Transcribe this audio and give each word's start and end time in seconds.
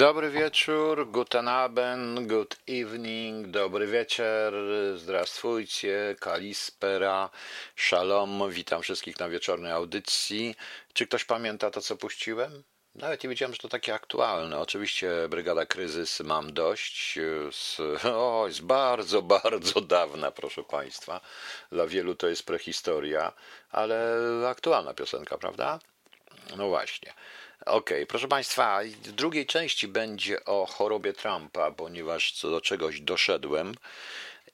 Dobry 0.00 0.30
wieczór, 0.30 1.10
guten 1.10 1.48
Abend, 1.48 2.26
good 2.26 2.56
evening, 2.68 3.46
dobry 3.46 3.86
wieczór, 3.86 4.52
zdrastwujcie, 4.96 6.16
kalispera, 6.20 7.30
shalom, 7.76 8.50
witam 8.50 8.82
wszystkich 8.82 9.20
na 9.20 9.28
wieczornej 9.28 9.72
audycji. 9.72 10.54
Czy 10.92 11.06
ktoś 11.06 11.24
pamięta 11.24 11.70
to, 11.70 11.80
co 11.80 11.96
puściłem? 11.96 12.62
Nawet 12.94 13.24
nie 13.24 13.30
wiedziałem, 13.30 13.54
że 13.54 13.58
to 13.58 13.68
takie 13.68 13.94
aktualne. 13.94 14.58
Oczywiście 14.58 15.10
Brygada 15.28 15.66
Kryzys 15.66 16.20
mam 16.20 16.52
dość. 16.52 17.18
Z, 17.52 17.80
o, 18.04 18.46
z 18.50 18.60
bardzo, 18.60 19.22
bardzo 19.22 19.80
dawna, 19.80 20.30
proszę 20.30 20.62
Państwa. 20.62 21.20
Dla 21.72 21.86
wielu 21.86 22.14
to 22.14 22.28
jest 22.28 22.46
prehistoria, 22.46 23.32
ale 23.70 24.16
aktualna 24.48 24.94
piosenka, 24.94 25.38
prawda? 25.38 25.78
No 26.56 26.68
właśnie. 26.68 27.12
Okej, 27.66 28.06
proszę 28.06 28.28
Państwa, 28.28 28.80
w 29.02 29.12
drugiej 29.12 29.46
części 29.46 29.88
będzie 29.88 30.44
o 30.44 30.66
chorobie 30.66 31.12
Trumpa, 31.12 31.70
ponieważ 31.70 32.32
co 32.32 32.50
do 32.50 32.60
czegoś 32.60 33.00
doszedłem. 33.00 33.74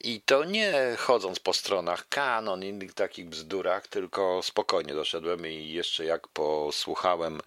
I 0.01 0.21
to 0.21 0.45
nie 0.45 0.97
chodząc 0.99 1.39
po 1.39 1.53
stronach 1.53 2.09
kanon 2.09 2.65
innych 2.65 2.95
takich 2.95 3.29
bzdurach, 3.29 3.89
tylko 3.89 4.41
spokojnie 4.43 4.95
doszedłem 4.95 5.47
i 5.47 5.69
jeszcze 5.69 6.05
jak 6.05 6.29
posłuchałem 6.29 7.41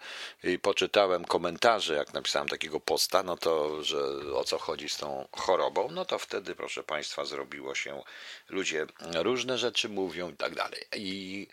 i 0.44 0.60
poczytałem 0.60 1.26
komentarze, 1.26 1.96
jak 1.96 2.14
napisałem 2.14 2.48
takiego 2.48 2.80
posta, 2.80 3.24
no 3.24 3.38
to, 3.38 3.84
że 3.84 3.98
o 4.36 4.44
co 4.44 4.58
chodzi 4.58 4.90
z 4.90 4.98
tą 4.98 5.28
chorobą, 5.32 5.92
no 5.92 6.06
to 6.06 6.20
wtedy, 6.20 6.56
proszę 6.56 6.84
Państwa, 6.84 7.26
zrobiło 7.26 7.76
się, 7.76 8.02
ludzie 8.50 8.86
różne 9.16 9.58
rzeczy 9.58 9.90
mówią 9.90 10.30
i 10.30 10.36
tak 10.36 10.56
dalej. 10.56 10.82
I 10.96 11.48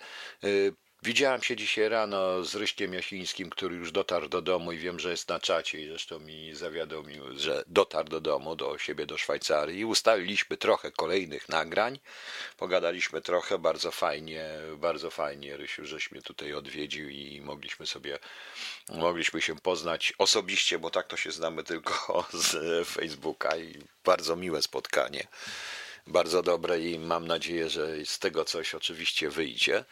Widziałem 1.07 1.43
się 1.43 1.57
dzisiaj 1.57 1.89
rano 1.89 2.45
z 2.45 2.55
Ryśkiem 2.55 2.95
Jasińskim, 2.95 3.51
który 3.51 3.77
już 3.77 3.93
dotarł 3.93 4.29
do 4.29 4.43
domu 4.43 4.73
i 4.73 4.79
wiem, 4.79 5.01
że 5.01 5.11
jest 5.11 5.29
na 5.29 5.41
czacie. 5.41 5.81
I 5.81 5.89
zresztą 5.89 6.19
mi 6.19 6.55
zawiadomił, 6.55 7.39
że 7.39 7.65
dotarł 7.67 8.09
do 8.09 8.21
domu, 8.21 8.57
do 8.57 8.79
siebie, 8.79 9.07
do 9.07 9.19
Szwajcarii. 9.19 9.85
Ustaliliśmy 9.85 10.57
trochę 10.57 10.93
kolejnych 10.93 11.49
nagrań, 11.49 11.99
pogadaliśmy 12.57 13.21
trochę, 13.21 13.59
bardzo 13.59 13.91
fajnie, 13.91 14.49
bardzo 14.77 15.11
fajnie, 15.11 15.57
Rysiu, 15.57 15.85
żeś 15.85 16.11
mnie 16.11 16.23
tutaj 16.23 16.55
odwiedził 16.55 17.09
i 17.09 17.41
mogliśmy 17.41 17.87
sobie, 17.87 18.19
mogliśmy 18.89 19.43
się 19.43 19.57
poznać 19.57 20.13
osobiście, 20.19 20.79
bo 20.79 20.91
tak 20.91 21.07
to 21.07 21.17
się 21.17 21.33
znamy 21.33 21.65
tylko 21.65 22.25
z 22.33 22.89
Facebooka 22.89 23.57
i 23.57 23.79
bardzo 24.05 24.37
miłe 24.37 24.63
spotkanie 24.63 25.27
bardzo 26.07 26.43
dobre 26.43 26.81
i 26.81 26.99
mam 26.99 27.27
nadzieję, 27.27 27.71
że 27.71 28.05
z 28.05 28.19
tego 28.19 28.45
coś 28.45 28.75
oczywiście 28.75 29.31
wyjdzie. 29.31 29.85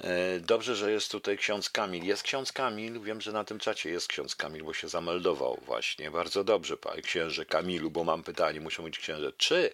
E, 0.00 0.40
dobrze, 0.40 0.76
że 0.76 0.92
jest 0.92 1.10
tutaj 1.10 1.38
ksiądz 1.38 1.70
Kamil. 1.70 2.04
Jest 2.04 2.22
ksiądz 2.22 2.52
Kamil, 2.52 3.00
wiem, 3.00 3.20
że 3.20 3.32
na 3.32 3.44
tym 3.44 3.58
czacie 3.58 3.90
jest 3.90 4.08
ksiądz 4.08 4.36
Kamil, 4.36 4.64
bo 4.64 4.74
się 4.74 4.88
zameldował 4.88 5.60
właśnie. 5.66 6.10
Bardzo 6.10 6.44
dobrze, 6.44 6.76
panie 6.76 7.02
księże 7.02 7.46
Kamilu, 7.46 7.90
bo 7.90 8.04
mam 8.04 8.22
pytanie, 8.22 8.60
muszę 8.60 8.82
mieć 8.82 8.98
księże, 8.98 9.32
czy 9.36 9.72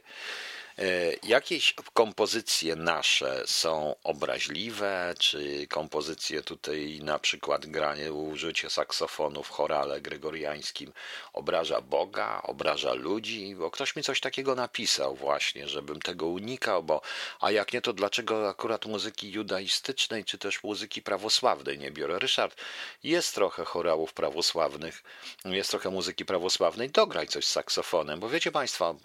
jakieś 1.22 1.74
kompozycje 1.94 2.76
nasze 2.76 3.42
są 3.46 3.94
obraźliwe, 4.04 5.14
czy 5.18 5.66
kompozycje 5.66 6.42
tutaj 6.42 7.00
na 7.02 7.18
przykład 7.18 7.66
granie, 7.66 8.12
użycie 8.12 8.70
saksofonu 8.70 9.42
w 9.42 9.48
chorale 9.48 10.00
gregoriańskim 10.00 10.92
obraża 11.32 11.80
Boga, 11.80 12.42
obraża 12.42 12.92
ludzi? 12.94 13.54
Bo 13.54 13.70
ktoś 13.70 13.96
mi 13.96 14.02
coś 14.02 14.20
takiego 14.20 14.54
napisał 14.54 15.16
właśnie, 15.16 15.68
żebym 15.68 16.00
tego 16.00 16.26
unikał, 16.26 16.82
bo 16.82 17.00
a 17.40 17.50
jak 17.50 17.72
nie, 17.72 17.80
to 17.80 17.92
dlaczego 17.92 18.48
akurat 18.48 18.86
muzyki 18.86 19.32
judaistycznej, 19.32 20.24
czy 20.24 20.38
też 20.38 20.62
muzyki 20.62 21.02
prawosławnej 21.02 21.78
nie 21.78 21.90
biorę? 21.90 22.18
Ryszard, 22.18 22.60
jest 23.02 23.34
trochę 23.34 23.64
chorałów 23.64 24.12
prawosławnych, 24.12 25.02
jest 25.44 25.70
trochę 25.70 25.90
muzyki 25.90 26.24
prawosławnej, 26.24 26.90
dograj 26.90 27.26
coś 27.26 27.46
z 27.46 27.52
saksofonem, 27.52 28.20
bo 28.20 28.28
wiecie 28.28 28.52
Państwo, 28.52 28.96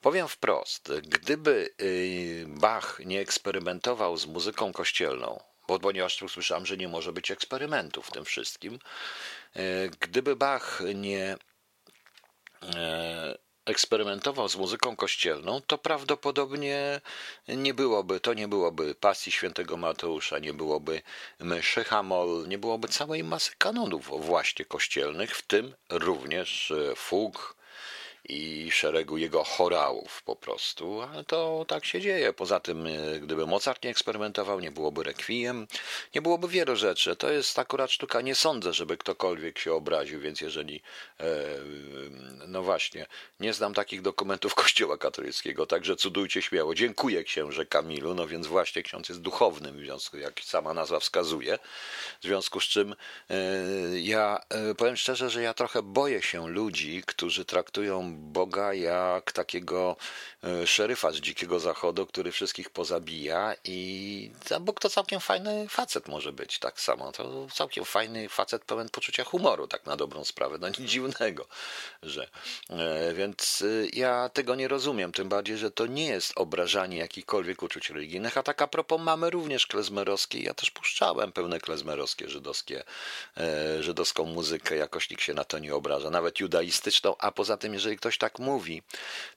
Powiem 0.00 0.28
wprost, 0.28 0.92
gdyby 1.08 1.70
y, 1.80 2.44
Bach 2.48 3.00
nie 3.04 3.20
eksperymentował 3.20 4.16
z 4.16 4.26
muzyką 4.26 4.72
kościelną, 4.72 5.40
bo 5.68 5.78
ponieważ 5.78 6.18
słyszałem, 6.28 6.66
że 6.66 6.76
nie 6.76 6.88
może 6.88 7.12
być 7.12 7.30
eksperymentów 7.30 8.06
w 8.06 8.10
tym 8.10 8.24
wszystkim, 8.24 8.78
y, 9.56 9.90
gdyby 10.00 10.36
Bach 10.36 10.82
nie 10.94 11.36
y, 12.62 12.68
eksperymentował 13.64 14.48
z 14.48 14.56
muzyką 14.56 14.96
kościelną, 14.96 15.60
to 15.66 15.78
prawdopodobnie 15.78 17.00
nie 17.48 17.74
byłoby, 17.74 18.20
to 18.20 18.34
nie 18.34 18.48
byłoby 18.48 18.94
pasji 18.94 19.32
świętego 19.32 19.76
Mateusza, 19.76 20.38
nie 20.38 20.54
byłoby 20.54 21.02
mszy 21.40 21.84
Hamol, 21.84 22.48
nie 22.48 22.58
byłoby 22.58 22.88
całej 22.88 23.24
masy 23.24 23.52
kanonów 23.58 24.26
właśnie 24.26 24.64
kościelnych, 24.64 25.36
w 25.36 25.42
tym 25.42 25.74
również 25.90 26.72
fug, 26.96 27.56
i 28.28 28.70
szeregu 28.70 29.18
jego 29.18 29.44
chorałów 29.44 30.22
po 30.22 30.36
prostu, 30.36 31.00
ale 31.00 31.24
to 31.24 31.64
tak 31.68 31.84
się 31.84 32.00
dzieje. 32.00 32.32
Poza 32.32 32.60
tym, 32.60 32.86
e, 32.86 33.20
gdyby 33.20 33.46
Mozart 33.46 33.84
nie 33.84 33.90
eksperymentował, 33.90 34.60
nie 34.60 34.70
byłoby 34.70 35.02
rekwiem, 35.02 35.66
nie 36.14 36.22
byłoby 36.22 36.48
wielu 36.48 36.76
rzeczy. 36.76 37.16
To 37.16 37.32
jest 37.32 37.58
akurat 37.58 37.90
sztuka, 37.90 38.20
nie 38.20 38.34
sądzę, 38.34 38.72
żeby 38.72 38.96
ktokolwiek 38.96 39.58
się 39.58 39.72
obraził, 39.72 40.20
więc 40.20 40.40
jeżeli, 40.40 40.82
e, 41.20 41.24
no 42.46 42.62
właśnie, 42.62 43.06
nie 43.40 43.52
znam 43.52 43.74
takich 43.74 44.02
dokumentów 44.02 44.54
Kościoła 44.64 44.98
katolickiego, 44.98 45.66
także 45.66 45.96
cudujcie 45.96 46.42
śmiało. 46.42 46.74
Dziękuję 46.74 47.24
księże 47.24 47.66
Kamilu, 47.66 48.14
no 48.14 48.26
więc 48.26 48.46
właśnie 48.46 48.82
ksiądz 48.82 49.08
jest 49.08 49.20
duchownym, 49.20 49.76
w 49.76 49.80
związku, 49.80 50.16
jak 50.16 50.40
sama 50.40 50.74
nazwa 50.74 51.00
wskazuje, 51.00 51.58
w 52.20 52.24
związku 52.24 52.60
z 52.60 52.64
czym 52.64 52.94
e, 53.30 53.36
ja 54.00 54.40
powiem 54.76 54.96
szczerze, 54.96 55.30
że 55.30 55.42
ja 55.42 55.54
trochę 55.54 55.82
boję 55.82 56.22
się 56.22 56.48
ludzi, 56.48 57.02
którzy 57.06 57.44
traktują 57.44 58.13
Boga 58.14 58.74
jak 58.74 59.32
takiego 59.32 59.96
e, 60.44 60.66
szeryfa 60.66 61.12
z 61.12 61.16
dzikiego 61.16 61.60
zachodu, 61.60 62.06
który 62.06 62.32
wszystkich 62.32 62.70
pozabija 62.70 63.54
i 63.64 64.30
Bóg 64.60 64.80
to 64.80 64.90
całkiem 64.90 65.20
fajny 65.20 65.68
facet 65.68 66.08
może 66.08 66.32
być 66.32 66.58
tak 66.58 66.80
samo. 66.80 67.12
To 67.12 67.46
całkiem 67.54 67.84
fajny 67.84 68.28
facet 68.28 68.64
pełen 68.64 68.88
poczucia 68.88 69.24
humoru, 69.24 69.66
tak 69.66 69.86
na 69.86 69.96
dobrą 69.96 70.24
sprawę. 70.24 70.58
No 70.60 70.68
nic 70.68 70.80
dziwnego, 70.80 71.46
że. 72.02 72.28
E, 72.70 73.14
więc 73.14 73.62
e, 73.62 73.86
ja 73.92 74.28
tego 74.28 74.54
nie 74.54 74.68
rozumiem, 74.68 75.12
tym 75.12 75.28
bardziej, 75.28 75.56
że 75.56 75.70
to 75.70 75.86
nie 75.86 76.06
jest 76.06 76.32
obrażanie 76.36 76.98
jakichkolwiek 76.98 77.62
uczuć 77.62 77.90
religijnych, 77.90 78.38
a 78.38 78.42
tak 78.42 78.62
a 78.62 78.66
propos 78.66 79.00
mamy 79.00 79.30
również 79.30 79.66
klezmerowskie. 79.66 80.42
Ja 80.42 80.54
też 80.54 80.70
puszczałem 80.70 81.32
pełne 81.32 81.60
klezmerowskie, 81.60 82.28
żydowskie, 82.28 82.84
żydowską 83.80 84.24
muzykę, 84.24 84.76
jakoś 84.76 85.10
nikt 85.10 85.22
się 85.22 85.34
na 85.34 85.44
to 85.44 85.58
nie 85.58 85.74
obraża, 85.74 86.10
nawet 86.10 86.40
judaistyczną, 86.40 87.14
a 87.18 87.32
poza 87.32 87.56
tym, 87.56 87.74
jeżeli 87.74 87.98
ktoś 88.04 88.18
tak 88.18 88.38
mówi, 88.38 88.82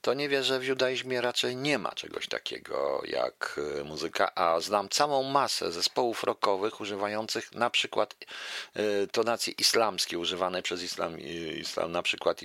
to 0.02 0.14
nie 0.14 0.30
wie, 0.30 0.44
że 0.44 0.60
w 0.60 0.64
judaizmie 0.64 1.22
raczej 1.22 1.56
nie 1.56 1.78
ma 1.80 1.92
czegoś 1.92 2.28
takiego 2.28 3.02
jak 3.06 3.60
e, 3.80 3.84
muzyka, 3.84 4.36
a 4.36 4.60
znam 4.60 4.90
całą 4.90 5.24
masę 5.24 5.72
zespołów 5.72 6.24
rockowych 6.24 6.82
używających 6.82 7.52
na 7.52 7.70
przykład 7.70 8.16
e, 8.74 9.08
tonacji 9.08 9.56
islamskiej, 9.60 10.20
używanej 10.20 10.64
przez 10.64 10.84
islam, 10.84 11.20
islam 11.60 11.92
na 11.92 12.02
przykład 12.02 12.42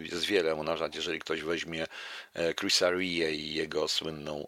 jest 0.00 0.24
wiele, 0.24 0.54
nawet 0.54 0.94
jeżeli 0.94 1.18
ktoś 1.18 1.42
weźmie 1.42 1.86
e, 2.34 2.54
Chris 2.54 2.82
Aria 2.82 3.28
i 3.28 3.54
jego 3.54 3.88
słynną 3.88 4.46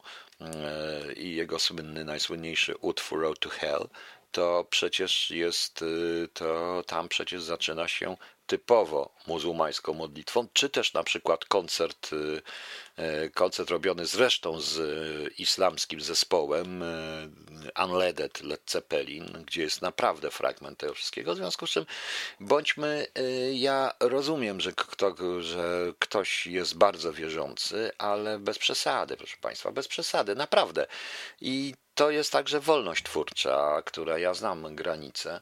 i 1.16 1.34
jego 1.34 1.58
słynny, 1.58 2.04
najsłynniejszy 2.04 2.76
utwór 2.76 3.20
Road 3.20 3.38
to 3.38 3.48
Hell, 3.48 3.88
to 4.32 4.66
przecież 4.70 5.30
jest, 5.30 5.84
to 6.32 6.82
tam 6.86 7.08
przecież 7.08 7.42
zaczyna 7.42 7.88
się 7.88 8.16
typowo 8.46 9.10
muzułmańską 9.26 9.94
modlitwą, 9.94 10.48
czy 10.52 10.68
też 10.68 10.92
na 10.92 11.02
przykład 11.02 11.44
koncert, 11.44 12.12
y, 12.12 12.42
y, 13.24 13.30
koncert 13.30 13.70
robiony 13.70 14.06
zresztą 14.06 14.60
z 14.60 14.78
islamskim 15.38 16.00
zespołem 16.00 16.82
y, 16.82 17.28
Unleaded 17.84 18.42
Led 18.42 18.70
Zeppelin, 18.70 19.44
gdzie 19.46 19.62
jest 19.62 19.82
naprawdę 19.82 20.30
fragment 20.30 20.78
tego 20.78 20.94
wszystkiego. 20.94 21.34
W 21.34 21.36
związku 21.36 21.66
z 21.66 21.70
czym 21.70 21.86
bądźmy, 22.40 23.06
ja 23.52 23.92
rozumiem, 24.00 24.60
że, 24.60 24.72
kto, 24.72 25.14
że 25.42 25.92
ktoś 25.98 26.46
jest 26.46 26.76
bardzo 26.76 27.12
wierzący, 27.12 27.90
ale 27.98 28.38
bez 28.38 28.58
przesady, 28.58 29.16
proszę 29.16 29.36
Państwa, 29.40 29.72
bez 29.72 29.88
przesady, 29.88 30.34
naprawdę. 30.34 30.86
I 31.40 31.74
to 31.94 32.10
jest 32.10 32.32
także 32.32 32.60
wolność 32.60 33.04
twórcza, 33.04 33.82
która 33.84 34.18
ja 34.18 34.34
znam 34.34 34.74
granice 34.74 35.40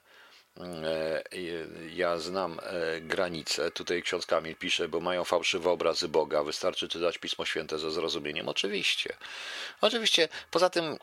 ja 1.95 2.19
znam 2.19 2.61
e, 2.63 3.01
granice. 3.01 3.71
Tutaj 3.71 4.03
ksiądz 4.03 4.27
Kamil 4.27 4.57
pisze, 4.57 4.89
bo 4.89 5.01
mają 5.01 5.25
fałszywe 5.25 5.71
obrazy 5.71 6.09
Boga. 6.09 6.43
Wystarczy 6.43 6.89
czytać 6.89 7.19
Pismo 7.19 7.45
Święte 7.45 7.79
ze 7.79 7.91
zrozumieniem. 7.91 8.49
Oczywiście. 8.49 9.17
Oczywiście. 9.81 10.29
Poza 10.51 10.71
tym 10.71 10.85
e, 10.85 10.99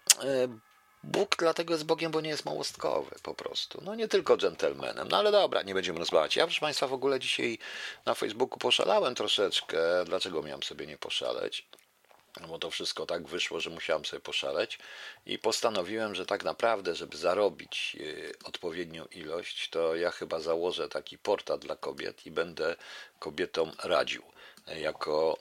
Bóg 1.04 1.36
dlatego 1.40 1.74
jest 1.74 1.86
Bogiem, 1.86 2.12
bo 2.12 2.22
nie 2.22 2.30
jest 2.30 2.46
małostkowy 2.46 3.16
po 3.24 3.34
prostu. 3.34 3.82
No 3.86 3.96
nie 3.96 4.08
tylko 4.08 4.38
dżentelmenem. 4.38 5.08
No 5.08 5.18
ale 5.18 5.32
dobra, 5.32 5.62
nie 5.62 5.74
będziemy 5.74 6.00
rozmawiać. 6.00 6.36
Ja, 6.36 6.46
proszę 6.46 6.62
Państwa, 6.62 6.88
w 6.88 6.94
ogóle 6.94 7.20
dzisiaj 7.20 7.58
na 8.06 8.14
Facebooku 8.14 8.60
poszalałem 8.60 9.16
troszeczkę. 9.16 9.78
Dlaczego 10.06 10.44
miałem 10.44 10.64
sobie 10.64 10.88
nie 10.88 10.98
poszaleć? 10.98 11.68
Bo 12.48 12.60
to 12.60 12.72
wszystko 12.72 13.06
tak 13.06 13.28
wyszło, 13.28 13.60
że 13.60 13.70
musiałem 13.70 14.06
sobie 14.06 14.20
poszaleć 14.20 14.80
i 15.26 15.40
postanowiłem, 15.40 16.16
że 16.16 16.26
tak 16.26 16.44
naprawdę, 16.44 16.96
żeby 16.96 17.18
zarobić 17.18 17.98
y, 18.00 18.34
odpowiednią 18.46 19.06
ilość, 19.06 19.70
to 19.70 19.96
ja 19.96 20.12
chyba 20.12 20.40
założę 20.40 20.90
taki 20.90 21.18
portal 21.18 21.60
dla 21.60 21.76
kobiet 21.76 22.26
i 22.26 22.32
będę 22.32 22.76
kobietom 23.20 23.72
radził. 23.84 24.24
y, 24.70 24.80
Jako 24.80 25.38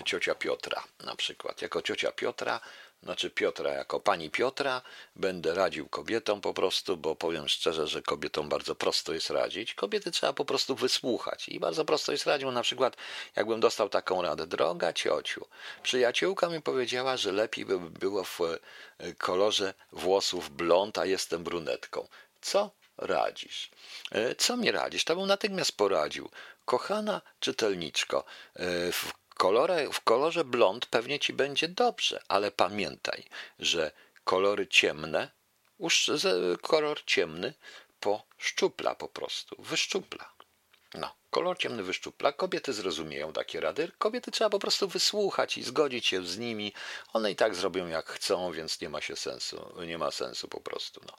y, 0.00 0.02
ciocia 0.04 0.34
Piotra 0.34 0.82
na 1.00 1.16
przykład. 1.16 1.62
Jako 1.62 1.82
ciocia 1.82 2.12
Piotra 2.12 2.60
znaczy 3.02 3.30
Piotra 3.30 3.70
jako 3.70 4.00
pani 4.00 4.30
Piotra, 4.30 4.82
będę 5.16 5.54
radził 5.54 5.88
kobietom 5.88 6.40
po 6.40 6.54
prostu, 6.54 6.96
bo 6.96 7.16
powiem 7.16 7.48
szczerze, 7.48 7.86
że 7.86 8.02
kobietom 8.02 8.48
bardzo 8.48 8.74
prosto 8.74 9.14
jest 9.14 9.30
radzić. 9.30 9.74
Kobiety 9.74 10.10
trzeba 10.10 10.32
po 10.32 10.44
prostu 10.44 10.74
wysłuchać 10.74 11.48
i 11.48 11.60
bardzo 11.60 11.84
prosto 11.84 12.12
jest 12.12 12.26
radzić, 12.26 12.48
na 12.52 12.62
przykład 12.62 12.96
jakbym 13.36 13.60
dostał 13.60 13.88
taką 13.88 14.22
radę, 14.22 14.46
droga 14.46 14.92
ciociu, 14.92 15.46
przyjaciółka 15.82 16.48
mi 16.48 16.62
powiedziała, 16.62 17.16
że 17.16 17.32
lepiej 17.32 17.64
by 17.64 17.78
było 17.80 18.24
w 18.24 18.40
e, 18.40 18.58
kolorze 19.14 19.74
włosów 19.92 20.50
blond, 20.50 20.98
a 20.98 21.06
jestem 21.06 21.44
brunetką. 21.44 22.08
Co 22.40 22.70
radzisz? 22.98 23.70
E, 24.12 24.34
Co 24.34 24.56
mi 24.56 24.70
radzisz? 24.70 25.04
To 25.04 25.16
bym 25.16 25.26
natychmiast 25.26 25.76
poradził. 25.76 26.30
Kochana 26.64 27.20
czytelniczko, 27.40 28.24
e, 28.54 28.92
w 28.92 29.21
kolorze, 29.42 29.92
w 29.92 30.00
kolorze 30.00 30.44
blond 30.44 30.86
pewnie 30.86 31.18
ci 31.18 31.32
będzie 31.32 31.68
dobrze, 31.68 32.22
ale 32.28 32.50
pamiętaj, 32.50 33.24
że 33.58 33.92
kolory 34.24 34.66
ciemne, 34.66 35.30
kolor 36.60 37.04
ciemny 37.04 37.54
poszczupla 38.00 38.94
po 38.94 39.08
prostu, 39.08 39.56
wyszczupla. 39.58 40.32
No, 40.94 41.14
kolor 41.32 41.58
ciemny 41.58 41.82
wyszczupla. 41.82 42.32
Kobiety 42.32 42.72
zrozumieją 42.72 43.32
takie 43.32 43.60
rady. 43.60 43.90
Kobiety 43.98 44.30
trzeba 44.30 44.50
po 44.50 44.58
prostu 44.58 44.88
wysłuchać 44.88 45.58
i 45.58 45.62
zgodzić 45.62 46.06
się 46.06 46.26
z 46.26 46.38
nimi. 46.38 46.72
One 47.12 47.30
i 47.30 47.36
tak 47.36 47.54
zrobią 47.54 47.86
jak 47.86 48.06
chcą, 48.06 48.52
więc 48.52 48.80
nie 48.80 48.88
ma 48.88 49.00
się 49.00 49.16
sensu. 49.16 49.72
Nie 49.86 49.98
ma 49.98 50.10
sensu 50.10 50.48
po 50.48 50.60
prostu. 50.60 51.00
No. 51.06 51.12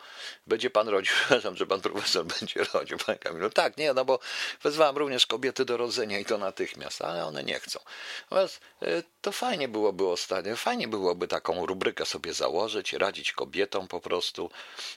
Będzie 0.48 0.69
pan 0.69 0.88
rodził, 0.88 1.13
przepraszam, 1.19 1.56
że 1.56 1.65
pan 1.65 1.81
profesor 1.81 2.25
będzie 2.25 2.63
rodził, 2.74 2.98
panie 2.98 3.19
Kamilu. 3.19 3.50
Tak, 3.50 3.77
nie, 3.77 3.94
no 3.94 4.06
bo 4.06 4.19
wezwałem 4.63 4.98
również 4.98 5.25
kobiety 5.25 5.65
do 5.65 5.77
rodzenia 5.77 6.19
i 6.19 6.25
to 6.25 6.38
natychmiast, 6.38 7.01
ale 7.01 7.25
one 7.25 7.44
nie 7.44 7.60
chcą. 7.60 7.80
Natomiast 8.31 8.62
y, 8.83 9.04
to 9.21 9.31
fajnie 9.31 9.68
byłoby 9.68 10.07
ostatnio, 10.07 10.56
fajnie 10.56 10.88
byłoby 10.88 11.27
taką 11.27 11.65
rubrykę 11.65 12.06
sobie 12.06 12.33
założyć, 12.33 12.94
radzić 12.94 13.31
kobietom 13.31 13.88
po 13.88 14.00
prostu, 14.00 14.50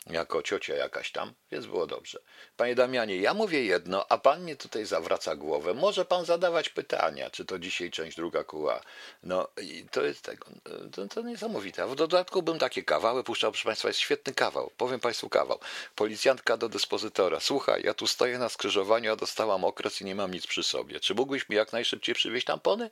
jako 0.07 0.43
ciocia 0.43 0.75
jakaś 0.75 1.13
tam, 1.13 1.33
więc 1.51 1.67
było 1.67 1.87
dobrze. 1.87 2.19
Panie 2.57 2.75
Damianie, 2.75 3.17
ja 3.17 3.35
mówię 3.35 3.65
jedno, 3.65 4.07
a 4.09 4.19
pan 4.19 4.43
mnie 4.43 4.57
tutaj 4.57 4.85
zawraca 5.07 5.37
głowę. 5.37 5.75
Może 5.75 6.05
pan 6.05 6.25
zadawać 6.25 6.69
pytania, 6.69 7.31
czy 7.31 7.45
to 7.45 7.59
dzisiaj 7.59 7.91
część 7.91 8.17
druga 8.17 8.45
kuła. 8.45 8.81
No 9.23 9.49
i 9.63 9.87
to 9.91 10.05
jest 10.05 10.23
tego, 10.23 10.47
to, 10.93 11.09
to 11.09 11.23
niesamowite. 11.23 11.83
A 11.83 11.87
w 11.87 11.95
dodatku 11.95 12.43
bym 12.43 12.59
takie 12.59 12.83
kawały 12.83 13.25
puszczał, 13.25 13.53
proszę 13.53 13.65
państwa, 13.65 13.89
jest 13.89 14.01
świetny 14.01 14.35
kawał. 14.35 14.71
Powiem 14.77 15.01
państwu 15.01 15.29
kawał. 15.29 15.59
Policjantka 15.95 16.57
do 16.57 16.69
dyspozytora. 16.69 17.41
Słuchaj, 17.41 17.83
ja 17.85 17.95
tu 17.95 18.07
stoję 18.07 18.39
na 18.39 18.49
skrzyżowaniu, 18.49 19.13
a 19.13 19.17
dostałam 19.17 19.65
okres 19.65 20.01
i 20.01 20.05
nie 20.05 20.15
mam 20.15 20.31
nic 20.35 20.47
przy 20.47 20.63
sobie. 20.63 21.01
Czy 21.01 21.15
mógłbyś 21.15 21.49
mi 21.49 21.57
jak 21.57 21.73
najszybciej 21.73 22.15
przywieźć 22.15 22.47
tampony? 22.47 22.91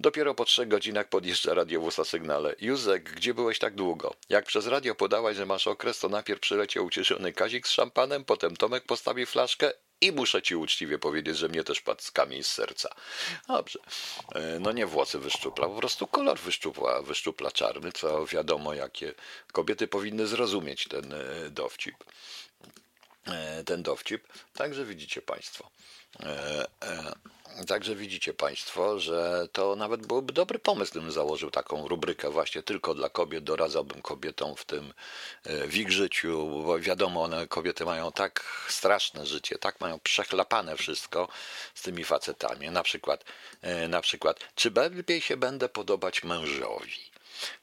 Dopiero 0.00 0.34
po 0.34 0.44
trzech 0.44 0.68
godzinach 0.68 1.08
podjeżdża 1.08 1.54
radiowóz 1.54 1.98
na 1.98 2.04
sygnale. 2.04 2.54
Józek, 2.60 3.10
gdzie 3.10 3.34
byłeś 3.34 3.58
tak 3.58 3.74
długo? 3.74 4.14
Jak 4.28 4.44
przez 4.44 4.66
radio 4.66 4.94
podałaś, 4.94 5.36
że 5.36 5.46
masz 5.46 5.66
okres, 5.66 5.98
to 5.98 6.08
najpierw 6.08 6.40
przyleciał 6.40 6.84
ucieszony 6.84 7.32
Kazik 7.32 7.68
z 7.68 7.70
szampanem, 7.70 8.24
potem 8.24 8.56
Tomek 8.56 8.84
postawi 8.84 9.26
flaszkę 9.26 9.72
i 10.02 10.12
muszę 10.12 10.42
ci 10.42 10.56
uczciwie 10.56 10.98
powiedzieć, 10.98 11.36
że 11.38 11.48
mnie 11.48 11.64
też 11.64 11.80
padł 11.80 12.02
kamień 12.12 12.42
z 12.42 12.46
serca. 12.52 12.94
Dobrze. 13.48 13.78
E, 14.34 14.58
No 14.60 14.72
nie 14.72 14.86
włosy 14.86 15.18
wyszczupla, 15.18 15.66
po 15.68 15.74
prostu 15.76 16.06
kolor 16.06 16.38
wyszczupla, 16.40 17.02
wyszczupla 17.02 17.50
czarny, 17.50 17.92
co 17.92 18.26
wiadomo, 18.26 18.74
jakie 18.74 19.14
kobiety 19.52 19.88
powinny 19.88 20.26
zrozumieć 20.26 20.88
ten 20.88 21.12
e, 21.12 21.50
dowcip. 21.50 21.94
E, 23.26 23.64
Ten 23.64 23.82
dowcip. 23.82 24.28
Także 24.54 24.84
widzicie 24.84 25.22
Państwo. 25.22 25.70
E, 26.20 26.66
e, 26.82 27.12
Także 27.66 27.94
widzicie 27.96 28.34
Państwo, 28.34 28.98
że 28.98 29.48
to 29.52 29.76
nawet 29.76 30.06
byłby 30.06 30.32
dobry 30.32 30.58
pomysł, 30.58 30.90
gdybym 30.90 31.12
założył 31.12 31.50
taką 31.50 31.88
rubrykę 31.88 32.30
właśnie 32.30 32.62
tylko 32.62 32.94
dla 32.94 33.08
kobiet. 33.08 33.44
Doradzałbym 33.44 34.02
kobietom 34.02 34.56
w 34.56 34.64
tym 34.64 34.92
e, 35.44 35.66
w 35.66 35.76
ich 35.76 35.92
życiu, 35.92 36.62
bo 36.66 36.78
wiadomo, 36.78 37.22
one 37.22 37.46
kobiety 37.48 37.84
mają 37.84 38.12
tak 38.12 38.44
straszne 38.68 39.26
życie, 39.26 39.58
tak 39.58 39.80
mają 39.80 39.98
przechlapane 40.00 40.76
wszystko 40.76 41.28
z 41.74 41.82
tymi 41.82 42.04
facetami. 42.04 42.70
Na 42.70 42.82
przykład, 42.82 43.24
na 43.88 44.00
przykład, 44.00 44.40
czy 44.54 44.70
lepiej 44.70 45.20
się 45.20 45.36
będę 45.36 45.68
podobać 45.68 46.24
mężowi? 46.24 47.12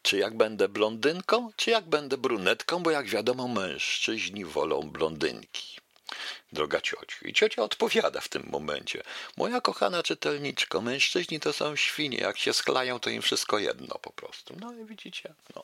Czy 0.01 0.17
jak 0.17 0.37
będę 0.37 0.69
blondynką, 0.69 1.51
czy 1.55 1.71
jak 1.71 1.89
będę 1.89 2.17
brunetką, 2.17 2.83
bo 2.83 2.91
jak 2.91 3.07
wiadomo, 3.07 3.47
mężczyźni 3.47 4.45
wolą 4.45 4.81
blondynki. 4.81 5.79
Droga 6.53 6.81
ciociu. 6.81 7.27
I 7.27 7.33
ciocia 7.33 7.63
odpowiada 7.63 8.21
w 8.21 8.27
tym 8.27 8.43
momencie. 8.51 9.03
Moja 9.37 9.61
kochana 9.61 10.03
czytelniczko, 10.03 10.81
mężczyźni 10.81 11.39
to 11.39 11.53
są 11.53 11.75
świnie. 11.75 12.17
Jak 12.17 12.37
się 12.37 12.53
sklają, 12.53 12.99
to 12.99 13.09
im 13.09 13.21
wszystko 13.21 13.59
jedno 13.59 13.95
po 14.01 14.11
prostu. 14.11 14.55
No 14.59 14.73
i 14.73 14.85
widzicie, 14.85 15.33
no. 15.55 15.63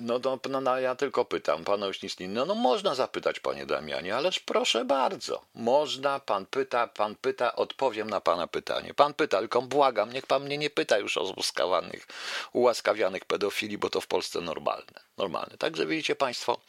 No, 0.00 0.18
no, 0.24 0.38
no, 0.48 0.60
no 0.60 0.80
ja 0.80 0.94
tylko 0.94 1.24
pytam, 1.24 1.64
pana 1.64 1.86
już 1.86 2.02
nic 2.02 2.18
nie... 2.18 2.28
No, 2.28 2.46
no 2.46 2.54
można 2.54 2.94
zapytać, 2.94 3.40
panie 3.40 3.66
Damianie, 3.66 4.16
ależ 4.16 4.38
proszę 4.38 4.84
bardzo. 4.84 5.42
Można, 5.54 6.20
pan 6.20 6.46
pyta, 6.46 6.86
pan 6.86 7.14
pyta, 7.16 7.56
odpowiem 7.56 8.10
na 8.10 8.20
pana 8.20 8.46
pytanie. 8.46 8.94
Pan 8.94 9.14
pyta, 9.14 9.38
tylko 9.38 9.62
błagam, 9.62 10.12
niech 10.12 10.26
pan 10.26 10.44
mnie 10.44 10.58
nie 10.58 10.70
pyta 10.70 10.98
już 10.98 11.16
o 11.16 11.22
uskawanych, 11.22 12.06
ułaskawianych 12.52 13.24
pedofili, 13.24 13.78
bo 13.78 13.90
to 13.90 14.00
w 14.00 14.06
Polsce 14.06 14.40
normalne. 14.40 15.00
Normalne. 15.18 15.56
Także 15.58 15.86
widzicie 15.86 16.16
państwo, 16.16 16.60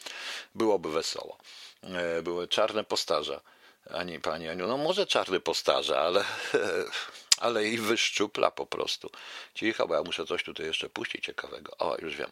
byłoby 0.56 0.92
wesoło. 0.92 1.38
E, 1.84 2.22
Były 2.22 2.48
czarne 2.48 2.84
postarza. 2.84 3.42
Ani 3.90 4.20
pani 4.20 4.50
Aniu, 4.50 4.68
no 4.68 4.78
może 4.78 5.06
czarny 5.06 5.40
postarza, 5.40 6.00
ale, 6.00 6.24
ale 7.46 7.66
i 7.66 7.78
wyszczupla 7.78 8.52
po 8.52 8.66
prostu. 8.66 9.10
Cicho, 9.56 9.88
bo 9.88 9.96
ja 9.96 10.04
muszę 10.04 10.26
coś 10.26 10.44
tutaj 10.44 10.66
jeszcze 10.66 10.90
puścić 10.90 11.26
ciekawego. 11.26 11.78
O, 11.78 11.98
już 12.02 12.16
wiem. 12.16 12.32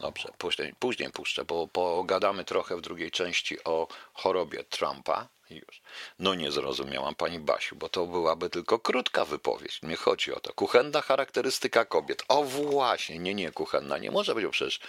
Dobrze, 0.00 0.28
później, 0.38 0.74
później 0.78 1.10
puszczę, 1.10 1.44
bo 1.44 1.68
pogadamy 1.68 2.44
trochę 2.44 2.76
w 2.76 2.80
drugiej 2.80 3.10
części 3.10 3.64
o 3.64 3.88
chorobie 4.14 4.64
Trumpa. 4.64 5.28
Już. 5.50 5.82
No 6.18 6.34
nie 6.34 6.52
zrozumiałam 6.52 7.14
pani 7.14 7.38
Basiu, 7.38 7.76
bo 7.76 7.88
to 7.88 8.06
byłaby 8.06 8.50
tylko 8.50 8.78
krótka 8.78 9.24
wypowiedź. 9.24 9.82
Nie 9.82 9.96
chodzi 9.96 10.32
o 10.34 10.40
to. 10.40 10.52
Kuchenna 10.52 11.00
charakterystyka 11.00 11.84
kobiet. 11.84 12.22
O 12.28 12.44
właśnie, 12.44 13.18
nie, 13.18 13.34
nie, 13.34 13.52
kuchenna 13.52 13.98
nie 13.98 14.10
może 14.10 14.34
być, 14.34 14.44
bo 14.44 14.50
przecież 14.50 14.80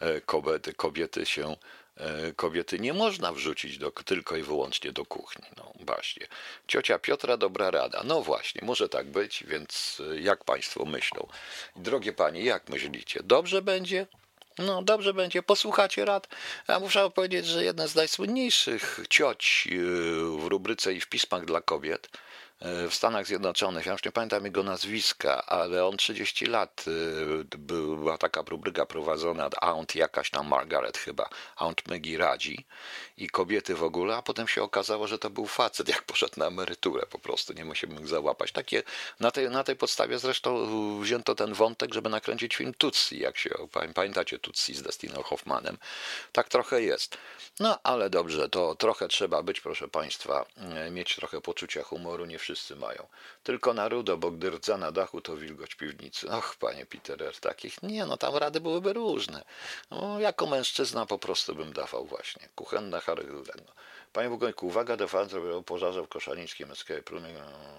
e, 0.00 0.20
kobiety, 0.20 0.74
kobiety 0.74 1.26
się 1.26 1.56
kobiety 2.36 2.78
nie 2.78 2.92
można 2.92 3.32
wrzucić 3.32 3.78
do, 3.78 3.90
tylko 3.90 4.36
i 4.36 4.42
wyłącznie 4.42 4.92
do 4.92 5.04
kuchni. 5.04 5.44
No 5.56 5.72
właśnie. 5.80 6.26
Ciocia 6.66 6.98
Piotra, 6.98 7.36
dobra 7.36 7.70
rada. 7.70 8.02
No 8.04 8.22
właśnie, 8.22 8.60
może 8.64 8.88
tak 8.88 9.06
być, 9.06 9.44
więc 9.46 10.02
e, 10.12 10.20
jak 10.20 10.44
państwo 10.44 10.84
myślą? 10.84 11.28
Drogie 11.76 12.12
panie, 12.12 12.44
jak 12.44 12.68
myślicie? 12.68 13.20
Dobrze 13.24 13.62
będzie? 13.62 14.06
No 14.58 14.82
dobrze 14.82 15.14
będzie, 15.14 15.42
posłuchacie 15.42 16.04
rad. 16.04 16.28
Ja 16.68 16.80
muszę 16.80 17.10
powiedzieć, 17.10 17.46
że 17.46 17.64
jedna 17.64 17.86
z 17.86 17.94
najsłynniejszych 17.94 19.00
cioć 19.10 19.68
yy, 19.70 20.38
w 20.38 20.44
rubryce 20.44 20.94
i 20.94 21.00
w 21.00 21.08
pismach 21.08 21.44
dla 21.44 21.60
kobiet 21.60 22.08
w 22.60 22.94
Stanach 22.94 23.26
Zjednoczonych, 23.26 23.86
ja 23.86 23.92
już 23.92 24.04
nie 24.04 24.12
pamiętam 24.12 24.44
jego 24.44 24.62
nazwiska, 24.62 25.46
ale 25.46 25.86
on 25.86 25.96
30 25.96 26.46
lat 26.46 26.84
yy, 26.86 27.44
była 27.58 28.18
taka 28.18 28.42
rubryka 28.48 28.86
prowadzona, 28.86 29.48
Aunt 29.60 29.94
jakaś 29.94 30.30
tam 30.30 30.48
Margaret 30.48 30.98
chyba, 30.98 31.28
Aunt 31.56 31.88
Maggie 31.88 32.18
radzi 32.18 32.66
i 33.18 33.28
kobiety 33.28 33.74
w 33.74 33.82
ogóle, 33.82 34.16
a 34.16 34.22
potem 34.22 34.48
się 34.48 34.62
okazało, 34.62 35.06
że 35.06 35.18
to 35.18 35.30
był 35.30 35.46
facet, 35.46 35.88
jak 35.88 36.02
poszedł 36.02 36.32
na 36.36 36.46
emeryturę 36.46 37.06
po 37.10 37.18
prostu, 37.18 37.52
nie 37.52 37.74
się 37.74 37.86
mógł 37.86 38.06
załapać. 38.06 38.52
Takie, 38.52 38.82
na, 39.20 39.30
tej, 39.30 39.50
na 39.50 39.64
tej 39.64 39.76
podstawie 39.76 40.18
zresztą 40.18 40.68
wzięto 41.00 41.34
ten 41.34 41.54
wątek, 41.54 41.94
żeby 41.94 42.08
nakręcić 42.08 42.56
film 42.56 42.74
Tutsi, 42.74 43.18
jak 43.18 43.38
się, 43.38 43.50
pamię- 43.72 43.92
pamiętacie 43.92 44.38
Tutsi 44.38 44.74
z 44.74 44.82
Destiną 44.82 45.22
Hoffmanem. 45.22 45.78
Tak 46.32 46.48
trochę 46.48 46.82
jest. 46.82 47.18
No 47.60 47.78
ale 47.82 48.10
dobrze, 48.10 48.48
to 48.48 48.74
trochę 48.74 49.08
trzeba 49.08 49.42
być, 49.42 49.60
proszę 49.60 49.88
Państwa, 49.88 50.46
e, 50.56 50.90
mieć 50.90 51.16
trochę 51.16 51.40
poczucia 51.40 51.82
humoru, 51.82 52.24
nie 52.24 52.38
wszyscy 52.38 52.76
mają. 52.76 53.06
Tylko 53.42 53.74
na 53.74 53.88
rudo, 53.88 54.16
bo 54.16 54.30
gdy 54.30 54.50
rdza 54.50 54.76
na 54.76 54.92
dachu, 54.92 55.20
to 55.20 55.36
wilgoć 55.36 55.74
piwnicy. 55.74 56.30
Och, 56.30 56.56
panie 56.56 56.86
Peter, 56.86 57.40
takich, 57.40 57.82
nie 57.82 58.06
no, 58.06 58.16
tam 58.16 58.36
rady 58.36 58.60
byłyby 58.60 58.92
różne. 58.92 59.44
No, 59.90 60.20
jako 60.20 60.46
mężczyzna 60.46 61.06
po 61.06 61.18
prostu 61.18 61.54
bym 61.54 61.72
dawał 61.72 62.04
właśnie. 62.04 62.48
Kuchenna 62.54 63.00
Panie 64.12 64.30
Bogojku, 64.30 64.66
uwaga, 64.66 64.96
defense 64.96 65.54
o 65.56 65.62
pożarze 65.62 66.02
w 66.02 66.08
Koszalińskim 66.08 66.70
Escape 66.70 67.10
Roomie. 67.10 67.32
no, 67.32 67.78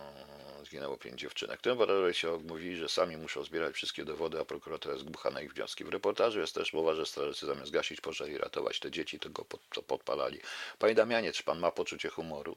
Zginęło 0.66 0.98
pięć 0.98 1.22
dziewczynek. 1.22 1.62
Tym 1.62 1.78
bohaterowie 1.78 2.14
się 2.14 2.38
mówili, 2.38 2.78
że 2.78 2.90
sami 2.90 3.18
muszą 3.18 3.44
zbierać 3.44 3.76
wszystkie 3.76 4.06
dowody, 4.06 4.40
a 4.40 4.46
prokurator 4.46 4.94
jest 4.94 5.06
głucha 5.06 5.30
na 5.30 5.42
ich 5.42 5.54
wnioski. 5.54 5.84
W 5.84 5.90
reportażu 5.90 6.40
jest 6.40 6.56
też 6.56 6.74
mowa, 6.74 6.96
że 6.96 7.06
strażacy 7.06 7.46
zamiast 7.46 7.72
gasić 7.72 8.02
pożar 8.02 8.30
i 8.30 8.38
ratować 8.38 8.80
te 8.80 8.92
dzieci, 8.92 9.20
to 9.20 9.30
go 9.30 9.46
pod, 9.46 9.62
to 9.70 9.82
podpalali. 9.82 10.40
Panie 10.80 10.96
Damianie, 10.96 11.34
czy 11.34 11.44
pan 11.44 11.60
ma 11.60 11.72
poczucie 11.72 12.10
humoru? 12.10 12.56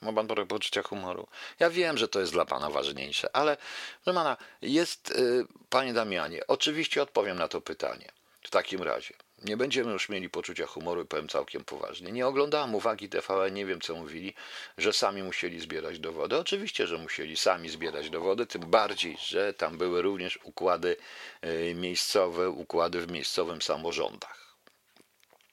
Ma 0.00 0.12
pan 0.12 0.26
trochę 0.26 0.46
poczucia 0.46 0.82
humoru. 0.82 1.26
Ja 1.58 1.70
wiem, 1.70 1.98
że 1.98 2.08
to 2.08 2.20
jest 2.20 2.32
dla 2.32 2.44
pana 2.44 2.70
ważniejsze, 2.70 3.36
ale 3.36 3.56
proszę 4.04 4.36
jest, 4.62 5.10
y, 5.10 5.46
panie 5.70 5.92
Damianie, 5.92 6.46
oczywiście 6.46 7.02
odpowiem 7.02 7.38
na 7.38 7.48
to 7.48 7.60
pytanie. 7.60 8.12
W 8.42 8.50
takim 8.50 8.82
razie. 8.82 9.14
Nie 9.44 9.56
będziemy 9.56 9.92
już 9.92 10.08
mieli 10.08 10.30
poczucia 10.30 10.66
humoru 10.66 11.04
powiem 11.06 11.28
całkiem 11.28 11.64
poważnie. 11.64 12.12
Nie 12.12 12.26
oglądałem 12.26 12.74
uwagi 12.74 13.08
TVN, 13.08 13.54
nie 13.54 13.66
wiem 13.66 13.80
co 13.80 13.94
mówili, 13.94 14.34
że 14.78 14.92
sami 14.92 15.22
musieli 15.22 15.60
zbierać 15.60 15.98
dowody. 15.98 16.36
Oczywiście, 16.36 16.86
że 16.86 16.98
musieli 16.98 17.36
sami 17.36 17.68
zbierać 17.68 18.10
dowody, 18.10 18.46
tym 18.46 18.70
bardziej, 18.70 19.16
że 19.26 19.54
tam 19.54 19.78
były 19.78 20.02
również 20.02 20.38
układy 20.42 20.96
y, 21.44 21.74
miejscowe, 21.74 22.50
układy 22.50 23.00
w 23.00 23.10
miejscowym 23.10 23.62
samorządach. 23.62 24.56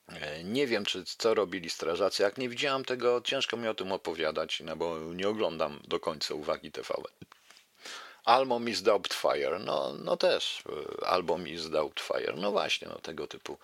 E, 0.08 0.44
nie 0.44 0.68
wiem, 0.68 0.86
czy 0.86 1.04
co 1.06 1.34
robili 1.34 1.70
strażacy. 1.70 2.24
Jak 2.24 2.38
nie 2.38 2.50
widziałam 2.50 2.86
tego, 2.86 3.22
ciężko 3.22 3.58
mi 3.58 3.68
o 3.68 3.74
tym 3.74 3.92
opowiadać, 3.92 4.60
no 4.66 4.76
bo 4.76 5.00
nie 5.00 5.30
oglądam 5.30 5.80
do 5.88 6.00
końca 6.00 6.34
uwagi 6.34 6.72
TVN. 6.72 7.04
Album 8.26 8.70
is 8.70 8.82
Doubtfire, 8.82 9.60
no, 9.60 9.94
no 9.94 10.18
też, 10.18 10.64
e, 11.02 11.08
album 11.08 11.48
is 11.48 11.70
Doubtfire, 11.70 12.34
no 12.36 12.52
właśnie, 12.52 12.88
no 12.88 13.00
tego 13.00 13.28
typu, 13.28 13.58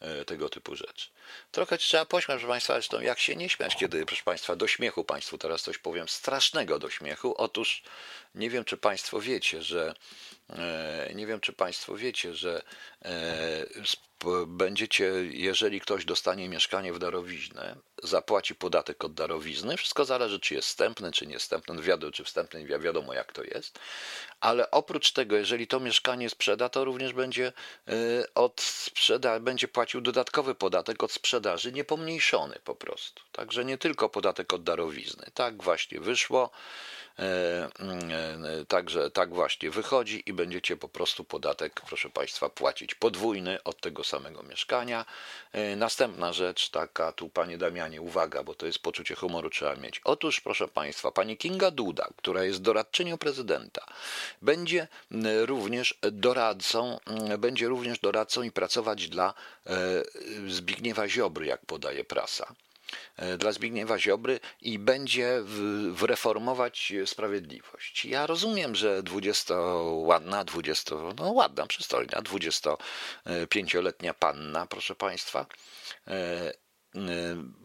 e, 0.00 0.24
tego 0.24 0.48
typu 0.48 0.76
rzeczy. 0.76 1.08
Trochę 1.52 1.78
trzeba 1.78 2.04
pośmiać, 2.04 2.38
proszę 2.38 2.48
Państwa, 2.48 2.74
zresztą 2.74 3.00
jak 3.00 3.18
się 3.18 3.36
nie 3.36 3.48
śmiać, 3.48 3.76
kiedy, 3.76 4.06
proszę 4.06 4.22
Państwa, 4.24 4.56
do 4.56 4.66
śmiechu 4.66 5.04
Państwu 5.04 5.38
teraz 5.38 5.62
coś 5.62 5.78
powiem, 5.78 6.08
strasznego 6.08 6.78
do 6.78 6.90
śmiechu. 6.90 7.34
Otóż 7.36 7.82
nie 8.34 8.50
wiem, 8.50 8.64
czy 8.64 8.76
Państwo 8.76 9.20
wiecie, 9.20 9.62
że 9.62 9.94
nie 11.14 11.26
wiem, 11.26 11.40
czy 11.40 11.52
Państwo 11.52 11.96
wiecie, 11.96 12.34
że 12.34 12.62
będziecie, 14.46 15.12
jeżeli 15.30 15.80
ktoś 15.80 16.04
dostanie 16.04 16.48
mieszkanie 16.48 16.92
w 16.92 16.98
darowiznę, 16.98 17.76
zapłaci 18.02 18.54
podatek 18.54 19.04
od 19.04 19.14
darowizny. 19.14 19.76
Wszystko 19.76 20.04
zależy, 20.04 20.40
czy 20.40 20.54
jest 20.54 20.68
wstępny, 20.68 21.12
czy 21.12 21.26
niewstępny. 21.26 21.82
Wiadomo, 21.82 22.12
czy 22.12 22.24
wstępny, 22.24 22.66
wiadomo 22.66 23.14
jak 23.14 23.32
to 23.32 23.42
jest. 23.42 23.78
Ale 24.40 24.70
oprócz 24.70 25.12
tego, 25.12 25.36
jeżeli 25.36 25.66
to 25.66 25.80
mieszkanie 25.80 26.30
sprzeda, 26.30 26.68
to 26.68 26.84
również 26.84 27.12
będzie 27.12 27.52
y, 27.88 28.24
od 28.34 28.60
sprzeda, 28.60 29.40
będzie 29.40 29.68
płacił 29.68 30.00
dodatkowy 30.00 30.54
podatek 30.54 31.02
od 31.02 31.12
sprzedaży, 31.12 31.72
niepomniejszony 31.72 32.58
po 32.64 32.74
prostu. 32.74 33.22
Także 33.32 33.64
nie 33.64 33.78
tylko 33.78 34.08
podatek 34.08 34.52
od 34.52 34.62
darowizny. 34.62 35.30
Tak 35.34 35.62
właśnie 35.62 36.00
wyszło. 36.00 36.50
E, 37.18 37.68
mm, 37.80 38.44
e, 38.44 38.64
także 38.64 39.10
tak 39.10 39.34
właśnie 39.34 39.70
wychodzi 39.70 40.22
i 40.26 40.32
będziecie 40.32 40.76
po 40.76 40.88
prostu 40.88 41.24
podatek, 41.24 41.80
proszę 41.86 42.10
Państwa, 42.10 42.48
płacić 42.48 42.94
podwójny 42.94 43.62
od 43.62 43.80
tego 43.80 44.04
samego 44.04 44.42
mieszkania. 44.42 45.04
E, 45.52 45.76
następna 45.76 46.32
rzecz, 46.32 46.70
taka 46.70 47.12
tu 47.12 47.28
Panie 47.28 47.58
Damianie, 47.58 48.02
uwaga, 48.02 48.42
bo 48.42 48.54
to 48.54 48.66
jest 48.66 48.78
poczucie 48.78 49.14
humoru 49.14 49.50
trzeba 49.50 49.74
mieć. 49.76 50.00
Otóż, 50.04 50.40
proszę 50.40 50.68
Państwa, 50.68 51.10
Pani 51.12 51.36
Kinga 51.36 51.70
Duda, 51.70 52.08
która 52.16 52.44
jest 52.44 52.62
doradczynią 52.62 53.18
prezydenta, 53.18 53.86
będzie 54.42 54.88
również 55.46 55.98
doradcą, 56.12 56.98
będzie 57.38 57.68
również 57.68 57.98
doradcą 57.98 58.42
i 58.42 58.50
pracować 58.50 59.08
dla 59.08 59.34
Zbigniewa 60.48 61.08
Ziobry, 61.08 61.46
jak 61.46 61.66
podaje 61.66 62.04
prasa. 62.04 62.54
E, 63.16 63.38
dla 63.38 63.52
Zbigniewa 63.52 63.98
Ziobry 63.98 64.40
i 64.60 64.78
będzie 64.78 65.42
wreformować 65.90 66.92
sprawiedliwość. 67.06 68.04
Ja 68.04 68.26
rozumiem, 68.26 68.74
że 68.74 69.02
20 69.02 69.54
ładna, 69.84 70.44
20, 70.44 70.94
no 71.16 71.32
ładna, 71.32 71.66
przystojna, 71.66 72.22
25-letnia 72.22 74.14
panna, 74.14 74.66
proszę 74.66 74.94
Państwa, 74.94 75.46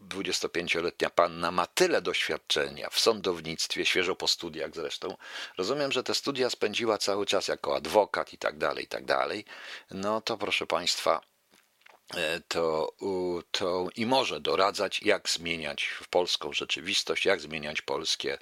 25-letnia 0.08 1.08
e, 1.08 1.10
panna 1.10 1.50
ma 1.50 1.66
tyle 1.66 2.02
doświadczenia 2.02 2.90
w 2.90 3.00
sądownictwie, 3.00 3.86
świeżo 3.86 4.16
po 4.16 4.28
studiach 4.28 4.74
zresztą. 4.74 5.16
Rozumiem, 5.58 5.92
że 5.92 6.02
te 6.02 6.14
studia 6.14 6.50
spędziła 6.50 6.98
cały 6.98 7.26
czas 7.26 7.48
jako 7.48 7.76
adwokat 7.76 8.32
i 8.32 8.38
tak 8.38 8.58
dalej, 8.58 8.84
i 8.84 8.88
tak 8.88 9.04
dalej. 9.04 9.44
No 9.90 10.20
to 10.20 10.38
proszę 10.38 10.66
Państwa, 10.66 11.20
E, 11.20 11.33
to, 12.48 12.92
to 13.50 13.88
i 13.96 14.06
może 14.06 14.40
doradzać, 14.40 15.02
jak 15.02 15.28
zmieniać 15.28 15.88
polską 16.10 16.52
rzeczywistość, 16.52 17.24
jak 17.24 17.40
zmieniać 17.40 17.82
polskie, 17.82 18.38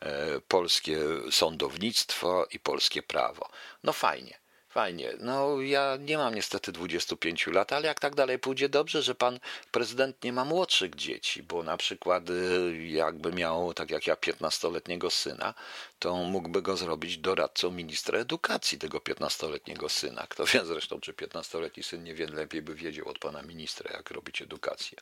e, 0.00 0.40
polskie 0.48 0.98
sądownictwo 1.30 2.46
i 2.52 2.58
polskie 2.58 3.02
prawo. 3.02 3.48
No 3.82 3.92
fajnie. 3.92 4.38
Fajnie. 4.76 5.12
No 5.20 5.60
ja 5.60 5.96
nie 6.00 6.18
mam 6.18 6.34
niestety 6.34 6.72
25 6.72 7.46
lat, 7.46 7.72
ale 7.72 7.86
jak 7.86 8.00
tak 8.00 8.14
dalej 8.14 8.38
pójdzie, 8.38 8.68
dobrze, 8.68 9.02
że 9.02 9.14
pan 9.14 9.38
prezydent 9.70 10.24
nie 10.24 10.32
ma 10.32 10.44
młodszych 10.44 10.94
dzieci, 10.94 11.42
bo 11.42 11.62
na 11.62 11.76
przykład 11.76 12.30
y, 12.30 12.86
jakby 12.86 13.32
miał, 13.32 13.74
tak 13.74 13.90
jak 13.90 14.06
ja, 14.06 14.14
15-letniego 14.14 15.10
syna, 15.10 15.54
to 15.98 16.14
mógłby 16.16 16.62
go 16.62 16.76
zrobić 16.76 17.18
doradcą 17.18 17.70
ministra 17.70 18.18
edukacji 18.18 18.78
tego 18.78 18.98
15-letniego 18.98 19.88
syna. 19.88 20.26
Kto 20.28 20.46
wie 20.46 20.64
zresztą, 20.64 21.00
czy 21.00 21.12
15-letni 21.12 21.82
syn 21.82 22.04
nie 22.04 22.14
wie, 22.14 22.26
lepiej 22.26 22.62
by 22.62 22.74
wiedział 22.74 23.08
od 23.08 23.18
pana 23.18 23.42
ministra, 23.42 23.90
jak 23.96 24.10
robić 24.10 24.42
edukację. 24.42 24.98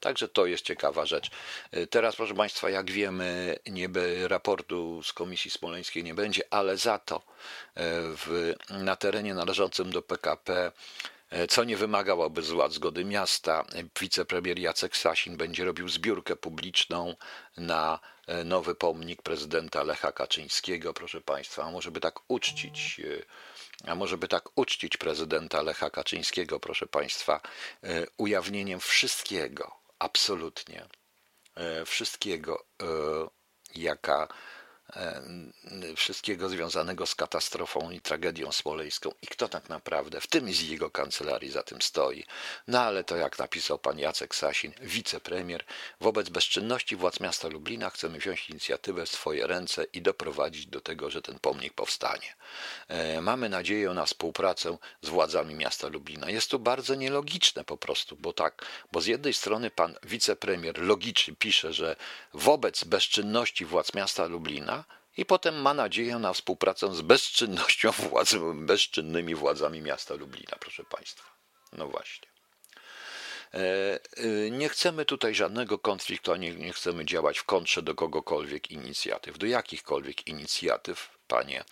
Także 0.00 0.28
to 0.28 0.46
jest 0.46 0.64
ciekawa 0.64 1.06
rzecz. 1.06 1.30
Y, 1.76 1.86
teraz, 1.86 2.16
proszę 2.16 2.34
państwa, 2.34 2.70
jak 2.70 2.90
wiemy, 2.90 3.58
niby 3.66 4.28
raportu 4.28 5.02
z 5.02 5.12
Komisji 5.12 5.50
Smoleńskiej 5.50 6.04
nie 6.04 6.14
będzie, 6.14 6.42
ale 6.50 6.76
za 6.76 6.98
to 6.98 7.16
y, 7.16 7.20
w, 8.16 8.54
na 8.70 8.96
terenie 8.96 9.34
należącym 9.34 9.90
do 9.90 10.02
PKP, 10.02 10.72
e, 11.30 11.46
co 11.46 11.64
nie 11.64 11.76
wymagałoby 11.76 12.42
z 12.42 12.72
zgody 12.72 13.04
miasta. 13.04 13.64
Wicepremier 14.00 14.58
Jacek 14.58 14.96
Sasin 14.96 15.36
będzie 15.36 15.64
robił 15.64 15.88
zbiórkę 15.88 16.36
publiczną 16.36 17.14
na 17.56 18.00
nowy 18.44 18.74
pomnik 18.74 19.22
prezydenta 19.22 19.82
Lecha 19.82 20.12
Kaczyńskiego, 20.12 20.94
proszę 20.94 21.20
Państwa, 21.20 21.64
a 21.64 21.70
może 21.70 21.90
by 21.90 22.00
tak 22.00 22.20
uczcić 22.28 23.00
e, 23.84 23.90
a 23.90 23.94
może 23.94 24.18
by 24.18 24.28
tak 24.28 24.58
uczcić 24.58 24.96
prezydenta 24.96 25.62
Lecha 25.62 25.90
Kaczyńskiego, 25.90 26.60
proszę 26.60 26.86
Państwa, 26.86 27.40
ujawnieniem 28.16 28.80
wszystkiego, 28.80 29.74
absolutnie 29.98 30.86
wszystkiego, 31.86 32.64
jaka 33.74 34.28
E, 34.28 34.57
wszystkiego 35.96 36.48
związanego 36.48 37.06
z 37.06 37.14
katastrofą 37.14 37.90
i 37.90 38.00
tragedią 38.00 38.52
smoleńską 38.52 39.10
i 39.22 39.26
kto 39.26 39.48
tak 39.48 39.68
naprawdę, 39.68 40.20
w 40.20 40.26
tym 40.26 40.52
z 40.52 40.60
jego 40.60 40.90
kancelarii 40.90 41.50
za 41.50 41.62
tym 41.62 41.82
stoi. 41.82 42.24
No 42.68 42.80
ale 42.80 43.04
to 43.04 43.16
jak 43.16 43.38
napisał 43.38 43.78
pan 43.78 43.98
Jacek 43.98 44.34
Sasin, 44.34 44.72
wicepremier, 44.80 45.64
wobec 46.00 46.28
bezczynności 46.28 46.96
władz 46.96 47.20
miasta 47.20 47.48
Lublina 47.48 47.90
chcemy 47.90 48.18
wziąć 48.18 48.50
inicjatywę 48.50 49.06
w 49.06 49.08
swoje 49.08 49.46
ręce 49.46 49.84
i 49.84 50.02
doprowadzić 50.02 50.66
do 50.66 50.80
tego, 50.80 51.10
że 51.10 51.22
ten 51.22 51.38
pomnik 51.38 51.74
powstanie. 51.74 52.34
E, 52.88 53.20
mamy 53.20 53.48
nadzieję 53.48 53.90
na 53.90 54.06
współpracę 54.06 54.76
z 55.02 55.08
władzami 55.08 55.54
miasta 55.54 55.88
Lublina. 55.88 56.30
Jest 56.30 56.50
to 56.50 56.58
bardzo 56.58 56.94
nielogiczne 56.94 57.64
po 57.64 57.76
prostu, 57.76 58.16
bo 58.16 58.32
tak, 58.32 58.64
bo 58.92 59.00
z 59.00 59.06
jednej 59.06 59.34
strony 59.34 59.70
pan 59.70 59.94
wicepremier 60.02 60.78
logicznie 60.78 61.34
pisze, 61.34 61.72
że 61.72 61.96
wobec 62.34 62.84
bezczynności 62.84 63.64
władz 63.64 63.94
miasta 63.94 64.26
Lublina 64.26 64.77
i 65.18 65.24
potem 65.24 65.62
ma 65.62 65.74
nadzieję 65.74 66.18
na 66.18 66.32
współpracę 66.32 66.94
z 66.94 67.00
bezczynnością 67.00 67.90
władz, 68.10 68.34
bezczynnymi 68.54 69.34
władzami 69.34 69.82
miasta 69.82 70.14
Lublina, 70.14 70.56
proszę 70.60 70.84
Państwa. 70.84 71.30
No 71.72 71.88
właśnie. 71.88 72.28
E, 73.54 73.58
e, 74.16 74.50
nie 74.50 74.68
chcemy 74.68 75.04
tutaj 75.04 75.34
żadnego 75.34 75.78
konfliktu, 75.78 76.32
ani 76.32 76.56
nie 76.56 76.72
chcemy 76.72 77.04
działać 77.04 77.38
w 77.38 77.44
kontrze 77.44 77.82
do 77.82 77.94
kogokolwiek 77.94 78.70
inicjatyw, 78.70 79.38
do 79.38 79.46
jakichkolwiek 79.46 80.26
inicjatyw, 80.26 81.17
panie 81.28 81.64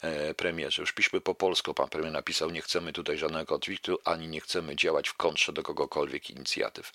e, 0.00 0.34
premierze. 0.34 0.82
Już 0.82 0.92
piszmy 0.92 1.20
po 1.20 1.34
polsku. 1.34 1.74
Pan 1.74 1.88
premier 1.88 2.12
napisał, 2.12 2.50
nie 2.50 2.62
chcemy 2.62 2.92
tutaj 2.92 3.18
żadnego 3.18 3.46
konfliktu, 3.46 3.98
ani 4.04 4.28
nie 4.28 4.40
chcemy 4.40 4.76
działać 4.76 5.08
w 5.08 5.14
kontrze 5.14 5.52
do 5.52 5.62
kogokolwiek 5.62 6.30
inicjatyw. 6.30 6.92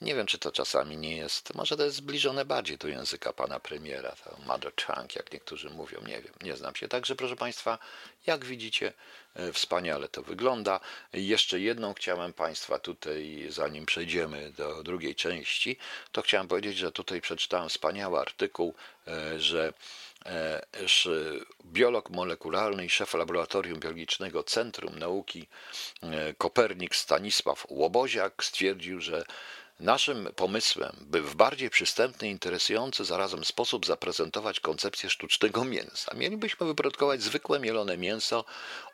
Nie 0.00 0.14
wiem, 0.14 0.26
czy 0.26 0.38
to 0.38 0.52
czasami 0.52 0.96
nie 0.96 1.16
jest, 1.16 1.54
może 1.54 1.76
to 1.76 1.84
jest 1.84 1.96
zbliżone 1.96 2.44
bardziej 2.44 2.78
do 2.78 2.88
języka 2.88 3.32
pana 3.32 3.60
premiera, 3.60 4.16
mother 4.46 4.72
tongue, 4.74 5.16
jak 5.16 5.32
niektórzy 5.32 5.70
mówią, 5.70 6.00
nie 6.06 6.22
wiem, 6.22 6.32
nie 6.42 6.56
znam 6.56 6.74
się. 6.74 6.88
Także, 6.88 7.16
proszę 7.16 7.36
państwa, 7.36 7.78
jak 8.26 8.44
widzicie, 8.44 8.92
e, 9.34 9.52
wspaniale 9.52 10.08
to 10.08 10.22
wygląda. 10.22 10.80
Jeszcze 11.12 11.60
jedną 11.60 11.94
chciałem 11.94 12.32
państwa 12.32 12.78
tutaj, 12.78 13.46
zanim 13.48 13.86
przejdziemy 13.86 14.52
do 14.56 14.82
drugiej 14.82 15.14
części, 15.14 15.76
to 16.12 16.22
chciałem 16.22 16.48
powiedzieć, 16.48 16.76
że 16.76 16.92
tutaj 16.92 17.20
przeczytałem 17.20 17.68
wspaniały 17.68 18.20
artykuł, 18.20 18.74
e, 19.08 19.38
że 19.38 19.72
biolog 21.64 22.10
molekularny 22.10 22.84
i 22.84 22.90
szef 22.90 23.14
laboratorium 23.14 23.80
biologicznego 23.80 24.42
Centrum 24.42 24.98
Nauki 24.98 25.46
e, 26.02 26.34
Kopernik 26.34 26.96
Stanisław 26.96 27.66
Łoboziak 27.68 28.44
stwierdził, 28.44 29.00
że 29.00 29.24
Naszym 29.80 30.28
pomysłem, 30.36 30.96
by 31.00 31.22
w 31.22 31.34
bardziej 31.34 31.70
przystępny 31.70 32.28
i 32.28 32.30
interesujący 32.30 33.04
zarazem 33.04 33.44
sposób 33.44 33.86
zaprezentować 33.86 34.60
koncepcję 34.60 35.10
sztucznego 35.10 35.64
mięsa, 35.64 36.14
mielibyśmy 36.14 36.66
wyprodukować 36.66 37.22
zwykłe 37.22 37.60
mielone 37.60 37.96
mięso 37.96 38.44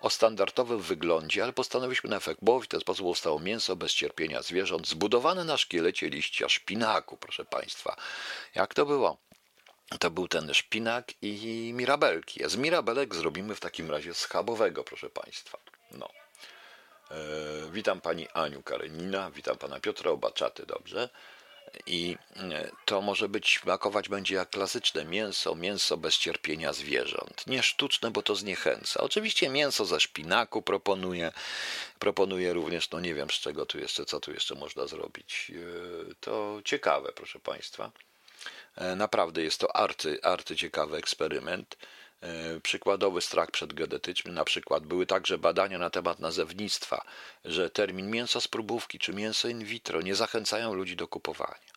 o 0.00 0.10
standardowym 0.10 0.80
wyglądzie, 0.80 1.42
ale 1.42 1.52
postanowiliśmy 1.52 2.10
na 2.10 2.16
efekt, 2.16 2.40
bo 2.42 2.60
w 2.60 2.66
ten 2.66 2.80
sposób 2.80 3.06
powstało 3.06 3.38
mięso 3.38 3.76
bez 3.76 3.94
cierpienia 3.94 4.42
zwierząt, 4.42 4.88
zbudowane 4.88 5.44
na 5.44 5.56
szkielecie 5.56 6.08
liścia 6.08 6.48
szpinaku, 6.48 7.16
proszę 7.16 7.44
Państwa. 7.44 7.96
Jak 8.54 8.74
to 8.74 8.86
było? 8.86 9.25
To 9.98 10.10
był 10.10 10.28
ten 10.28 10.54
szpinak 10.54 11.12
i 11.22 11.72
mirabelki. 11.74 12.40
Z 12.46 12.56
mirabelek 12.56 13.14
zrobimy 13.14 13.54
w 13.54 13.60
takim 13.60 13.90
razie 13.90 14.14
schabowego, 14.14 14.84
proszę 14.84 15.10
Państwa. 15.10 15.58
No. 15.90 16.08
E, 17.10 17.16
witam 17.72 18.00
Pani 18.00 18.28
Aniu 18.28 18.62
Karenina, 18.62 19.30
witam 19.30 19.58
Pana 19.58 19.80
Piotra 19.80 20.10
Obaczaty, 20.10 20.66
dobrze. 20.66 21.08
I 21.86 22.16
e, 22.36 22.70
to 22.84 23.00
może 23.00 23.28
być, 23.28 23.58
smakować 23.62 24.08
będzie 24.08 24.34
jak 24.34 24.50
klasyczne 24.50 25.04
mięso, 25.04 25.54
mięso 25.54 25.96
bez 25.96 26.18
cierpienia 26.18 26.72
zwierząt. 26.72 27.46
Nie 27.46 27.62
sztuczne, 27.62 28.10
bo 28.10 28.22
to 28.22 28.34
zniechęca. 28.34 29.00
Oczywiście 29.00 29.48
mięso 29.48 29.84
ze 29.84 30.00
szpinaku 30.00 30.62
proponuję. 30.62 31.32
Proponuję 31.98 32.52
również, 32.52 32.90
no 32.90 33.00
nie 33.00 33.14
wiem 33.14 33.30
z 33.30 33.34
czego 33.34 33.66
tu 33.66 33.78
jeszcze, 33.78 34.04
co 34.04 34.20
tu 34.20 34.32
jeszcze 34.32 34.54
można 34.54 34.86
zrobić. 34.86 35.52
E, 36.10 36.14
to 36.20 36.60
ciekawe, 36.64 37.12
proszę 37.12 37.40
Państwa. 37.40 37.92
E, 38.76 38.96
naprawdę 38.96 39.42
jest 39.42 39.60
to 39.60 39.76
arty, 39.76 40.18
arty 40.22 40.56
ciekawy 40.56 40.96
eksperyment. 40.96 41.76
Przykładowy 42.62 43.20
strach 43.20 43.50
przed 43.50 43.72
genetycznym, 43.72 44.34
na 44.34 44.44
przykład 44.44 44.86
były 44.86 45.06
także 45.06 45.38
badania 45.38 45.78
na 45.78 45.90
temat 45.90 46.18
nazewnictwa, 46.18 47.04
że 47.44 47.70
termin 47.70 48.10
mięso 48.10 48.40
z 48.40 48.48
próbówki 48.48 48.98
czy 48.98 49.12
mięso 49.12 49.48
in 49.48 49.64
vitro 49.64 50.00
nie 50.00 50.14
zachęcają 50.14 50.74
ludzi 50.74 50.96
do 50.96 51.08
kupowania. 51.08 51.76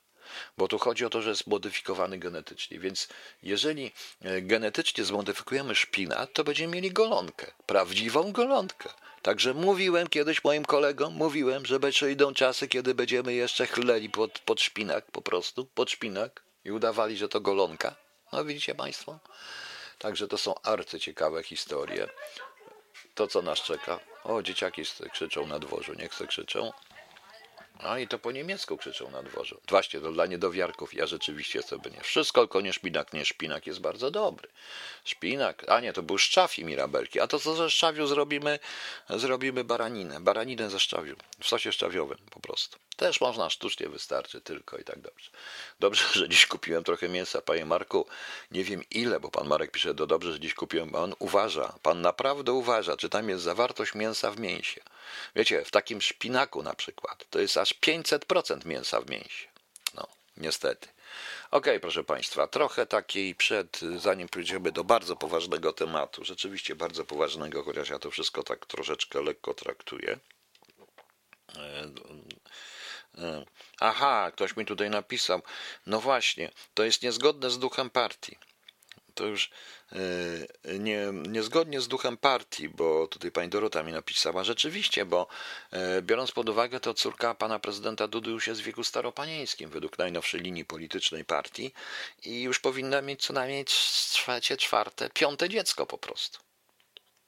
Bo 0.58 0.68
tu 0.68 0.80
chodzi 0.80 1.06
o 1.06 1.10
to, 1.10 1.22
że 1.22 1.30
jest 1.30 1.48
modyfikowany 1.48 2.18
genetycznie, 2.18 2.80
więc 2.80 3.08
jeżeli 3.44 3.92
e, 4.22 4.42
genetycznie 4.42 5.04
zmodyfikujemy 5.04 5.76
szpinat, 5.76 6.34
to 6.34 6.44
będziemy 6.44 6.76
mieli 6.76 6.92
golonkę, 6.92 7.52
prawdziwą 7.66 8.32
golonkę. 8.32 8.90
Także 9.22 9.54
mówiłem 9.54 10.08
kiedyś 10.08 10.44
moim 10.44 10.66
kolegom, 10.66 11.14
mówiłem, 11.14 11.64
że 11.66 12.12
idą 12.12 12.34
czasy, 12.34 12.68
kiedy 12.68 12.96
będziemy 12.96 13.34
jeszcze 13.34 13.68
chleli 13.68 14.10
pod, 14.10 14.40
pod 14.40 14.62
szpinak 14.62 15.12
po 15.12 15.22
prostu, 15.22 15.66
pod 15.66 15.92
szpinak 15.92 16.49
i 16.66 16.72
udawali, 16.72 17.18
że 17.18 17.30
to 17.30 17.42
golonka. 17.42 17.96
No 18.34 18.46
widzicie 18.46 18.76
Państwo? 18.76 19.20
Także 19.98 20.28
to 20.28 20.38
są 20.38 20.62
arcyciekawe 20.62 21.44
historie. 21.44 22.10
To, 23.16 23.28
co 23.28 23.42
nas 23.42 23.60
czeka. 23.60 24.00
O, 24.24 24.42
dzieciaki 24.42 24.84
krzyczą 25.12 25.48
na 25.48 25.60
dworzu, 25.60 25.94
niech 25.94 26.14
se 26.14 26.28
krzyczą. 26.28 26.72
No 27.84 27.98
i 27.98 28.08
to 28.08 28.20
po 28.20 28.32
niemiecku 28.32 28.78
krzyczą 28.78 29.12
na 29.12 29.24
dworze. 29.24 29.56
Właśnie, 29.70 30.00
to 30.00 30.12
dla 30.12 30.26
niedowiarków. 30.26 30.94
Ja 30.94 31.08
rzeczywiście 31.08 31.62
sobie 31.62 31.92
nie. 31.92 32.02
Wszystko, 32.02 32.42
tylko 32.42 32.62
nie 32.62 32.74
szpinak. 32.74 33.14
Nie, 33.14 33.26
szpinak 33.26 33.68
jest 33.68 33.80
bardzo 33.80 34.12
dobry. 34.12 34.50
Szpinak, 35.06 35.70
a 35.70 35.80
nie, 35.80 35.94
to 35.94 36.04
był 36.04 36.18
szczaw 36.18 36.60
i 36.60 36.66
mirabelki. 36.66 37.20
A 37.20 37.28
to 37.28 37.40
co 37.40 37.56
ze 37.56 37.70
szczawiu 37.70 38.08
zrobimy? 38.08 38.60
Zrobimy 39.10 39.64
baraninę. 39.64 40.20
Baraninę 40.20 40.70
ze 40.70 40.80
szczawiu. 40.80 41.16
W 41.42 41.48
sosie 41.48 41.72
szczawiowym 41.72 42.18
po 42.32 42.40
prostu. 42.40 42.80
Też 43.00 43.22
można 43.22 43.50
sztucznie, 43.50 43.90
wystarczy 43.90 44.42
tylko 44.42 44.78
i 44.78 44.84
tak 44.84 45.00
dobrze. 45.00 45.32
Dobrze, 45.80 46.04
że 46.14 46.30
dziś 46.30 46.46
kupiłem 46.46 46.84
trochę 46.84 47.10
mięsa, 47.10 47.42
panie 47.42 47.66
Marku. 47.66 48.06
Nie 48.52 48.64
wiem 48.64 48.84
ile, 48.92 49.20
bo 49.20 49.32
pan 49.32 49.48
Marek 49.48 49.72
pisze, 49.72 49.96
to 49.96 50.08
dobrze, 50.08 50.32
że 50.32 50.40
dziś 50.40 50.54
kupiłem. 50.54 50.92
Pan 50.92 51.16
uważa, 51.20 51.74
pan 51.84 52.02
naprawdę 52.02 52.52
uważa, 52.52 52.98
czy 52.98 53.10
tam 53.10 53.30
jest 53.30 53.44
zawartość 53.44 53.96
mięsa 53.96 54.32
w 54.32 54.40
mięsie. 54.40 54.82
Wiecie, 55.36 55.66
w 55.66 55.72
takim 55.72 56.02
szpinaku 56.02 56.64
na 56.64 56.74
przykład, 56.74 57.26
to 57.30 57.40
jest 57.40 57.58
aż 57.58 57.74
500% 57.74 58.66
mięsa 58.66 59.02
w 59.02 59.10
mięsie. 59.10 59.48
No, 59.96 60.08
niestety. 60.38 60.88
Ok, 61.52 61.66
proszę 61.82 62.04
Państwa, 62.04 62.48
trochę 62.48 62.86
takiej 62.86 63.36
przed, 63.36 63.80
zanim 63.98 64.30
przejdziemy 64.30 64.72
do 64.72 64.84
bardzo 64.84 65.16
poważnego 65.16 65.74
tematu, 65.74 66.26
rzeczywiście 66.26 66.76
bardzo 66.76 67.06
poważnego, 67.06 67.64
chociaż 67.64 67.90
ja 67.90 68.00
to 68.00 68.12
wszystko 68.12 68.44
tak 68.44 68.66
troszeczkę 68.66 69.22
lekko 69.22 69.54
traktuję. 69.54 70.20
E, 73.20 73.46
aha, 73.80 74.32
ktoś 74.34 74.56
mi 74.56 74.66
tutaj 74.66 74.90
napisał. 74.90 75.42
No 75.86 76.00
właśnie, 76.00 76.52
to 76.74 76.84
jest 76.84 77.04
niezgodne 77.04 77.50
z 77.50 77.60
duchem 77.60 77.90
partii 77.90 78.38
to 79.20 79.26
już 79.26 79.50
e, 80.66 80.80
nie, 80.80 81.12
niezgodnie 81.28 81.82
z 81.82 81.88
duchem 81.88 82.18
partii, 82.18 82.70
bo 82.70 83.08
tutaj 83.08 83.32
pani 83.32 83.50
Dorota 83.50 83.84
mi 83.84 83.92
napisała, 83.92 84.44
rzeczywiście, 84.44 85.06
bo 85.06 85.28
e, 85.72 86.02
biorąc 86.02 86.32
pod 86.32 86.50
uwagę 86.50 86.80
to 86.80 86.94
córka 86.94 87.36
pana 87.36 87.60
prezydenta 87.60 88.08
Dudy 88.08 88.30
już 88.32 88.48
jest 88.48 88.62
w 88.62 88.64
wieku 88.64 88.84
staropanieńskim 88.84 89.70
według 89.70 89.98
najnowszej 89.98 90.42
linii 90.42 90.66
politycznej 90.66 91.26
partii 91.26 91.74
i 92.24 92.42
już 92.42 92.60
powinna 92.60 93.02
mieć 93.02 93.26
co 93.26 93.34
najmniej 93.34 93.66
trzecie, 93.66 94.58
czwarte, 94.58 95.10
piąte 95.10 95.50
dziecko 95.50 95.86
po 95.86 95.98
prostu. 95.98 96.40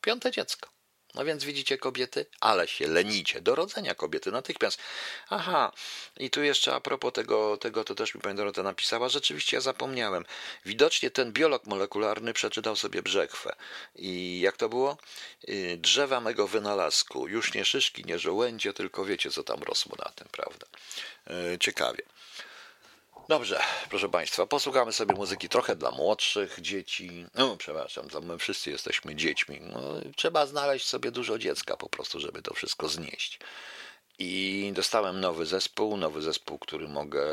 Piąte 0.02 0.32
dziecko. 0.32 0.70
No 1.16 1.26
więc 1.26 1.44
widzicie 1.44 1.78
kobiety, 1.78 2.26
ale 2.40 2.68
się 2.68 2.88
lenicie 2.88 3.42
do 3.42 3.56
rodzenia 3.56 3.96
kobiety 3.96 4.32
natychmiast. 4.32 4.80
Aha, 5.30 5.72
i 6.18 6.30
tu 6.30 6.44
jeszcze 6.44 6.74
a 6.74 6.82
propos 6.82 7.14
tego, 7.14 7.58
tego 7.58 7.84
to 7.84 7.96
też 7.96 8.16
mi 8.16 8.22
pani 8.22 8.38
Dorota 8.38 8.64
napisała, 8.64 9.10
rzeczywiście 9.10 9.58
ja 9.58 9.62
zapomniałem. 9.62 10.26
Widocznie 10.66 11.12
ten 11.12 11.32
biolog 11.32 11.66
molekularny 11.66 12.34
przeczytał 12.34 12.76
sobie 12.76 13.02
brzechwę. 13.02 13.56
I 13.96 14.40
jak 14.40 14.58
to 14.58 14.70
było? 14.70 14.98
Y, 15.50 15.78
drzewa 15.82 16.22
mego 16.22 16.48
wynalazku, 16.48 17.28
już 17.28 17.54
nie 17.54 17.66
szyszki, 17.66 18.06
nie 18.06 18.20
żołędzie, 18.20 18.74
tylko 18.74 19.06
wiecie 19.06 19.32
co 19.32 19.44
tam 19.44 19.64
rosło 19.64 19.96
na 20.06 20.12
tym, 20.12 20.28
prawda? 20.32 20.68
Y, 21.54 21.60
ciekawie. 21.60 22.04
Dobrze, 23.30 23.60
proszę 23.90 24.10
Państwa, 24.10 24.46
posłuchamy 24.46 24.94
sobie 24.94 25.16
muzyki 25.16 25.50
trochę 25.50 25.76
dla 25.76 25.92
młodszych 25.92 26.62
dzieci. 26.62 27.26
No, 27.36 27.58
przepraszam, 27.58 28.08
my 28.22 28.38
wszyscy 28.38 28.72
jesteśmy 28.72 29.16
dziećmi. 29.16 29.60
No, 29.62 29.80
trzeba 30.16 30.46
znaleźć 30.46 30.88
sobie 30.88 31.12
dużo 31.12 31.38
dziecka 31.40 31.78
po 31.78 31.90
prostu, 31.90 32.20
żeby 32.20 32.42
to 32.42 32.54
wszystko 32.54 32.88
znieść. 32.88 33.40
I 34.20 34.72
dostałem 34.76 35.20
nowy 35.20 35.46
zespół, 35.46 35.98
nowy 35.98 36.22
zespół, 36.22 36.60
który 36.60 36.88
mogę 36.88 37.24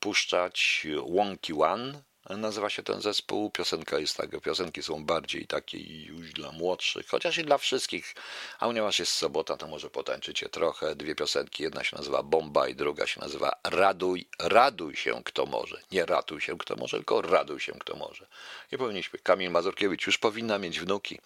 puszczać, 0.00 0.86
Wonky 1.08 1.54
One 1.54 2.02
nazywa 2.30 2.70
się 2.70 2.82
ten 2.82 3.00
zespół. 3.00 3.50
Piosenka 3.50 3.98
jest 3.98 4.16
taka, 4.16 4.40
piosenki 4.40 4.82
są 4.82 5.04
bardziej 5.04 5.46
takie 5.46 5.78
już 6.04 6.32
dla 6.32 6.52
młodszych, 6.52 7.06
chociaż 7.08 7.38
i 7.38 7.44
dla 7.44 7.58
wszystkich. 7.58 8.14
A 8.58 8.66
ponieważ 8.66 8.98
jest 8.98 9.12
sobota, 9.12 9.56
to 9.56 9.66
może 9.66 9.90
potańczycie 9.90 10.48
trochę. 10.48 10.96
Dwie 10.96 11.14
piosenki, 11.14 11.62
jedna 11.62 11.84
się 11.84 11.96
nazywa 11.96 12.22
Bomba 12.22 12.68
i 12.68 12.74
druga 12.74 13.06
się 13.06 13.20
nazywa 13.20 13.52
Raduj, 13.64 14.26
raduj 14.38 14.96
się 14.96 15.22
kto 15.24 15.46
może. 15.46 15.80
Nie 15.92 16.06
ratuj 16.06 16.40
się 16.40 16.58
kto 16.58 16.76
może, 16.76 16.96
tylko 16.96 17.22
raduj 17.22 17.60
się 17.60 17.72
kto 17.72 17.96
może. 17.96 18.26
I 18.72 18.78
powinniśmy, 18.78 19.18
Kamil 19.18 19.50
Mazurkiewicz 19.50 20.06
już 20.06 20.18
powinna 20.18 20.58
mieć 20.58 20.80
wnuki. 20.80 21.20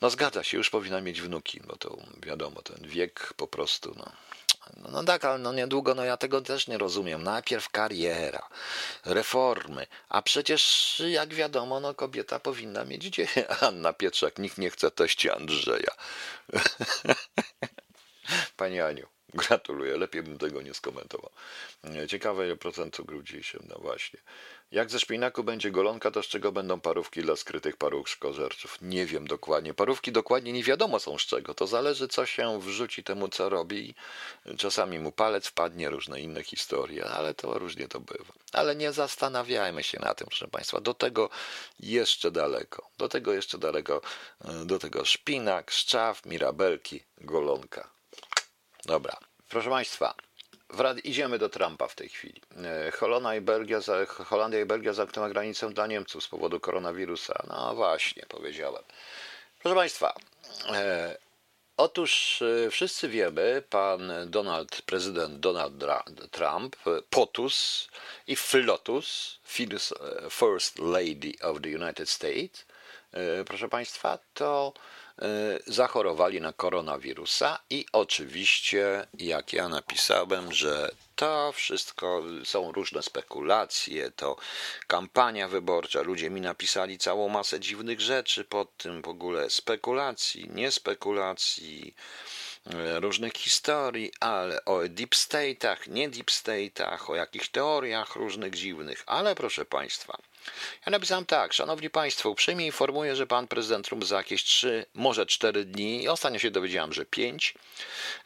No 0.00 0.10
zgadza 0.10 0.44
się, 0.44 0.56
już 0.56 0.70
powinna 0.70 1.00
mieć 1.00 1.20
wnuki, 1.20 1.60
bo 1.66 1.76
to 1.76 1.98
wiadomo, 2.22 2.62
ten 2.62 2.88
wiek 2.88 3.32
po 3.36 3.46
prostu, 3.46 3.94
no 3.96 4.12
no, 4.76 4.90
no 4.90 5.04
tak, 5.04 5.24
ale 5.24 5.38
no 5.38 5.52
niedługo, 5.52 5.94
no 5.94 6.04
ja 6.04 6.16
tego 6.16 6.40
też 6.40 6.68
nie 6.68 6.78
rozumiem. 6.78 7.22
Najpierw 7.22 7.68
kariera, 7.68 8.48
reformy, 9.04 9.86
a 10.08 10.22
przecież 10.22 11.02
jak 11.08 11.34
wiadomo, 11.34 11.80
no 11.80 11.94
kobieta 11.94 12.40
powinna 12.40 12.84
mieć 12.84 13.04
dzieci. 13.04 13.42
Anna 13.60 13.92
Pietrzak, 13.92 14.38
nikt 14.38 14.58
nie 14.58 14.70
chce 14.70 14.90
teści 14.90 15.30
Andrzeja. 15.30 15.92
Pani 18.56 18.80
Aniu, 18.80 19.06
gratuluję, 19.34 19.96
lepiej 19.96 20.22
bym 20.22 20.38
tego 20.38 20.62
nie 20.62 20.74
skomentował. 20.74 21.30
Ciekawe 22.08 22.46
ile 22.46 22.56
procent 22.56 22.94
cukru 22.94 23.22
dzisiejszym, 23.22 23.66
no 23.68 23.78
właśnie. 23.78 24.20
Jak 24.70 24.90
ze 24.90 25.00
szpinaku 25.00 25.44
będzie 25.44 25.70
golonka, 25.70 26.10
to 26.10 26.22
z 26.22 26.26
czego 26.26 26.52
będą 26.52 26.80
parówki 26.80 27.22
dla 27.22 27.36
skrytych 27.36 27.76
paruszkożerców? 27.76 28.78
Nie 28.82 29.06
wiem 29.06 29.26
dokładnie. 29.26 29.74
Parówki 29.74 30.12
dokładnie 30.12 30.52
nie 30.52 30.62
wiadomo 30.62 30.98
są 30.98 31.18
z 31.18 31.22
czego. 31.22 31.54
To 31.54 31.66
zależy, 31.66 32.08
co 32.08 32.26
się 32.26 32.60
wrzuci 32.60 33.04
temu, 33.04 33.28
co 33.28 33.48
robi. 33.48 33.94
Czasami 34.58 34.98
mu 34.98 35.12
palec 35.12 35.46
wpadnie, 35.46 35.90
różne 35.90 36.20
inne 36.20 36.42
historie, 36.42 37.04
ale 37.04 37.34
to 37.34 37.58
różnie 37.58 37.88
to 37.88 38.00
bywa. 38.00 38.32
Ale 38.52 38.76
nie 38.76 38.92
zastanawiajmy 38.92 39.82
się 39.82 39.98
na 40.00 40.14
tym, 40.14 40.26
proszę 40.26 40.48
Państwa. 40.48 40.80
Do 40.80 40.94
tego 40.94 41.30
jeszcze 41.80 42.30
daleko. 42.30 42.88
Do 42.98 43.08
tego 43.08 43.32
jeszcze 43.32 43.58
daleko. 43.58 44.00
Do 44.64 44.78
tego 44.78 45.04
szpinak, 45.04 45.70
szczaw, 45.70 46.26
mirabelki, 46.26 47.02
golonka. 47.20 47.90
Dobra. 48.84 49.16
Proszę 49.48 49.70
Państwa, 49.70 50.14
idziemy 51.04 51.38
do 51.38 51.48
Trumpa 51.48 51.88
w 51.88 51.94
tej 51.94 52.08
chwili. 52.08 52.40
E, 52.64 52.90
Holandia 52.90 53.34
i 53.34 53.40
Belgia, 53.40 53.80
Holandia 54.06 54.60
i 54.60 54.64
Belgia 54.64 54.92
zamknęła 54.92 55.28
granicę 55.28 55.70
dla 55.70 55.86
Niemców 55.86 56.24
z 56.24 56.28
powodu 56.28 56.60
koronawirusa. 56.60 57.42
No 57.48 57.74
właśnie, 57.74 58.22
powiedziałem. 58.28 58.82
Proszę 59.62 59.74
Państwa, 59.74 60.14
e, 60.72 61.18
otóż 61.76 62.42
e, 62.42 62.70
wszyscy 62.70 63.08
wiemy, 63.08 63.62
pan 63.70 64.12
Donald, 64.26 64.82
prezydent 64.82 65.40
Donald 65.40 65.74
Trump, 66.30 66.76
POTUS 67.10 67.88
i 68.26 68.36
FLOTUS, 68.36 69.38
First 70.30 70.78
Lady 70.78 71.32
of 71.42 71.60
the 71.62 71.68
United 71.68 72.10
States, 72.10 72.66
proszę 73.46 73.68
Państwa, 73.68 74.18
to 74.34 74.72
zachorowali 75.66 76.40
na 76.40 76.52
koronawirusa 76.52 77.58
i 77.70 77.86
oczywiście, 77.92 79.06
jak 79.18 79.52
ja 79.52 79.68
napisałem, 79.68 80.52
że 80.52 80.90
to 81.18 81.52
wszystko 81.52 82.22
są 82.44 82.72
różne 82.72 83.02
spekulacje, 83.02 84.10
to 84.10 84.36
kampania 84.86 85.48
wyborcza. 85.48 86.02
Ludzie 86.02 86.30
mi 86.30 86.40
napisali 86.40 86.98
całą 86.98 87.28
masę 87.28 87.60
dziwnych 87.60 88.00
rzeczy 88.00 88.44
pod 88.44 88.76
tym 88.76 89.02
w 89.02 89.08
ogóle 89.08 89.50
spekulacji, 89.50 90.50
nie 90.54 90.70
spekulacji, 90.70 91.94
y, 92.66 93.00
różnych 93.00 93.32
historii, 93.32 94.12
ale 94.20 94.64
o 94.64 94.88
deep 94.88 95.14
state'ach, 95.14 95.88
nie 95.88 96.08
deep 96.08 96.30
state'ach, 96.30 97.10
o 97.10 97.14
jakichś 97.14 97.48
teoriach 97.48 98.16
różnych 98.16 98.54
dziwnych, 98.54 99.02
ale 99.06 99.34
proszę 99.34 99.64
Państwa, 99.64 100.18
Ja 100.86 100.90
napisałem 100.90 101.26
tak, 101.26 101.52
szanowni 101.52 101.90
państwo, 101.90 102.30
uprzejmie 102.30 102.66
informuję, 102.66 103.16
że 103.16 103.26
pan 103.26 103.48
prezydent 103.48 103.86
Trump 103.86 104.04
za 104.04 104.16
jakieś 104.16 104.44
3, 104.44 104.86
może 104.94 105.26
4 105.26 105.64
dni, 105.64 106.08
ostatnio 106.08 106.38
się 106.38 106.50
dowiedziałem, 106.50 106.92
że 106.92 107.04
5, 107.04 107.54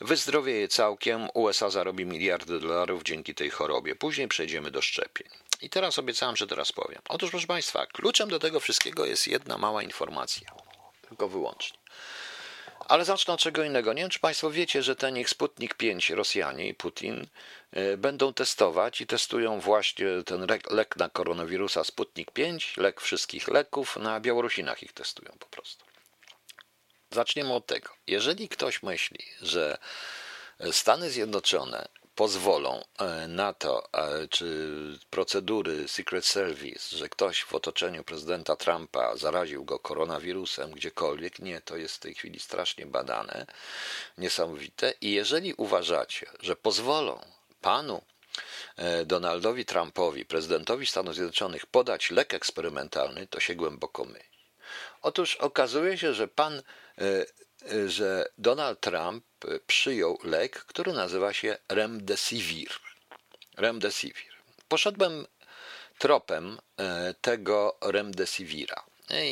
wyzdrowieje 0.00 0.68
całkiem, 0.68 1.28
USA 1.34 1.70
zarobi 1.70 2.06
miliardy 2.06 2.60
dolarów 2.60 3.02
dzięki 3.02 3.34
tej 3.34 3.50
chorobie. 3.50 3.94
Później 3.94 4.28
przejdziemy 4.28 4.70
do 4.70 4.82
szczepień. 4.82 5.28
I 5.62 5.70
teraz 5.70 5.98
obiecałem, 5.98 6.36
że 6.36 6.46
teraz 6.46 6.72
powiem. 6.72 7.00
Otóż, 7.08 7.30
proszę 7.30 7.46
państwa, 7.46 7.86
kluczem 7.86 8.28
do 8.28 8.38
tego 8.38 8.60
wszystkiego 8.60 9.06
jest 9.06 9.28
jedna 9.28 9.58
mała 9.58 9.82
informacja, 9.82 10.50
tylko 11.08 11.28
wyłącznie. 11.28 11.81
Ale 12.88 13.04
zacznę 13.04 13.34
od 13.34 13.40
czego 13.40 13.64
innego. 13.64 13.92
Nie 13.92 14.02
wiem, 14.02 14.10
czy 14.10 14.20
Państwo 14.20 14.50
wiecie, 14.50 14.82
że 14.82 14.96
ten 14.96 15.16
ich 15.16 15.28
Sputnik 15.28 15.74
5 15.74 16.10
Rosjanie 16.10 16.68
i 16.68 16.74
Putin 16.74 17.26
e, 17.72 17.96
będą 17.96 18.34
testować 18.34 19.00
i 19.00 19.06
testują 19.06 19.60
właśnie 19.60 20.06
ten 20.26 20.46
lek 20.70 20.96
na 20.96 21.08
koronawirusa 21.08 21.84
Sputnik 21.84 22.30
5, 22.30 22.76
lek 22.76 23.00
wszystkich 23.00 23.48
leków, 23.48 23.96
na 23.96 24.20
Białorusinach 24.20 24.82
ich 24.82 24.92
testują 24.92 25.32
po 25.38 25.46
prostu. 25.46 25.84
Zaczniemy 27.10 27.52
od 27.52 27.66
tego. 27.66 27.88
Jeżeli 28.06 28.48
ktoś 28.48 28.82
myśli, 28.82 29.26
że 29.40 29.78
Stany 30.70 31.10
Zjednoczone 31.10 31.88
pozwolą 32.22 32.84
e, 32.98 33.28
na 33.28 33.52
to, 33.52 33.88
e, 33.92 34.28
czy 34.28 34.68
procedury 35.10 35.88
Secret 35.88 36.26
Service, 36.26 36.96
że 36.96 37.08
ktoś 37.08 37.42
w 37.42 37.54
otoczeniu 37.54 38.04
prezydenta 38.04 38.56
Trumpa 38.56 39.16
zaraził 39.16 39.64
go 39.64 39.78
koronawirusem 39.78 40.70
gdziekolwiek, 40.70 41.38
nie, 41.38 41.60
to 41.60 41.76
jest 41.76 41.96
w 41.96 41.98
tej 41.98 42.14
chwili 42.14 42.40
strasznie 42.40 42.86
badane, 42.86 43.46
niesamowite. 44.18 44.94
I 45.00 45.12
jeżeli 45.12 45.54
uważacie, 45.54 46.26
że 46.40 46.56
pozwolą 46.56 47.20
panu 47.60 48.02
e, 48.76 49.04
Donaldowi 49.04 49.64
Trumpowi, 49.64 50.24
prezydentowi 50.24 50.86
Stanów 50.86 51.14
Zjednoczonych, 51.14 51.66
podać 51.66 52.10
lek 52.10 52.34
eksperymentalny, 52.34 53.26
to 53.26 53.40
się 53.40 53.54
głęboko 53.54 54.04
myli. 54.04 54.32
Otóż 55.02 55.36
okazuje 55.36 55.98
się, 55.98 56.14
że 56.14 56.28
pan 56.28 56.62
że 57.86 58.26
Donald 58.38 58.80
Trump 58.80 59.24
przyjął 59.66 60.18
lek, 60.24 60.64
który 60.64 60.92
nazywa 60.92 61.32
się 61.32 61.56
Remdesivir. 61.68 62.70
Remdesivir. 63.56 64.32
Poszedłem 64.68 65.26
tropem 65.98 66.58
e, 66.76 67.14
tego 67.20 67.76
Remdesivira. 67.82 68.84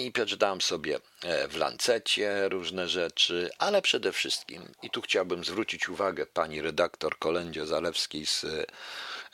I 0.05 0.13
przeczytałem 0.13 0.61
sobie 0.61 1.01
e, 1.23 1.49
w 1.49 1.57
Lancecie 1.57 2.49
różne 2.49 2.89
rzeczy, 2.89 3.51
ale 3.59 3.83
przede 3.83 4.13
wszystkim, 4.13 4.73
i 4.83 4.91
tu 4.91 5.03
chciałbym 5.03 5.45
zwrócić 5.45 5.89
uwagę 5.89 6.27
pani 6.27 6.63
redaktor 6.63 7.19
Kolendzie 7.19 7.67
Zalewskiej 7.67 8.27
z, 8.27 8.47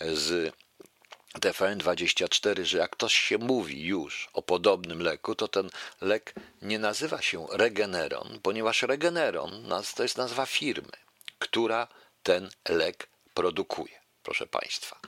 z 0.00 0.52
TVN24, 1.38 2.64
że 2.64 2.78
jak 2.78 2.90
ktoś 2.90 3.14
się 3.14 3.38
mówi 3.38 3.84
już 3.84 4.28
o 4.32 4.42
podobnym 4.42 5.02
leku, 5.02 5.34
to 5.34 5.48
ten 5.48 5.70
lek 6.00 6.34
nie 6.62 6.78
nazywa 6.78 7.22
się 7.22 7.46
Regeneron, 7.50 8.38
ponieważ 8.42 8.82
Regeneron 8.82 9.68
to 9.96 10.02
jest 10.02 10.16
nazwa 10.16 10.46
firmy, 10.46 10.92
która 11.38 11.88
ten 12.22 12.50
lek 12.68 13.08
produkuje. 13.34 14.00
Proszę 14.22 14.46
Państwa. 14.46 15.00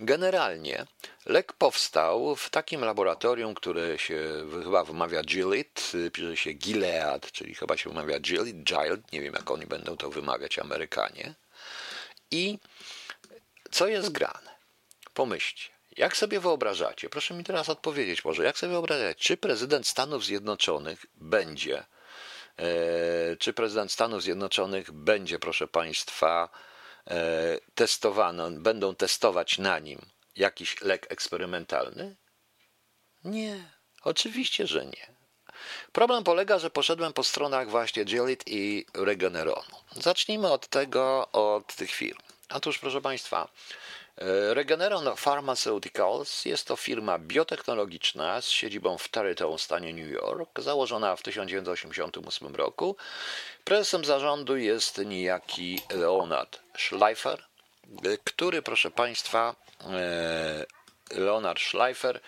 Generalnie 0.00 0.86
lek 1.26 1.52
powstał 1.52 2.36
w 2.36 2.50
takim 2.50 2.80
laboratorium, 2.80 3.54
które 3.54 3.98
się 3.98 4.46
chyba 4.64 4.84
wymawia 4.84 5.22
Gilead, 5.22 5.92
pisze 6.12 6.36
się 6.36 6.52
Gilead, 6.52 7.32
czyli 7.32 7.54
chyba 7.54 7.76
się 7.76 7.90
wymawia 7.90 8.20
Gilead, 8.20 8.56
Gilead, 8.56 9.12
nie 9.12 9.20
wiem 9.20 9.34
jak 9.34 9.50
oni 9.50 9.66
będą 9.66 9.96
to 9.96 10.10
wymawiać 10.10 10.58
Amerykanie. 10.58 11.34
I 12.30 12.58
co 13.70 13.86
jest 13.86 14.12
grane? 14.12 14.57
Pomyślcie, 15.18 15.68
jak 15.96 16.16
sobie 16.16 16.40
wyobrażacie, 16.40 17.08
proszę 17.08 17.34
mi 17.34 17.44
teraz 17.44 17.68
odpowiedzieć 17.68 18.24
może, 18.24 18.44
jak 18.44 18.58
sobie 18.58 18.72
wyobrażacie, 18.72 19.14
czy 19.14 19.36
prezydent 19.36 19.86
Stanów 19.86 20.24
Zjednoczonych 20.24 21.06
będzie, 21.14 21.84
e, 22.56 23.36
czy 23.36 23.52
prezydent 23.52 23.92
Stanów 23.92 24.22
Zjednoczonych 24.22 24.92
będzie, 24.92 25.38
proszę 25.38 25.68
Państwa, 25.68 26.48
e, 27.06 27.58
testowany, 27.74 28.60
będą 28.60 28.94
testować 28.94 29.58
na 29.58 29.78
nim 29.78 30.00
jakiś 30.36 30.80
lek 30.80 31.06
eksperymentalny? 31.12 32.16
Nie, 33.24 33.70
oczywiście, 34.02 34.66
że 34.66 34.86
nie. 34.86 35.12
Problem 35.92 36.24
polega, 36.24 36.58
że 36.58 36.70
poszedłem 36.70 37.12
po 37.12 37.24
stronach 37.24 37.70
właśnie 37.70 38.04
Gilead 38.04 38.42
i 38.46 38.86
Regeneronu. 38.94 39.76
Zacznijmy 39.92 40.52
od 40.52 40.68
tego, 40.68 41.28
od 41.32 41.74
tych 41.74 41.90
firm. 41.90 42.18
Otóż, 42.50 42.78
proszę 42.78 43.00
Państwa, 43.00 43.48
Regeneron 44.52 45.16
Pharmaceuticals 45.16 46.44
jest 46.44 46.66
to 46.66 46.76
firma 46.76 47.18
biotechnologiczna 47.18 48.40
z 48.40 48.48
siedzibą 48.48 48.98
w 48.98 49.08
Tarrytown, 49.08 49.58
stanie 49.58 49.94
New 49.94 50.10
York, 50.10 50.60
założona 50.60 51.16
w 51.16 51.22
1988 51.22 52.54
roku. 52.54 52.96
Prezesem 53.64 54.04
zarządu 54.04 54.56
jest 54.56 54.98
niejaki 54.98 55.80
Leonard 55.90 56.60
Schleifer, 56.78 57.44
który, 58.24 58.62
proszę 58.62 58.90
Państwa, 58.90 59.54
e, 59.86 60.66
Leonard 61.10 61.60
Schleifer, 61.60 62.20